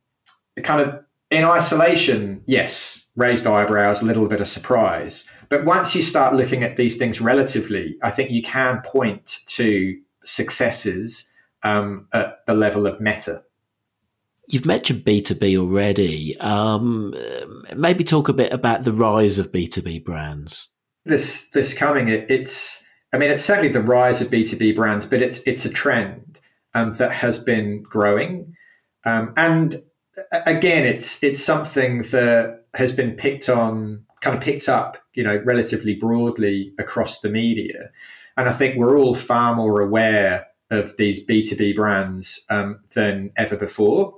kind 0.63 0.81
of 0.81 1.03
in 1.29 1.43
isolation, 1.43 2.41
yes, 2.45 3.05
raised 3.15 3.45
eyebrows, 3.45 4.01
a 4.01 4.05
little 4.05 4.27
bit 4.27 4.41
of 4.41 4.47
surprise. 4.47 5.25
But 5.49 5.65
once 5.65 5.95
you 5.95 6.01
start 6.01 6.33
looking 6.33 6.63
at 6.63 6.77
these 6.77 6.97
things 6.97 7.21
relatively, 7.21 7.97
I 8.01 8.11
think 8.11 8.31
you 8.31 8.41
can 8.41 8.81
point 8.81 9.39
to 9.47 9.99
successes 10.23 11.31
um, 11.63 12.07
at 12.13 12.45
the 12.45 12.53
level 12.53 12.87
of 12.87 12.99
meta. 13.01 13.43
You've 14.47 14.65
mentioned 14.65 15.03
B2B 15.03 15.57
already. 15.57 16.37
Um, 16.39 17.13
maybe 17.75 18.03
talk 18.03 18.29
a 18.29 18.33
bit 18.33 18.53
about 18.53 18.83
the 18.83 18.93
rise 18.93 19.39
of 19.39 19.51
B2B 19.51 20.05
brands. 20.05 20.69
This 21.03 21.49
this 21.49 21.73
coming, 21.73 22.07
it, 22.09 22.29
it's 22.29 22.83
I 23.11 23.17
mean, 23.17 23.31
it's 23.31 23.43
certainly 23.43 23.69
the 23.69 23.81
rise 23.81 24.21
of 24.21 24.29
B2B 24.29 24.75
brands, 24.75 25.05
but 25.05 25.21
it's 25.21 25.39
it's 25.45 25.65
a 25.65 25.69
trend 25.69 26.24
um, 26.75 26.93
that 26.93 27.11
has 27.11 27.39
been 27.39 27.81
growing. 27.81 28.55
Um, 29.05 29.33
and 29.35 29.81
again, 30.45 30.85
it's 30.85 31.23
it's 31.23 31.43
something 31.43 32.03
that 32.03 32.65
has 32.75 32.91
been 32.91 33.13
picked 33.13 33.49
on, 33.49 34.05
kind 34.21 34.37
of 34.37 34.43
picked 34.43 34.69
up, 34.69 34.97
you 35.15 35.23
know, 35.23 35.41
relatively 35.43 35.95
broadly 35.95 36.73
across 36.77 37.21
the 37.21 37.29
media. 37.29 37.89
And 38.37 38.49
I 38.49 38.53
think 38.53 38.75
we're 38.75 38.99
all 38.99 39.15
far 39.15 39.55
more 39.55 39.81
aware 39.81 40.45
of 40.71 40.95
these 40.97 41.25
B2B 41.25 41.75
brands 41.75 42.45
um, 42.49 42.79
than 42.93 43.31
ever 43.37 43.55
before. 43.55 44.13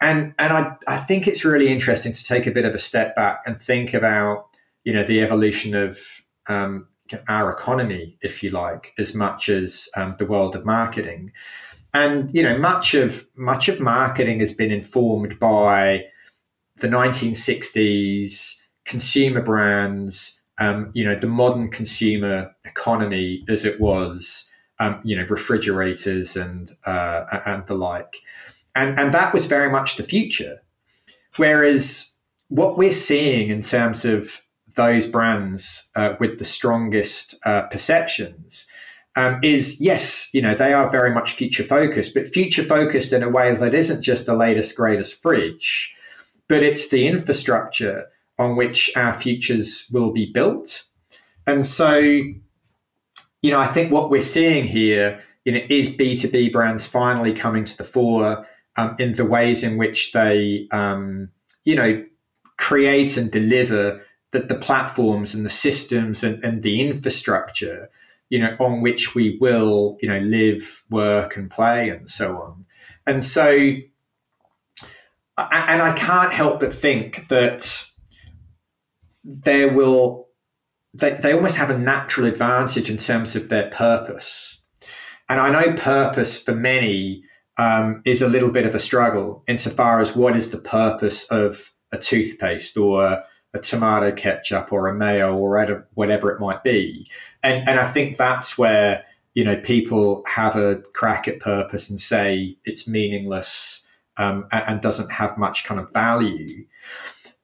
And, 0.00 0.32
and 0.38 0.52
I, 0.52 0.76
I 0.86 0.96
think 0.98 1.26
it's 1.26 1.44
really 1.44 1.68
interesting 1.68 2.12
to 2.12 2.24
take 2.24 2.46
a 2.46 2.52
bit 2.52 2.64
of 2.64 2.74
a 2.74 2.78
step 2.78 3.16
back 3.16 3.42
and 3.46 3.60
think 3.60 3.94
about, 3.94 4.46
you 4.84 4.92
know, 4.92 5.02
the 5.02 5.20
evolution 5.20 5.74
of 5.74 5.98
um, 6.48 6.86
our 7.28 7.50
economy, 7.50 8.16
if 8.22 8.42
you 8.42 8.50
like, 8.50 8.92
as 8.96 9.14
much 9.14 9.48
as 9.48 9.88
um, 9.96 10.12
the 10.12 10.26
world 10.26 10.54
of 10.54 10.64
marketing. 10.64 11.32
And 11.98 12.32
you 12.32 12.44
know, 12.44 12.56
much 12.56 12.94
of 12.94 13.26
much 13.34 13.68
of 13.68 13.80
marketing 13.80 14.38
has 14.38 14.52
been 14.52 14.70
informed 14.70 15.36
by 15.40 16.04
the 16.76 16.86
1960s 16.86 18.60
consumer 18.84 19.42
brands, 19.42 20.40
um, 20.58 20.92
you 20.94 21.04
know, 21.04 21.18
the 21.18 21.26
modern 21.26 21.68
consumer 21.70 22.54
economy 22.64 23.42
as 23.48 23.64
it 23.64 23.80
was, 23.80 24.48
um, 24.78 25.00
you 25.02 25.16
know, 25.16 25.26
refrigerators 25.28 26.36
and 26.36 26.70
uh, 26.86 27.24
and 27.44 27.66
the 27.66 27.74
like, 27.74 28.18
and 28.76 28.96
and 28.96 29.12
that 29.12 29.34
was 29.34 29.46
very 29.46 29.68
much 29.68 29.96
the 29.96 30.04
future. 30.04 30.62
Whereas 31.34 32.16
what 32.46 32.78
we're 32.78 32.92
seeing 32.92 33.50
in 33.50 33.60
terms 33.60 34.04
of 34.04 34.42
those 34.76 35.08
brands 35.08 35.90
uh, 35.96 36.14
with 36.20 36.38
the 36.38 36.44
strongest 36.44 37.34
uh, 37.44 37.62
perceptions 37.62 38.68
um, 39.16 39.40
is 39.42 39.80
yes, 39.80 40.28
you 40.32 40.40
know, 40.40 40.54
they 40.54 40.72
are 40.72 40.88
very 40.88 41.12
much 41.12 41.32
future 41.32 41.64
focused, 41.64 42.14
but 42.14 42.28
future 42.28 42.62
focused 42.62 43.12
in 43.12 43.22
a 43.22 43.28
way 43.28 43.54
that 43.54 43.74
isn't 43.74 44.02
just 44.02 44.26
the 44.26 44.34
latest, 44.34 44.76
greatest 44.76 45.20
fridge, 45.20 45.94
but 46.48 46.62
it's 46.62 46.88
the 46.88 47.06
infrastructure 47.06 48.06
on 48.38 48.56
which 48.56 48.90
our 48.96 49.12
futures 49.12 49.86
will 49.90 50.12
be 50.12 50.30
built. 50.32 50.84
And 51.46 51.66
so, 51.66 51.98
you 51.98 53.50
know, 53.50 53.58
I 53.58 53.66
think 53.66 53.90
what 53.90 54.10
we're 54.10 54.20
seeing 54.20 54.64
here, 54.64 55.20
you 55.44 55.52
know, 55.52 55.60
is 55.68 55.88
B2B 55.88 56.52
brands 56.52 56.86
finally 56.86 57.32
coming 57.32 57.64
to 57.64 57.76
the 57.76 57.84
fore 57.84 58.46
um, 58.76 58.94
in 58.98 59.14
the 59.14 59.24
ways 59.24 59.62
in 59.62 59.76
which 59.76 60.12
they, 60.12 60.68
um, 60.70 61.30
you 61.64 61.74
know, 61.74 62.04
create 62.56 63.16
and 63.16 63.30
deliver 63.30 64.00
the, 64.30 64.40
the 64.40 64.54
platforms 64.54 65.34
and 65.34 65.44
the 65.44 65.50
systems 65.50 66.22
and, 66.22 66.42
and 66.44 66.62
the 66.62 66.80
infrastructure 66.80 67.88
you 68.30 68.38
know 68.38 68.56
on 68.60 68.82
which 68.82 69.14
we 69.14 69.38
will 69.40 69.96
you 70.00 70.08
know 70.08 70.18
live 70.20 70.84
work 70.90 71.36
and 71.36 71.50
play 71.50 71.88
and 71.88 72.10
so 72.10 72.36
on. 72.36 72.64
And 73.06 73.24
so 73.24 73.78
and 75.38 75.82
i 75.82 75.92
can't 75.92 76.32
help 76.32 76.60
but 76.60 76.74
think 76.74 77.28
that 77.28 77.84
there 79.24 79.72
will 79.72 80.26
they, 80.94 81.12
they 81.22 81.32
almost 81.32 81.56
have 81.56 81.70
a 81.70 81.78
natural 81.78 82.26
advantage 82.26 82.88
in 82.90 82.96
terms 82.96 83.36
of 83.36 83.48
their 83.48 83.70
purpose. 83.70 84.62
And 85.28 85.40
i 85.40 85.50
know 85.50 85.74
purpose 85.74 86.40
for 86.42 86.54
many 86.54 87.22
um, 87.58 88.02
is 88.06 88.22
a 88.22 88.28
little 88.28 88.50
bit 88.50 88.66
of 88.66 88.74
a 88.74 88.80
struggle 88.80 89.42
insofar 89.48 90.00
as 90.00 90.14
what 90.14 90.36
is 90.36 90.50
the 90.50 90.58
purpose 90.58 91.24
of 91.24 91.72
a 91.92 91.98
toothpaste 91.98 92.76
or 92.76 93.22
a 93.54 93.58
tomato 93.58 94.12
ketchup 94.12 94.72
or 94.72 94.88
a 94.88 94.94
mayo 94.94 95.34
or 95.34 95.86
whatever 95.94 96.30
it 96.30 96.40
might 96.40 96.62
be. 96.62 97.08
And, 97.42 97.68
and 97.68 97.80
I 97.80 97.86
think 97.86 98.16
that's 98.16 98.58
where, 98.58 99.04
you 99.34 99.44
know, 99.44 99.56
people 99.56 100.22
have 100.26 100.56
a 100.56 100.76
crack 100.92 101.28
at 101.28 101.40
purpose 101.40 101.88
and 101.88 102.00
say 102.00 102.56
it's 102.64 102.86
meaningless 102.86 103.86
um, 104.16 104.46
and, 104.52 104.64
and 104.68 104.80
doesn't 104.80 105.12
have 105.12 105.38
much 105.38 105.64
kind 105.64 105.80
of 105.80 105.90
value. 105.92 106.66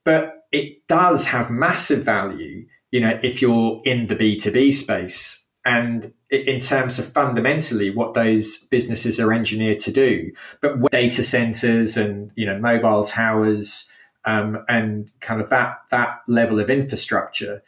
But 0.04 0.46
it 0.52 0.86
does 0.88 1.26
have 1.26 1.50
massive 1.50 2.04
value, 2.04 2.66
you 2.90 3.00
know, 3.00 3.18
if 3.22 3.40
you're 3.40 3.80
in 3.84 4.06
the 4.06 4.16
B2B 4.16 4.74
space 4.74 5.44
and 5.64 6.12
in 6.30 6.60
terms 6.60 6.98
of 6.98 7.10
fundamentally 7.10 7.90
what 7.90 8.14
those 8.14 8.58
businesses 8.64 9.18
are 9.18 9.32
engineered 9.32 9.78
to 9.78 9.90
do. 9.90 10.30
But 10.60 10.90
data 10.90 11.24
centers 11.24 11.96
and, 11.96 12.30
you 12.36 12.44
know, 12.44 12.58
mobile 12.58 13.04
towers, 13.04 13.88
um, 14.24 14.64
and 14.68 15.10
kind 15.20 15.40
of 15.40 15.50
that 15.50 15.78
that 15.90 16.20
level 16.28 16.60
of 16.60 16.70
infrastructure. 16.70 17.62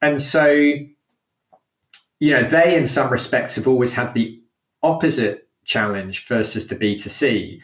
And 0.00 0.20
so, 0.20 0.46
you 0.46 0.90
know, 2.30 2.42
they 2.42 2.76
in 2.76 2.86
some 2.86 3.10
respects 3.10 3.56
have 3.56 3.68
always 3.68 3.92
had 3.92 4.14
the 4.14 4.40
opposite 4.82 5.48
challenge 5.64 6.26
versus 6.26 6.66
the 6.66 6.76
B2C. 6.76 7.60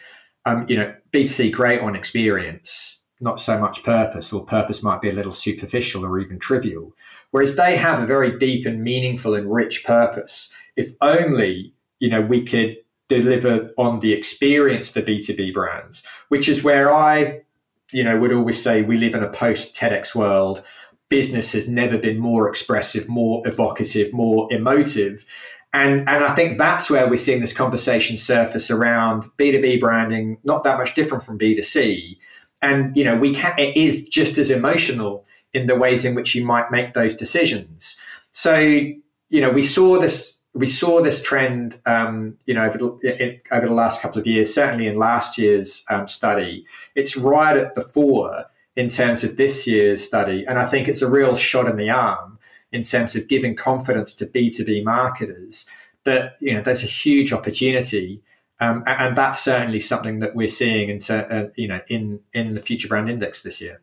Um, 0.46 0.64
you 0.68 0.76
know, 0.76 0.94
B2C 1.12 1.52
great 1.52 1.80
on 1.80 1.96
experience, 1.96 3.00
not 3.20 3.40
so 3.40 3.58
much 3.58 3.82
purpose, 3.82 4.32
or 4.32 4.44
purpose 4.44 4.82
might 4.82 5.02
be 5.02 5.10
a 5.10 5.14
little 5.14 5.32
superficial 5.32 6.04
or 6.04 6.18
even 6.20 6.38
trivial. 6.38 6.94
Whereas 7.32 7.56
they 7.56 7.76
have 7.76 8.02
a 8.02 8.06
very 8.06 8.38
deep 8.38 8.64
and 8.64 8.82
meaningful 8.82 9.34
and 9.34 9.52
rich 9.52 9.84
purpose. 9.84 10.52
If 10.76 10.92
only, 11.00 11.74
you 11.98 12.08
know, 12.08 12.22
we 12.22 12.44
could 12.44 12.78
deliver 13.08 13.70
on 13.76 14.00
the 14.00 14.12
experience 14.12 14.88
for 14.88 15.02
B2B 15.02 15.52
brands, 15.52 16.02
which 16.28 16.48
is 16.48 16.62
where 16.62 16.92
I 16.94 17.40
you 17.90 18.04
know, 18.04 18.18
would 18.18 18.32
always 18.32 18.62
say 18.62 18.82
we 18.82 18.98
live 18.98 19.14
in 19.14 19.22
a 19.22 19.30
post 19.30 19.74
TEDx 19.74 20.14
world. 20.14 20.62
Business 21.08 21.52
has 21.52 21.66
never 21.66 21.98
been 21.98 22.18
more 22.18 22.48
expressive, 22.48 23.08
more 23.08 23.42
evocative, 23.46 24.12
more 24.12 24.52
emotive. 24.52 25.24
And, 25.72 26.08
and 26.08 26.24
I 26.24 26.34
think 26.34 26.58
that's 26.58 26.90
where 26.90 27.08
we're 27.08 27.16
seeing 27.16 27.40
this 27.40 27.52
conversation 27.52 28.16
surface 28.16 28.70
around 28.70 29.24
B2B 29.38 29.80
branding, 29.80 30.38
not 30.44 30.64
that 30.64 30.78
much 30.78 30.94
different 30.94 31.24
from 31.24 31.38
B2C. 31.38 32.16
And, 32.62 32.96
you 32.96 33.04
know, 33.04 33.16
we 33.16 33.34
can, 33.34 33.54
it 33.58 33.76
is 33.76 34.06
just 34.08 34.38
as 34.38 34.50
emotional 34.50 35.24
in 35.52 35.66
the 35.66 35.76
ways 35.76 36.04
in 36.04 36.14
which 36.14 36.34
you 36.34 36.44
might 36.44 36.70
make 36.70 36.94
those 36.94 37.16
decisions. 37.16 37.96
So, 38.32 38.58
you 38.58 39.40
know, 39.40 39.50
we 39.50 39.62
saw 39.62 39.98
this 39.98 40.37
we 40.54 40.66
saw 40.66 41.00
this 41.02 41.22
trend, 41.22 41.80
um, 41.86 42.36
you 42.46 42.54
know, 42.54 42.64
over 42.64 42.78
the, 42.78 43.40
over 43.52 43.66
the 43.66 43.74
last 43.74 44.00
couple 44.00 44.20
of 44.20 44.26
years. 44.26 44.52
Certainly 44.52 44.86
in 44.86 44.96
last 44.96 45.38
year's 45.38 45.84
um, 45.90 46.08
study, 46.08 46.64
it's 46.94 47.16
right 47.16 47.56
at 47.56 47.74
the 47.74 47.82
fore 47.82 48.46
in 48.74 48.88
terms 48.88 49.24
of 49.24 49.36
this 49.36 49.66
year's 49.66 50.04
study, 50.04 50.44
and 50.46 50.58
I 50.58 50.66
think 50.66 50.88
it's 50.88 51.02
a 51.02 51.10
real 51.10 51.36
shot 51.36 51.68
in 51.68 51.76
the 51.76 51.90
arm 51.90 52.38
in 52.70 52.82
terms 52.82 53.16
of 53.16 53.28
giving 53.28 53.56
confidence 53.56 54.14
to 54.14 54.26
B 54.26 54.50
two 54.50 54.64
B 54.64 54.82
marketers 54.82 55.66
that 56.04 56.36
you 56.40 56.54
know 56.54 56.62
there's 56.62 56.82
a 56.82 56.86
huge 56.86 57.32
opportunity, 57.32 58.22
um, 58.60 58.84
and 58.86 59.16
that's 59.16 59.40
certainly 59.40 59.80
something 59.80 60.20
that 60.20 60.34
we're 60.34 60.48
seeing 60.48 60.88
in 60.88 60.98
uh, 61.10 61.48
you 61.56 61.68
know 61.68 61.80
in 61.88 62.20
in 62.32 62.54
the 62.54 62.60
FutureBrand 62.60 63.10
Index 63.10 63.42
this 63.42 63.60
year. 63.60 63.80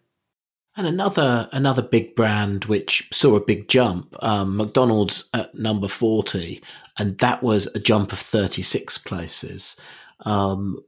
And 0.78 0.88
another 0.88 1.48
another 1.54 1.82
big 1.82 2.16
brand 2.16 2.66
which 2.66 3.08
saw 3.14 3.36
a 3.38 3.46
big 3.46 3.70
jump, 3.70 4.14
um, 4.22 4.58
McDonald's 4.58 5.30
at 5.34 5.56
number 5.56 5.88
forty, 5.88 6.62
and 6.98 7.18
that 7.20 7.42
was 7.42 7.68
a 7.68 7.80
jump 7.80 8.12
of 8.12 8.20
thirty 8.20 8.62
six 8.62 8.98
places. 8.98 9.80
Um, 10.26 10.80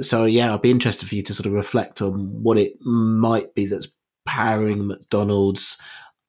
so 0.00 0.26
yeah, 0.26 0.52
I'd 0.52 0.62
be 0.62 0.70
interested 0.70 1.08
for 1.08 1.14
you 1.14 1.22
to 1.22 1.32
sort 1.34 1.46
of 1.46 1.52
reflect 1.52 2.02
on 2.02 2.42
what 2.42 2.58
it 2.58 2.74
might 2.82 3.54
be 3.54 3.66
that's 3.66 3.88
powering 4.26 4.86
McDonald's 4.86 5.80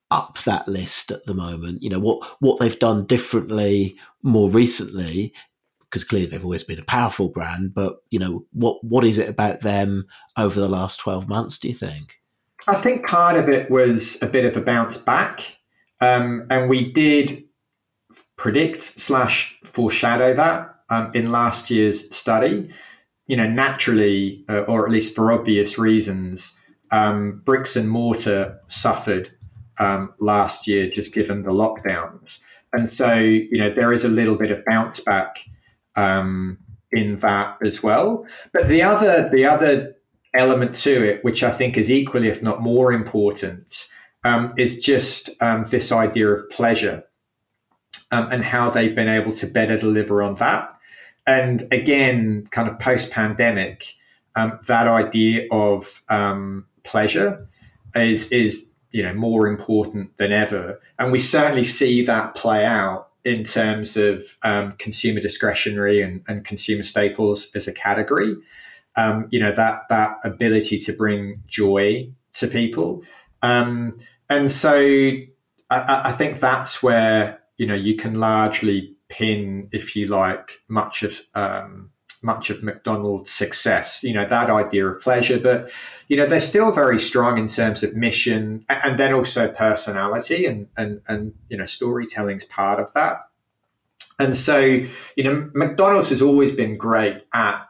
up 0.10 0.38
that 0.44 0.68
list 0.68 1.12
at 1.12 1.26
the 1.26 1.34
moment. 1.34 1.84
You 1.84 1.90
know 1.90 2.00
what 2.00 2.26
what 2.40 2.60
they've 2.60 2.80
done 2.80 3.06
differently 3.06 3.98
more 4.22 4.50
recently, 4.50 5.34
because 5.82 6.06
clearly 6.06 6.28
they've 6.28 6.46
always 6.46 6.64
been 6.64 6.80
a 6.80 6.84
powerful 6.84 7.28
brand. 7.28 7.74
But 7.74 7.98
you 8.10 8.20
know 8.20 8.46
what 8.54 8.82
what 8.86 9.04
is 9.04 9.18
it 9.18 9.28
about 9.28 9.62
them 9.62 10.08
over 10.38 10.62
the 10.62 10.70
last 10.70 11.00
twelve 11.00 11.28
months? 11.28 11.60
Do 11.60 11.68
you 11.68 11.76
think? 11.76 12.20
I 12.68 12.76
think 12.76 13.06
part 13.06 13.36
of 13.36 13.50
it 13.50 13.70
was 13.70 14.22
a 14.22 14.28
bit 14.28 14.46
of 14.46 14.56
a 14.56 14.62
bounce 14.62 14.98
back, 14.98 15.58
um, 16.00 16.48
and 16.50 16.70
we 16.70 16.92
did 16.92 17.44
predict 18.38 18.82
slash 18.82 19.60
foreshadow 19.64 20.34
that 20.34 20.76
um, 20.90 21.12
in 21.14 21.30
last 21.30 21.70
year's 21.70 22.14
study. 22.16 22.70
You 23.28 23.38
know, 23.38 23.48
naturally, 23.48 24.44
uh, 24.50 24.62
or 24.62 24.86
at 24.86 24.92
least 24.92 25.16
for 25.16 25.32
obvious 25.32 25.78
reasons, 25.78 26.58
um, 26.92 27.42
bricks 27.46 27.76
and 27.76 27.90
mortar 27.90 28.60
suffered 28.68 29.32
um, 29.80 30.14
last 30.20 30.68
year, 30.68 30.90
just 30.90 31.14
given 31.14 31.44
the 31.44 31.52
lockdowns, 31.52 32.40
and 32.72 32.90
so 32.90 33.14
you 33.16 33.58
know 33.58 33.74
there 33.74 33.92
is 33.92 34.06
a 34.06 34.10
little 34.10 34.36
bit 34.36 34.52
of 34.52 34.64
bounce 34.66 35.00
back 35.00 35.44
um, 35.96 36.58
in 36.92 37.20
that 37.20 37.58
as 37.66 37.84
well. 37.84 38.26
But 38.54 38.68
the 38.68 38.84
other 38.84 39.30
the 39.30 39.46
other 39.46 39.96
element 40.34 40.76
to 40.76 41.04
it, 41.04 41.24
which 41.24 41.44
I 41.44 41.52
think 41.52 41.78
is 41.78 41.92
equally, 41.92 42.28
if 42.28 42.42
not 42.42 42.62
more 42.62 42.92
important, 42.92 43.88
um, 44.24 44.54
is 44.58 44.80
just 44.80 45.30
um, 45.42 45.66
this 45.70 45.92
idea 45.92 46.30
of 46.30 46.50
pleasure 46.50 47.04
um, 48.12 48.28
and 48.32 48.44
how 48.44 48.70
they've 48.70 48.96
been 48.96 49.10
able 49.10 49.32
to 49.34 49.48
better 49.48 49.78
deliver 49.78 50.22
on 50.24 50.36
that. 50.36 50.70
And 51.26 51.68
again, 51.72 52.48
kind 52.52 52.70
of 52.70 52.80
post 52.80 53.12
pandemic, 53.12 53.96
um, 54.36 54.60
that 54.66 54.88
idea 54.88 55.48
of 55.52 56.04
um, 56.10 56.66
pleasure 56.84 57.48
is 57.96 58.32
is 58.32 58.70
you 58.92 59.04
know 59.04 59.14
more 59.14 59.48
important 59.48 60.18
than 60.18 60.32
ever, 60.32 60.80
and 61.00 61.12
we 61.12 61.20
certainly 61.20 61.64
see 61.64 62.04
that 62.06 62.36
play 62.36 62.66
out 62.66 63.10
in 63.24 63.44
terms 63.44 63.96
of 63.96 64.38
um, 64.44 64.74
consumer 64.74 65.22
discretionary 65.22 66.02
and, 66.02 66.24
and 66.28 66.44
consumer 66.44 66.84
staples 66.84 67.48
as 67.56 67.68
a 67.68 67.72
category 67.72 68.36
um, 68.96 69.28
you 69.32 69.40
know 69.40 69.52
that 69.52 69.84
that 69.90 70.18
ability 70.24 70.78
to 70.78 70.94
bring 70.94 71.42
joy 71.48 72.10
to 72.34 72.48
people 72.48 73.04
um, 73.42 73.98
and 74.30 74.52
so 74.52 74.74
I, 75.70 76.02
I, 76.06 76.12
think 76.12 76.40
that's 76.40 76.82
where 76.82 77.42
you 77.58 77.68
know 77.68 77.76
you 77.76 77.96
can 77.96 78.20
largely 78.20 78.96
pin 79.10 79.70
if 79.72 79.96
you 79.96 80.08
like 80.08 80.62
much 80.68 81.04
of 81.04 81.22
um, 81.36 81.92
much 82.24 82.50
of 82.50 82.64
McDonald's 82.64 83.30
success. 83.30 84.04
You 84.04 84.14
know, 84.14 84.26
that 84.26 84.50
idea 84.50 84.88
of 84.88 85.02
pleasure, 85.02 85.40
but 85.40 85.70
you 86.08 86.18
know, 86.18 86.26
they're 86.26 86.42
still 86.42 86.72
very 86.72 87.00
strong 87.00 87.38
in 87.38 87.48
terms 87.48 87.84
of 87.84 87.96
mission 87.96 88.66
and 88.70 89.00
then 89.00 89.14
also 89.14 89.50
personality 89.50 90.46
and 90.46 90.68
and 90.78 91.02
and 91.08 91.34
you 91.50 91.58
know, 91.58 91.66
storytelling's 91.66 92.46
part 92.46 92.80
of 92.80 92.92
that. 92.94 93.28
And 94.20 94.38
so, 94.38 94.60
you 94.60 95.24
know, 95.24 95.50
McDonald's 95.54 96.10
has 96.10 96.22
always 96.22 96.52
been 96.52 96.78
great 96.78 97.24
at 97.34 97.66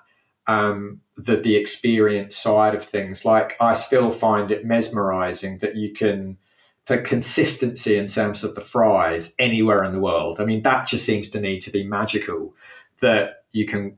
um, 0.45 1.01
the 1.15 1.37
the 1.37 1.55
experience 1.55 2.35
side 2.35 2.75
of 2.75 2.83
things. 2.83 3.25
Like 3.25 3.55
I 3.59 3.75
still 3.75 4.11
find 4.11 4.51
it 4.51 4.65
mesmerizing 4.65 5.59
that 5.59 5.75
you 5.75 5.93
can 5.93 6.37
the 6.85 6.97
consistency 6.97 7.97
in 7.97 8.07
terms 8.07 8.43
of 8.43 8.55
the 8.55 8.61
fries 8.61 9.33
anywhere 9.39 9.83
in 9.83 9.93
the 9.93 9.99
world. 9.99 10.41
I 10.41 10.45
mean, 10.45 10.63
that 10.63 10.85
just 10.85 11.05
seems 11.05 11.29
to 11.29 11.39
need 11.39 11.61
to 11.61 11.71
be 11.71 11.85
magical 11.85 12.53
that 12.99 13.45
you 13.53 13.65
can 13.65 13.97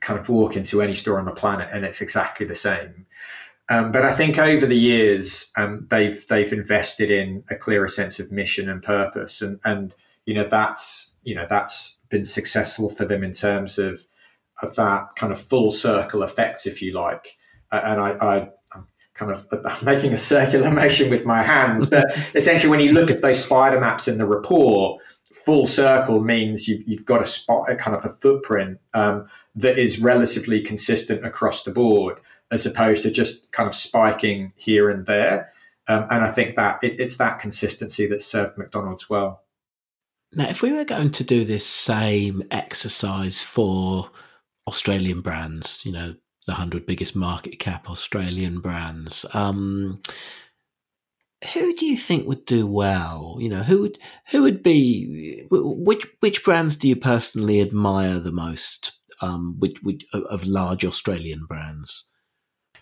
kind 0.00 0.18
of 0.18 0.28
walk 0.28 0.56
into 0.56 0.80
any 0.80 0.94
store 0.94 1.18
on 1.18 1.24
the 1.24 1.32
planet 1.32 1.68
and 1.72 1.84
it's 1.84 2.00
exactly 2.00 2.46
the 2.46 2.54
same. 2.54 3.06
Um, 3.68 3.92
but 3.92 4.04
I 4.04 4.12
think 4.12 4.36
over 4.38 4.66
the 4.66 4.76
years, 4.76 5.52
um, 5.56 5.86
they've 5.90 6.26
they've 6.26 6.52
invested 6.52 7.10
in 7.10 7.44
a 7.50 7.54
clearer 7.54 7.86
sense 7.86 8.18
of 8.18 8.32
mission 8.32 8.68
and 8.68 8.82
purpose, 8.82 9.40
and 9.40 9.60
and 9.64 9.94
you 10.26 10.34
know 10.34 10.48
that's 10.48 11.14
you 11.22 11.36
know 11.36 11.46
that's 11.48 11.98
been 12.08 12.24
successful 12.24 12.90
for 12.90 13.04
them 13.04 13.22
in 13.22 13.32
terms 13.32 13.78
of 13.78 14.04
of 14.62 14.74
that 14.76 15.14
kind 15.16 15.32
of 15.32 15.40
full 15.40 15.70
circle 15.70 16.22
effect, 16.22 16.66
if 16.66 16.82
you 16.82 16.92
like. 16.92 17.36
And 17.72 18.00
I, 18.00 18.10
I 18.12 18.48
I'm 18.74 18.86
kind 19.14 19.32
of 19.32 19.82
making 19.82 20.14
a 20.14 20.18
circular 20.18 20.70
motion 20.70 21.10
with 21.10 21.24
my 21.24 21.42
hands, 21.42 21.86
but 21.86 22.16
essentially, 22.34 22.70
when 22.70 22.80
you 22.80 22.92
look 22.92 23.10
at 23.10 23.22
those 23.22 23.42
spider 23.42 23.80
maps 23.80 24.08
in 24.08 24.18
the 24.18 24.26
report, 24.26 25.00
full 25.32 25.66
circle 25.66 26.20
means 26.20 26.68
you've, 26.68 26.86
you've 26.86 27.04
got 27.04 27.22
a 27.22 27.26
spot, 27.26 27.70
a 27.70 27.76
kind 27.76 27.96
of 27.96 28.04
a 28.04 28.14
footprint 28.16 28.78
um, 28.94 29.28
that 29.54 29.78
is 29.78 30.00
relatively 30.00 30.60
consistent 30.60 31.24
across 31.24 31.62
the 31.62 31.70
board, 31.70 32.18
as 32.50 32.66
opposed 32.66 33.02
to 33.02 33.10
just 33.10 33.50
kind 33.52 33.68
of 33.68 33.74
spiking 33.74 34.52
here 34.56 34.90
and 34.90 35.06
there. 35.06 35.52
Um, 35.88 36.06
and 36.10 36.24
I 36.24 36.30
think 36.30 36.56
that 36.56 36.82
it, 36.82 37.00
it's 37.00 37.16
that 37.16 37.38
consistency 37.38 38.06
that 38.06 38.22
served 38.22 38.58
McDonald's 38.58 39.08
well. 39.08 39.42
Now, 40.32 40.48
if 40.48 40.62
we 40.62 40.72
were 40.72 40.84
going 40.84 41.10
to 41.12 41.24
do 41.24 41.44
this 41.44 41.66
same 41.66 42.44
exercise 42.50 43.42
for 43.42 44.10
Australian 44.66 45.20
brands, 45.20 45.80
you 45.84 45.92
know, 45.92 46.14
the 46.46 46.52
100 46.52 46.86
biggest 46.86 47.14
market 47.14 47.58
cap 47.58 47.88
Australian 47.88 48.60
brands, 48.60 49.26
um, 49.34 50.00
who 51.54 51.74
do 51.76 51.86
you 51.86 51.96
think 51.96 52.26
would 52.26 52.44
do 52.44 52.66
well? 52.66 53.36
You 53.40 53.48
know, 53.48 53.62
who 53.62 53.80
would 53.80 53.98
who 54.30 54.42
would 54.42 54.62
be 54.62 55.46
which 55.50 56.06
which 56.20 56.44
brands 56.44 56.76
do 56.76 56.88
you 56.88 56.96
personally 56.96 57.60
admire 57.60 58.18
the 58.18 58.32
most? 58.32 58.92
Um, 59.22 59.56
which, 59.58 59.82
which 59.82 60.04
of 60.14 60.46
large 60.46 60.82
Australian 60.84 61.44
brands? 61.46 62.08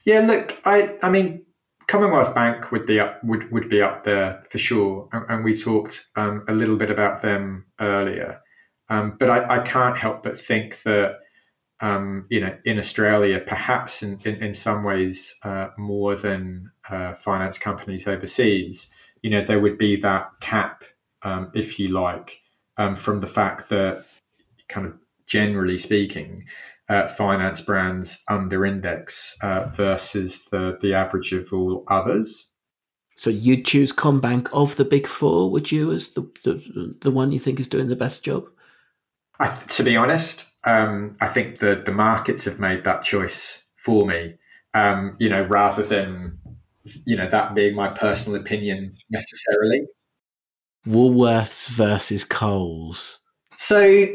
Yeah, 0.04 0.20
look, 0.20 0.60
I 0.64 0.96
I 1.02 1.10
mean, 1.10 1.44
Commonwealth 1.88 2.34
Bank 2.34 2.70
would 2.70 2.86
be 2.86 3.00
up 3.00 3.22
would, 3.24 3.50
would 3.50 3.68
be 3.68 3.80
up 3.80 4.04
there 4.04 4.44
for 4.50 4.58
sure, 4.58 5.08
and, 5.12 5.24
and 5.28 5.44
we 5.44 5.54
talked 5.54 6.06
um, 6.16 6.44
a 6.48 6.52
little 6.52 6.76
bit 6.76 6.90
about 6.90 7.22
them 7.22 7.66
earlier. 7.80 8.40
Um, 8.90 9.16
but 9.18 9.30
I, 9.30 9.56
I 9.56 9.58
can't 9.60 9.96
help 9.96 10.22
but 10.22 10.38
think 10.38 10.82
that 10.82 11.16
um, 11.80 12.26
you 12.28 12.40
know, 12.40 12.56
in 12.64 12.78
Australia, 12.78 13.40
perhaps 13.46 14.02
in, 14.02 14.18
in, 14.24 14.36
in 14.42 14.54
some 14.54 14.82
ways 14.84 15.34
uh, 15.44 15.68
more 15.76 16.16
than 16.16 16.70
uh, 16.90 17.14
finance 17.14 17.58
companies 17.58 18.08
overseas, 18.08 18.90
you 19.22 19.30
know, 19.30 19.44
there 19.44 19.60
would 19.60 19.78
be 19.78 19.96
that 19.96 20.30
cap, 20.40 20.84
um, 21.22 21.50
if 21.54 21.78
you 21.78 21.88
like, 21.88 22.40
um, 22.76 22.94
from 22.94 23.20
the 23.20 23.26
fact 23.26 23.68
that, 23.68 24.04
kind 24.68 24.86
of 24.86 24.94
generally 25.26 25.78
speaking, 25.78 26.44
uh, 26.88 27.06
finance 27.06 27.60
brands 27.60 28.22
under 28.28 28.64
index 28.64 29.36
uh, 29.42 29.66
versus 29.66 30.44
the, 30.46 30.78
the 30.80 30.94
average 30.94 31.32
of 31.32 31.52
all 31.52 31.84
others. 31.88 32.50
So 33.16 33.30
you'd 33.30 33.64
choose 33.64 33.92
CommBank 33.92 34.48
of 34.52 34.76
the 34.76 34.84
big 34.84 35.06
four, 35.06 35.50
would 35.50 35.72
you, 35.72 35.90
as 35.90 36.12
the, 36.12 36.22
the, 36.44 36.96
the 37.02 37.10
one 37.10 37.32
you 37.32 37.40
think 37.40 37.60
is 37.60 37.66
doing 37.66 37.88
the 37.88 37.96
best 37.96 38.24
job? 38.24 38.44
I, 39.40 39.48
to 39.48 39.82
be 39.82 39.96
honest, 39.96 40.50
um, 40.64 41.16
I 41.20 41.28
think 41.28 41.58
the 41.58 41.82
the 41.84 41.92
markets 41.92 42.44
have 42.44 42.58
made 42.58 42.84
that 42.84 43.02
choice 43.02 43.66
for 43.76 44.06
me. 44.06 44.34
Um, 44.74 45.16
you 45.18 45.28
know, 45.28 45.42
rather 45.42 45.82
than 45.82 46.38
you 47.04 47.16
know 47.16 47.28
that 47.28 47.54
being 47.54 47.74
my 47.74 47.88
personal 47.88 48.40
opinion 48.40 48.96
necessarily. 49.10 49.86
Woolworths 50.86 51.68
versus 51.68 52.24
Coles. 52.24 53.18
So 53.56 54.06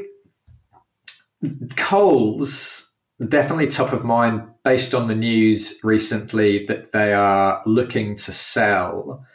Coles 1.75 2.89
definitely 3.27 3.67
top 3.67 3.93
of 3.93 4.03
mind 4.03 4.43
based 4.63 4.93
on 4.93 5.07
the 5.07 5.15
news 5.15 5.79
recently 5.83 6.65
that 6.65 6.91
they 6.91 7.13
are 7.13 7.61
looking 7.65 8.15
to 8.15 8.31
sell 8.31 9.25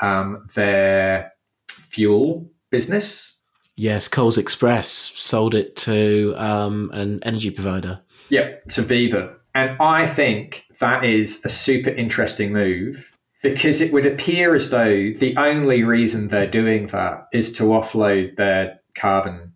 um, 0.00 0.46
their 0.54 1.32
fuel 1.70 2.50
business 2.70 3.37
Yes, 3.78 4.08
Coles 4.08 4.38
Express 4.38 4.88
sold 4.90 5.54
it 5.54 5.76
to 5.76 6.34
um, 6.36 6.90
an 6.92 7.22
energy 7.22 7.52
provider. 7.52 8.00
Yep, 8.28 8.64
to 8.70 8.82
Viva. 8.82 9.36
And 9.54 9.76
I 9.78 10.04
think 10.04 10.66
that 10.80 11.04
is 11.04 11.40
a 11.44 11.48
super 11.48 11.90
interesting 11.90 12.52
move 12.52 13.16
because 13.40 13.80
it 13.80 13.92
would 13.92 14.04
appear 14.04 14.56
as 14.56 14.70
though 14.70 15.12
the 15.12 15.32
only 15.36 15.84
reason 15.84 16.26
they're 16.26 16.50
doing 16.50 16.86
that 16.86 17.28
is 17.32 17.52
to 17.52 17.64
offload 17.64 18.34
their 18.34 18.80
carbon 18.96 19.52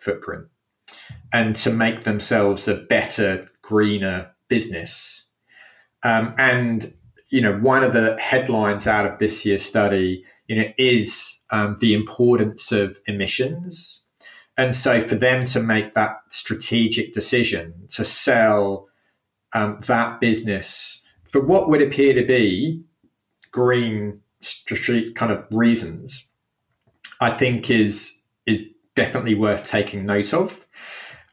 footprint 0.00 0.46
and 1.30 1.54
to 1.56 1.70
make 1.70 2.00
themselves 2.00 2.66
a 2.66 2.76
better, 2.76 3.46
greener 3.60 4.30
business. 4.48 5.26
Um, 6.02 6.34
and, 6.38 6.94
you 7.28 7.42
know, 7.42 7.58
one 7.58 7.84
of 7.84 7.92
the 7.92 8.16
headlines 8.18 8.86
out 8.86 9.04
of 9.04 9.18
this 9.18 9.44
year's 9.44 9.66
study, 9.66 10.24
you 10.46 10.56
know, 10.56 10.72
is 10.78 11.35
um, 11.50 11.76
the 11.80 11.94
importance 11.94 12.72
of 12.72 12.98
emissions. 13.06 14.04
And 14.58 14.74
so, 14.74 15.00
for 15.00 15.14
them 15.14 15.44
to 15.44 15.60
make 15.60 15.94
that 15.94 16.16
strategic 16.30 17.12
decision 17.12 17.88
to 17.90 18.04
sell 18.04 18.88
um, 19.52 19.80
that 19.86 20.20
business 20.20 21.02
for 21.28 21.40
what 21.40 21.68
would 21.68 21.82
appear 21.82 22.14
to 22.14 22.24
be 22.24 22.82
green 23.50 24.20
street 24.40 25.14
kind 25.14 25.32
of 25.32 25.44
reasons, 25.50 26.26
I 27.20 27.30
think 27.30 27.70
is 27.70 28.22
is 28.46 28.70
definitely 28.94 29.34
worth 29.34 29.66
taking 29.66 30.06
note 30.06 30.32
of. 30.32 30.66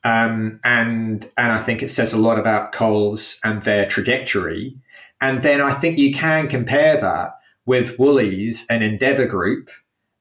Um, 0.04 0.60
and 0.64 1.30
and 1.38 1.52
I 1.52 1.62
think 1.62 1.82
it 1.82 1.90
says 1.90 2.12
a 2.12 2.18
lot 2.18 2.38
about 2.38 2.74
Coles 2.74 3.40
and 3.44 3.64
their 3.64 3.86
trajectory. 3.86 4.76
And 5.22 5.42
then 5.42 5.62
I 5.62 5.74
think 5.74 5.98
you 5.98 6.14
can 6.14 6.50
compare 6.50 7.00
that 7.00 7.36
with 7.66 7.98
Woolies 7.98 8.66
and 8.70 8.84
Endeavour 8.84 9.26
Group, 9.26 9.70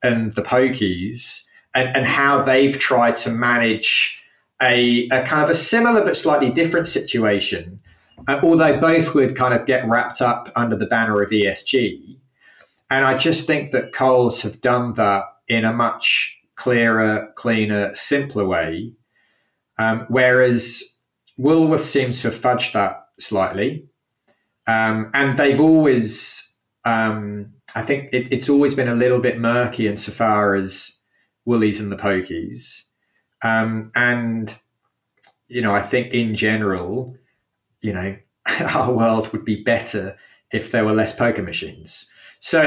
and 0.03 0.32
the 0.34 0.42
Pokies 0.42 1.44
and, 1.74 1.94
and 1.96 2.07
how 2.07 2.42
they've 2.42 2.78
tried 2.78 3.16
to 3.18 3.30
manage 3.30 4.22
a, 4.61 5.09
a 5.09 5.22
kind 5.24 5.42
of 5.42 5.50
a 5.50 5.55
similar 5.55 6.05
but 6.05 6.16
slightly 6.16 6.50
different 6.50 6.86
situation, 6.86 7.80
uh, 8.28 8.40
although 8.42 8.78
both 8.78 9.14
would 9.14 9.36
kind 9.36 9.55
of 9.55 9.66
get 9.66 9.86
wrapped 9.86 10.20
up 10.20 10.53
under 10.55 10.76
the 10.76 10.86
banner 10.86 11.20
of 11.20 11.30
ESG. 11.30 12.16
And 12.90 13.05
I 13.05 13.16
just 13.16 13.46
think 13.46 13.70
that 13.70 13.92
Coles 13.92 14.42
have 14.42 14.61
done 14.61 14.94
that 14.94 15.24
in 15.48 15.64
a 15.64 15.72
much 15.72 16.38
clearer, 16.57 17.32
cleaner, 17.34 17.94
simpler 17.94 18.46
way. 18.46 18.92
Um, 19.78 20.07
whereas 20.09 20.98
Woolworth 21.38 21.84
seems 21.84 22.20
to 22.20 22.30
have 22.30 22.38
fudged 22.38 22.72
that 22.74 23.09
slightly. 23.18 23.88
Um, 24.66 25.11
and 25.14 25.38
they've 25.38 25.61
always 25.61 26.57
um, 26.84 27.55
I 27.74 27.82
think 27.82 28.12
it, 28.12 28.32
it's 28.32 28.48
always 28.48 28.74
been 28.74 28.88
a 28.88 28.94
little 28.94 29.20
bit 29.20 29.40
murky 29.40 29.88
insofar 29.88 30.54
as 30.54 31.00
Woolies 31.44 31.80
and 31.80 31.90
the 31.90 31.96
Pokies. 31.96 32.84
Um, 33.42 33.90
and, 33.94 34.54
you 35.48 35.62
know, 35.62 35.74
I 35.74 35.82
think 35.82 36.12
in 36.12 36.34
general, 36.34 37.16
you 37.80 37.92
know, 37.92 38.16
our 38.74 38.92
world 38.92 39.32
would 39.32 39.44
be 39.44 39.62
better 39.62 40.16
if 40.52 40.70
there 40.70 40.84
were 40.84 40.92
less 40.92 41.14
poker 41.14 41.42
machines. 41.42 42.08
So 42.40 42.60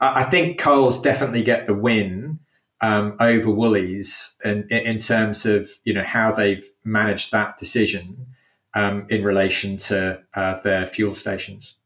I 0.00 0.24
think 0.24 0.58
Coles 0.58 1.00
definitely 1.00 1.42
get 1.42 1.66
the 1.66 1.74
win 1.74 2.38
um, 2.82 3.16
over 3.18 3.50
Woolies 3.50 4.34
in, 4.44 4.68
in 4.68 4.98
terms 4.98 5.46
of, 5.46 5.70
you 5.84 5.94
know, 5.94 6.02
how 6.02 6.32
they've 6.32 6.68
managed 6.84 7.32
that 7.32 7.56
decision 7.56 8.26
um, 8.74 9.06
in 9.08 9.24
relation 9.24 9.78
to 9.78 10.20
uh, 10.34 10.60
their 10.60 10.86
fuel 10.86 11.14
stations. 11.14 11.76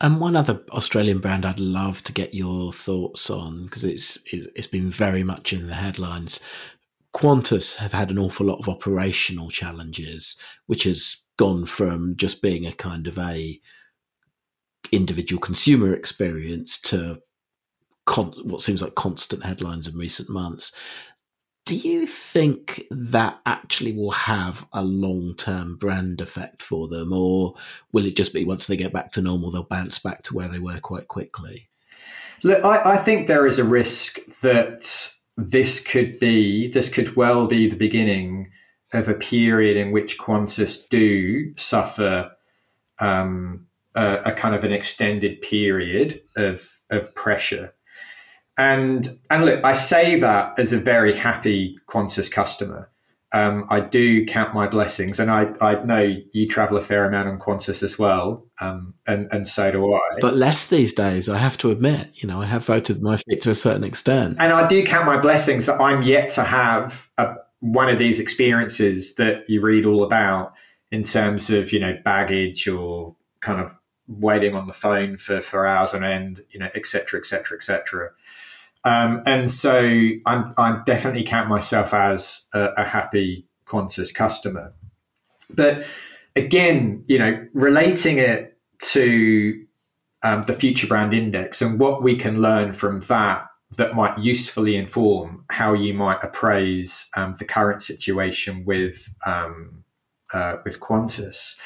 And 0.00 0.20
one 0.20 0.36
other 0.36 0.62
Australian 0.72 1.20
brand 1.20 1.46
I'd 1.46 1.58
love 1.58 2.02
to 2.04 2.12
get 2.12 2.34
your 2.34 2.72
thoughts 2.72 3.30
on 3.30 3.64
because 3.64 3.84
it's 3.84 4.18
it's 4.26 4.66
been 4.66 4.90
very 4.90 5.22
much 5.22 5.52
in 5.52 5.68
the 5.68 5.74
headlines. 5.74 6.40
Qantas 7.14 7.76
have 7.76 7.92
had 7.92 8.10
an 8.10 8.18
awful 8.18 8.46
lot 8.46 8.58
of 8.58 8.68
operational 8.68 9.48
challenges, 9.48 10.38
which 10.66 10.84
has 10.84 11.16
gone 11.38 11.64
from 11.64 12.14
just 12.16 12.42
being 12.42 12.66
a 12.66 12.72
kind 12.72 13.06
of 13.06 13.18
a 13.18 13.58
individual 14.92 15.40
consumer 15.40 15.94
experience 15.94 16.78
to 16.80 17.18
con- 18.04 18.34
what 18.44 18.62
seems 18.62 18.82
like 18.82 18.94
constant 18.96 19.42
headlines 19.42 19.88
in 19.88 19.96
recent 19.96 20.28
months. 20.28 20.72
Do 21.66 21.74
you 21.74 22.06
think 22.06 22.84
that 22.90 23.40
actually 23.44 23.92
will 23.92 24.12
have 24.12 24.66
a 24.72 24.84
long 24.84 25.34
term 25.36 25.76
brand 25.76 26.20
effect 26.20 26.62
for 26.62 26.88
them, 26.88 27.12
or 27.12 27.54
will 27.92 28.06
it 28.06 28.16
just 28.16 28.32
be 28.32 28.44
once 28.44 28.66
they 28.66 28.76
get 28.76 28.92
back 28.92 29.12
to 29.12 29.20
normal, 29.20 29.50
they'll 29.50 29.64
bounce 29.64 29.98
back 29.98 30.22
to 30.22 30.34
where 30.34 30.48
they 30.48 30.60
were 30.60 30.78
quite 30.78 31.08
quickly? 31.08 31.68
Look, 32.44 32.64
I, 32.64 32.92
I 32.92 32.96
think 32.96 33.26
there 33.26 33.48
is 33.48 33.58
a 33.58 33.64
risk 33.64 34.20
that 34.42 35.12
this 35.36 35.80
could 35.80 36.18
be, 36.20 36.70
this 36.70 36.88
could 36.88 37.16
well 37.16 37.48
be 37.48 37.68
the 37.68 37.76
beginning 37.76 38.52
of 38.92 39.08
a 39.08 39.14
period 39.14 39.76
in 39.76 39.90
which 39.90 40.18
Qantas 40.18 40.88
do 40.88 41.52
suffer 41.56 42.30
um, 43.00 43.66
a, 43.96 44.20
a, 44.26 44.32
kind 44.32 44.54
of 44.54 44.62
an 44.62 44.72
extended 44.72 45.40
period 45.42 46.22
of 46.36 46.70
of 46.90 47.12
pressure. 47.16 47.74
And 48.58 49.18
and 49.30 49.44
look, 49.44 49.64
I 49.64 49.74
say 49.74 50.18
that 50.20 50.58
as 50.58 50.72
a 50.72 50.78
very 50.78 51.12
happy 51.12 51.78
Qantas 51.88 52.30
customer. 52.30 52.90
Um, 53.32 53.66
I 53.68 53.80
do 53.80 54.24
count 54.24 54.54
my 54.54 54.66
blessings, 54.66 55.18
and 55.18 55.30
I, 55.30 55.52
I 55.60 55.82
know 55.84 56.16
you 56.32 56.48
travel 56.48 56.78
a 56.78 56.80
fair 56.80 57.04
amount 57.04 57.28
on 57.28 57.38
Qantas 57.38 57.82
as 57.82 57.98
well, 57.98 58.46
um, 58.60 58.94
and 59.06 59.28
and 59.30 59.46
so 59.46 59.70
do 59.70 59.92
I. 59.92 60.00
But 60.20 60.36
less 60.36 60.68
these 60.68 60.94
days, 60.94 61.28
I 61.28 61.36
have 61.36 61.58
to 61.58 61.70
admit. 61.70 62.12
You 62.14 62.28
know, 62.28 62.40
I 62.40 62.46
have 62.46 62.64
voted 62.64 63.02
my 63.02 63.18
feet 63.18 63.42
to 63.42 63.50
a 63.50 63.54
certain 63.54 63.84
extent, 63.84 64.36
and 64.38 64.52
I 64.52 64.66
do 64.66 64.82
count 64.84 65.04
my 65.04 65.18
blessings 65.18 65.66
that 65.66 65.80
I'm 65.80 66.02
yet 66.02 66.30
to 66.30 66.44
have 66.44 67.10
a, 67.18 67.34
one 67.60 67.90
of 67.90 67.98
these 67.98 68.20
experiences 68.20 69.16
that 69.16 69.50
you 69.50 69.60
read 69.60 69.84
all 69.84 70.04
about 70.04 70.54
in 70.90 71.02
terms 71.02 71.50
of 71.50 71.72
you 71.72 71.80
know 71.80 71.98
baggage 72.04 72.66
or 72.68 73.16
kind 73.40 73.60
of 73.60 73.70
waiting 74.08 74.54
on 74.54 74.66
the 74.66 74.72
phone 74.72 75.16
for, 75.16 75.40
for 75.40 75.66
hours 75.66 75.92
on 75.92 76.04
end, 76.04 76.40
you 76.50 76.60
know, 76.60 76.68
et 76.74 76.86
cetera, 76.86 77.18
et 77.18 77.26
cetera, 77.26 77.58
et 77.58 77.62
cetera. 77.62 78.10
Um, 78.86 79.20
and 79.26 79.50
so 79.50 79.80
I'm, 80.26 80.54
I 80.56 80.80
definitely 80.86 81.24
count 81.24 81.48
myself 81.48 81.92
as 81.92 82.44
a, 82.54 82.68
a 82.76 82.84
happy 82.84 83.48
Qantas 83.66 84.14
customer. 84.14 84.72
But 85.50 85.84
again, 86.36 87.02
you 87.08 87.18
know, 87.18 87.44
relating 87.52 88.18
it 88.18 88.56
to 88.92 89.60
um, 90.22 90.44
the 90.44 90.52
FutureBrand 90.52 91.14
Index 91.14 91.60
and 91.60 91.80
what 91.80 92.00
we 92.00 92.14
can 92.14 92.40
learn 92.40 92.72
from 92.72 93.00
that 93.00 93.48
that 93.76 93.96
might 93.96 94.16
usefully 94.18 94.76
inform 94.76 95.44
how 95.50 95.72
you 95.72 95.92
might 95.92 96.22
appraise 96.22 97.08
um, 97.16 97.34
the 97.40 97.44
current 97.44 97.82
situation 97.82 98.64
with 98.64 99.12
um, 99.26 99.82
uh, 100.32 100.58
with 100.64 100.78
Qantas. 100.78 101.56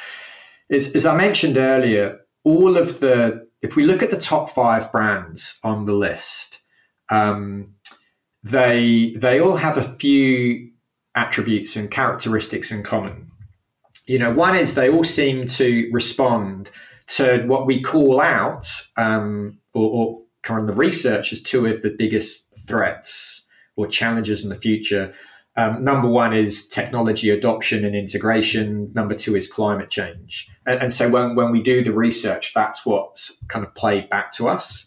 Is, 0.70 0.94
as 0.96 1.04
I 1.04 1.14
mentioned 1.14 1.58
earlier, 1.58 2.20
all 2.44 2.78
of 2.78 3.00
the 3.00 3.46
if 3.60 3.76
we 3.76 3.84
look 3.84 4.02
at 4.02 4.10
the 4.10 4.18
top 4.18 4.48
five 4.48 4.90
brands 4.90 5.58
on 5.62 5.84
the 5.84 5.92
list, 5.92 6.59
um, 7.10 7.74
they 8.42 9.14
they 9.16 9.40
all 9.40 9.56
have 9.56 9.76
a 9.76 9.96
few 9.98 10.70
attributes 11.14 11.76
and 11.76 11.90
characteristics 11.90 12.70
in 12.70 12.82
common. 12.82 13.26
You 14.06 14.18
know, 14.18 14.32
one 14.32 14.56
is 14.56 14.74
they 14.74 14.90
all 14.90 15.04
seem 15.04 15.46
to 15.46 15.90
respond 15.92 16.70
to 17.08 17.44
what 17.46 17.66
we 17.66 17.82
call 17.82 18.20
out, 18.20 18.66
um, 18.96 19.58
or, 19.74 19.90
or 19.90 20.22
kind 20.42 20.60
of 20.60 20.66
the 20.66 20.72
research 20.72 21.32
as 21.32 21.42
two 21.42 21.66
of 21.66 21.82
the 21.82 21.90
biggest 21.90 22.48
threats 22.66 23.44
or 23.76 23.86
challenges 23.86 24.42
in 24.42 24.48
the 24.48 24.56
future. 24.56 25.12
Um, 25.56 25.82
number 25.82 26.08
one 26.08 26.32
is 26.32 26.68
technology 26.68 27.28
adoption 27.30 27.84
and 27.84 27.96
integration. 27.96 28.90
Number 28.94 29.14
two 29.14 29.36
is 29.36 29.50
climate 29.50 29.90
change. 29.90 30.48
And, 30.66 30.82
and, 30.82 30.92
so 30.92 31.08
when, 31.08 31.34
when 31.34 31.50
we 31.50 31.60
do 31.62 31.82
the 31.82 31.92
research, 31.92 32.54
that's 32.54 32.86
what's 32.86 33.36
kind 33.48 33.64
of 33.64 33.74
played 33.74 34.08
back 34.08 34.32
to 34.34 34.48
us. 34.48 34.86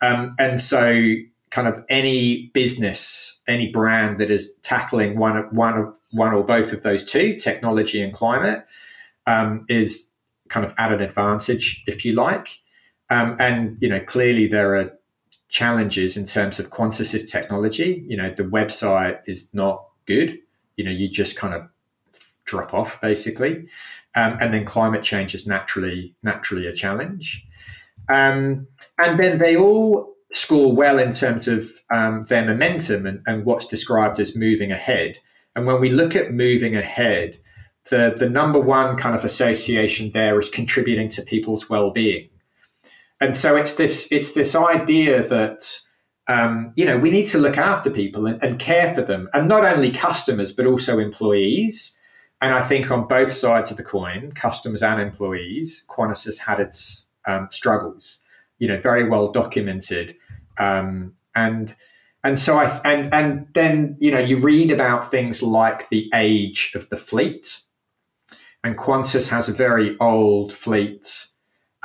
Um, 0.00 0.34
and 0.38 0.60
so, 0.60 1.14
kind 1.50 1.68
of 1.68 1.84
any 1.88 2.50
business, 2.54 3.40
any 3.46 3.70
brand 3.70 4.18
that 4.18 4.30
is 4.30 4.52
tackling 4.62 5.18
one, 5.18 5.36
of 5.36 5.52
one, 5.52 5.78
of, 5.78 5.98
one 6.10 6.32
or 6.34 6.44
both 6.44 6.72
of 6.72 6.82
those 6.82 7.04
two, 7.04 7.36
technology 7.36 8.02
and 8.02 8.12
climate, 8.12 8.66
um, 9.26 9.64
is 9.68 10.08
kind 10.48 10.64
of 10.64 10.74
at 10.78 10.92
an 10.92 11.00
advantage, 11.00 11.84
if 11.86 12.04
you 12.04 12.12
like. 12.12 12.58
Um, 13.10 13.36
and 13.38 13.76
you 13.80 13.88
know, 13.88 14.00
clearly 14.00 14.46
there 14.46 14.76
are 14.76 14.92
challenges 15.48 16.16
in 16.16 16.26
terms 16.26 16.58
of 16.58 16.70
Qantas's 16.70 17.30
technology. 17.30 18.04
You 18.06 18.16
know, 18.16 18.30
the 18.30 18.44
website 18.44 19.20
is 19.26 19.52
not 19.54 19.86
good. 20.06 20.38
You 20.76 20.84
know, 20.84 20.90
you 20.90 21.08
just 21.08 21.36
kind 21.36 21.54
of 21.54 21.68
drop 22.44 22.72
off 22.72 23.00
basically, 23.00 23.68
um, 24.14 24.38
and 24.40 24.52
then 24.52 24.64
climate 24.64 25.02
change 25.02 25.34
is 25.34 25.46
naturally 25.46 26.14
naturally 26.22 26.66
a 26.66 26.72
challenge. 26.72 27.46
Um, 28.08 28.66
and 28.98 29.18
then 29.18 29.38
they 29.38 29.56
all 29.56 30.14
score 30.32 30.74
well 30.74 30.98
in 30.98 31.12
terms 31.12 31.48
of 31.48 31.70
um, 31.90 32.22
their 32.28 32.44
momentum 32.44 33.06
and, 33.06 33.20
and 33.26 33.44
what's 33.44 33.66
described 33.66 34.20
as 34.20 34.36
moving 34.36 34.70
ahead. 34.70 35.18
And 35.56 35.66
when 35.66 35.80
we 35.80 35.90
look 35.90 36.14
at 36.14 36.32
moving 36.32 36.76
ahead, 36.76 37.38
the, 37.90 38.14
the 38.16 38.28
number 38.28 38.60
one 38.60 38.96
kind 38.96 39.16
of 39.16 39.24
association 39.24 40.10
there 40.12 40.38
is 40.38 40.48
contributing 40.48 41.08
to 41.10 41.22
people's 41.22 41.70
well-being. 41.70 42.28
And 43.20 43.34
so 43.34 43.56
it's 43.56 43.74
this 43.74 44.12
it's 44.12 44.32
this 44.32 44.54
idea 44.54 45.26
that 45.26 45.80
um, 46.28 46.72
you 46.76 46.84
know, 46.84 46.98
we 46.98 47.10
need 47.10 47.24
to 47.28 47.38
look 47.38 47.56
after 47.56 47.90
people 47.90 48.26
and, 48.26 48.42
and, 48.42 48.58
care 48.58 48.94
for 48.94 49.00
them, 49.00 49.30
and 49.32 49.48
not 49.48 49.64
only 49.64 49.90
customers 49.90 50.52
but 50.52 50.66
also 50.66 50.98
employees. 50.98 51.98
And 52.40 52.54
I 52.54 52.60
think 52.60 52.90
on 52.90 53.08
both 53.08 53.32
sides 53.32 53.70
of 53.70 53.78
the 53.78 53.82
coin, 53.82 54.32
customers 54.32 54.82
and 54.82 55.00
employees, 55.00 55.84
Qantas 55.88 56.26
has 56.26 56.38
had 56.38 56.60
its 56.60 57.06
um, 57.26 57.48
struggles. 57.50 58.20
You 58.58 58.68
know, 58.68 58.80
very 58.80 59.08
well 59.08 59.32
documented, 59.32 60.16
um, 60.58 61.14
and 61.34 61.74
and 62.24 62.38
so 62.38 62.58
I 62.58 62.80
and 62.84 63.12
and 63.12 63.46
then 63.54 63.96
you 64.00 64.10
know 64.10 64.18
you 64.18 64.40
read 64.40 64.70
about 64.70 65.10
things 65.10 65.42
like 65.42 65.88
the 65.88 66.10
age 66.14 66.72
of 66.74 66.88
the 66.88 66.96
fleet, 66.96 67.60
and 68.64 68.76
Qantas 68.76 69.28
has 69.28 69.48
a 69.48 69.52
very 69.52 69.96
old 70.00 70.52
fleet. 70.52 71.26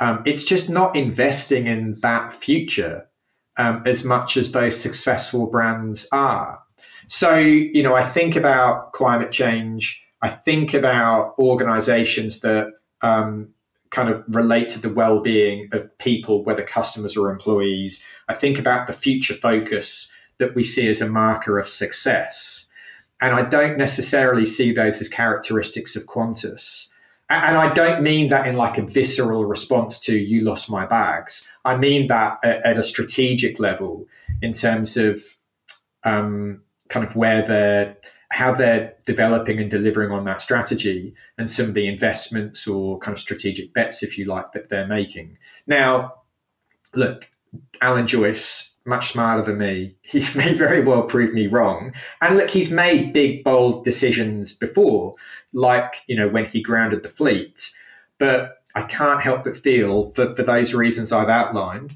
Um, 0.00 0.22
it's 0.26 0.44
just 0.44 0.68
not 0.68 0.96
investing 0.96 1.66
in 1.68 1.94
that 2.02 2.32
future 2.32 3.08
um, 3.56 3.82
as 3.86 4.04
much 4.04 4.36
as 4.36 4.52
those 4.52 4.80
successful 4.80 5.46
brands 5.46 6.06
are. 6.12 6.60
So, 7.06 7.36
you 7.38 7.82
know, 7.82 7.94
I 7.94 8.02
think 8.02 8.36
about 8.36 8.92
climate 8.92 9.30
change. 9.30 10.02
I 10.22 10.30
think 10.30 10.74
about 10.74 11.34
organizations 11.38 12.40
that 12.40 12.72
um, 13.02 13.53
kind 13.94 14.08
of 14.08 14.24
relate 14.26 14.66
to 14.68 14.80
the 14.80 14.92
well 14.92 15.20
being 15.20 15.68
of 15.72 15.96
people, 15.98 16.42
whether 16.44 16.62
customers 16.62 17.16
or 17.16 17.30
employees. 17.30 18.04
I 18.28 18.34
think 18.34 18.58
about 18.58 18.88
the 18.88 18.92
future 18.92 19.34
focus 19.34 20.12
that 20.38 20.54
we 20.56 20.64
see 20.64 20.88
as 20.88 21.00
a 21.00 21.08
marker 21.08 21.58
of 21.58 21.68
success. 21.68 22.68
And 23.20 23.32
I 23.34 23.42
don't 23.42 23.78
necessarily 23.78 24.46
see 24.46 24.72
those 24.72 25.00
as 25.00 25.08
characteristics 25.08 25.94
of 25.94 26.06
Qantas. 26.06 26.88
And 27.30 27.56
I 27.56 27.72
don't 27.72 28.02
mean 28.02 28.28
that 28.28 28.46
in 28.46 28.56
like 28.56 28.76
a 28.76 28.82
visceral 28.82 29.44
response 29.44 29.98
to 30.00 30.18
you 30.18 30.42
lost 30.42 30.68
my 30.68 30.84
bags. 30.84 31.48
I 31.64 31.76
mean 31.76 32.08
that 32.08 32.38
at, 32.42 32.76
a 32.76 32.82
strategic 32.82 33.60
level 33.60 34.06
in 34.42 34.52
terms 34.52 34.96
of 34.96 35.22
um, 36.02 36.62
kind 36.88 37.06
of 37.06 37.16
where 37.16 37.46
they're 37.46 37.96
how 38.34 38.52
they're 38.52 38.92
developing 39.06 39.60
and 39.60 39.70
delivering 39.70 40.10
on 40.10 40.24
that 40.24 40.42
strategy 40.42 41.14
and 41.38 41.52
some 41.52 41.66
of 41.66 41.74
the 41.74 41.86
investments 41.86 42.66
or 42.66 42.98
kind 42.98 43.16
of 43.16 43.20
strategic 43.20 43.72
bets, 43.72 44.02
if 44.02 44.18
you 44.18 44.24
like, 44.24 44.50
that 44.50 44.68
they're 44.68 44.88
making. 44.88 45.38
Now, 45.68 46.14
look, 46.94 47.30
Alan 47.80 48.08
Joyce, 48.08 48.72
much 48.84 49.12
smarter 49.12 49.42
than 49.42 49.58
me, 49.58 49.94
he 50.02 50.26
may 50.36 50.52
very 50.52 50.82
well 50.82 51.04
prove 51.04 51.32
me 51.32 51.46
wrong. 51.46 51.94
And 52.20 52.36
look, 52.36 52.50
he's 52.50 52.72
made 52.72 53.12
big, 53.12 53.44
bold 53.44 53.84
decisions 53.84 54.52
before, 54.52 55.14
like, 55.52 56.02
you 56.08 56.16
know, 56.16 56.28
when 56.28 56.46
he 56.46 56.60
grounded 56.60 57.04
the 57.04 57.08
fleet. 57.08 57.70
But 58.18 58.64
I 58.74 58.82
can't 58.82 59.22
help 59.22 59.44
but 59.44 59.56
feel, 59.56 60.10
for, 60.10 60.34
for 60.34 60.42
those 60.42 60.74
reasons 60.74 61.12
I've 61.12 61.28
outlined, 61.28 61.94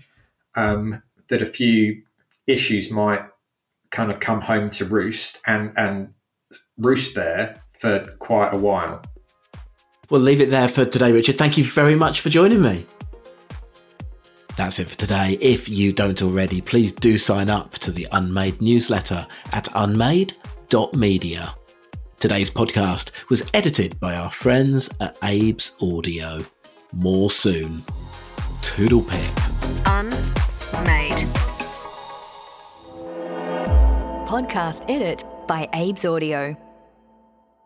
um, 0.54 1.02
that 1.30 1.42
a 1.42 1.46
few 1.46 2.00
issues 2.46 2.92
might 2.92 3.26
kind 3.90 4.12
of 4.12 4.20
come 4.20 4.40
home 4.40 4.70
to 4.70 4.84
roost 4.84 5.40
and, 5.44 5.72
and 5.76 6.14
roost 6.76 7.14
there 7.14 7.62
for 7.78 8.00
quite 8.18 8.52
a 8.52 8.58
while. 8.58 9.02
We'll 10.10 10.20
leave 10.20 10.40
it 10.40 10.50
there 10.50 10.68
for 10.68 10.84
today, 10.84 11.12
Richard. 11.12 11.36
Thank 11.36 11.58
you 11.58 11.64
very 11.64 11.94
much 11.94 12.20
for 12.20 12.30
joining 12.30 12.62
me. 12.62 12.86
That's 14.56 14.78
it 14.78 14.88
for 14.88 14.96
today. 14.96 15.38
If 15.40 15.68
you 15.68 15.92
don't 15.92 16.20
already, 16.22 16.60
please 16.60 16.90
do 16.90 17.16
sign 17.18 17.48
up 17.50 17.72
to 17.74 17.92
the 17.92 18.08
Unmade 18.12 18.60
newsletter 18.60 19.26
at 19.52 19.68
unmade.media. 19.74 21.54
Today's 22.16 22.50
podcast 22.50 23.12
was 23.28 23.48
edited 23.54 24.00
by 24.00 24.16
our 24.16 24.30
friends 24.30 24.90
at 25.00 25.16
Abe's 25.22 25.76
Audio. 25.80 26.40
More 26.92 27.30
soon. 27.30 27.84
Toodle 28.60 29.02
pip. 29.02 29.20
Unmade. 29.86 31.28
Podcast 34.26 34.84
edit 34.88 35.24
by 35.48 35.68
Abe's 35.72 36.04
Audio. 36.04 36.56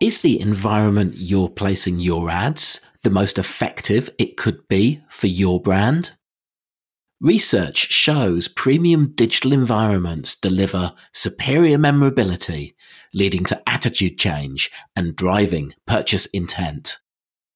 Is 0.01 0.23
the 0.23 0.41
environment 0.41 1.15
you're 1.17 1.49
placing 1.51 2.01
your 2.01 2.31
ads 2.31 2.81
the 3.03 3.11
most 3.11 3.39
effective 3.39 4.09
it 4.19 4.37
could 4.37 4.67
be 4.69 5.03
for 5.11 5.27
your 5.27 5.61
brand? 5.61 6.13
Research 7.21 7.93
shows 7.93 8.49
premium 8.49 9.13
digital 9.15 9.53
environments 9.53 10.35
deliver 10.35 10.95
superior 11.13 11.79
memorability, 11.79 12.75
leading 13.15 13.45
to 13.45 13.63
attitude 13.69 14.19
change 14.19 14.71
and 14.97 15.15
driving 15.15 15.75
purchase 15.87 16.27
intent. 16.27 16.99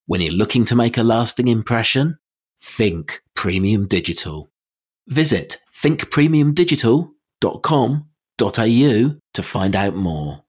When 0.07 0.20
you're 0.20 0.33
looking 0.33 0.64
to 0.66 0.77
make 0.77 0.99
a 0.99 1.03
lasting 1.03 1.49
impression, 1.49 2.18
think 2.61 3.22
premium 3.35 3.87
digital. 3.89 4.51
Visit 5.09 5.59
thinkpremiumdigital.com.au 8.39 9.20
to 9.34 9.43
find 9.43 9.76
out 9.76 9.95
more. 9.95 10.46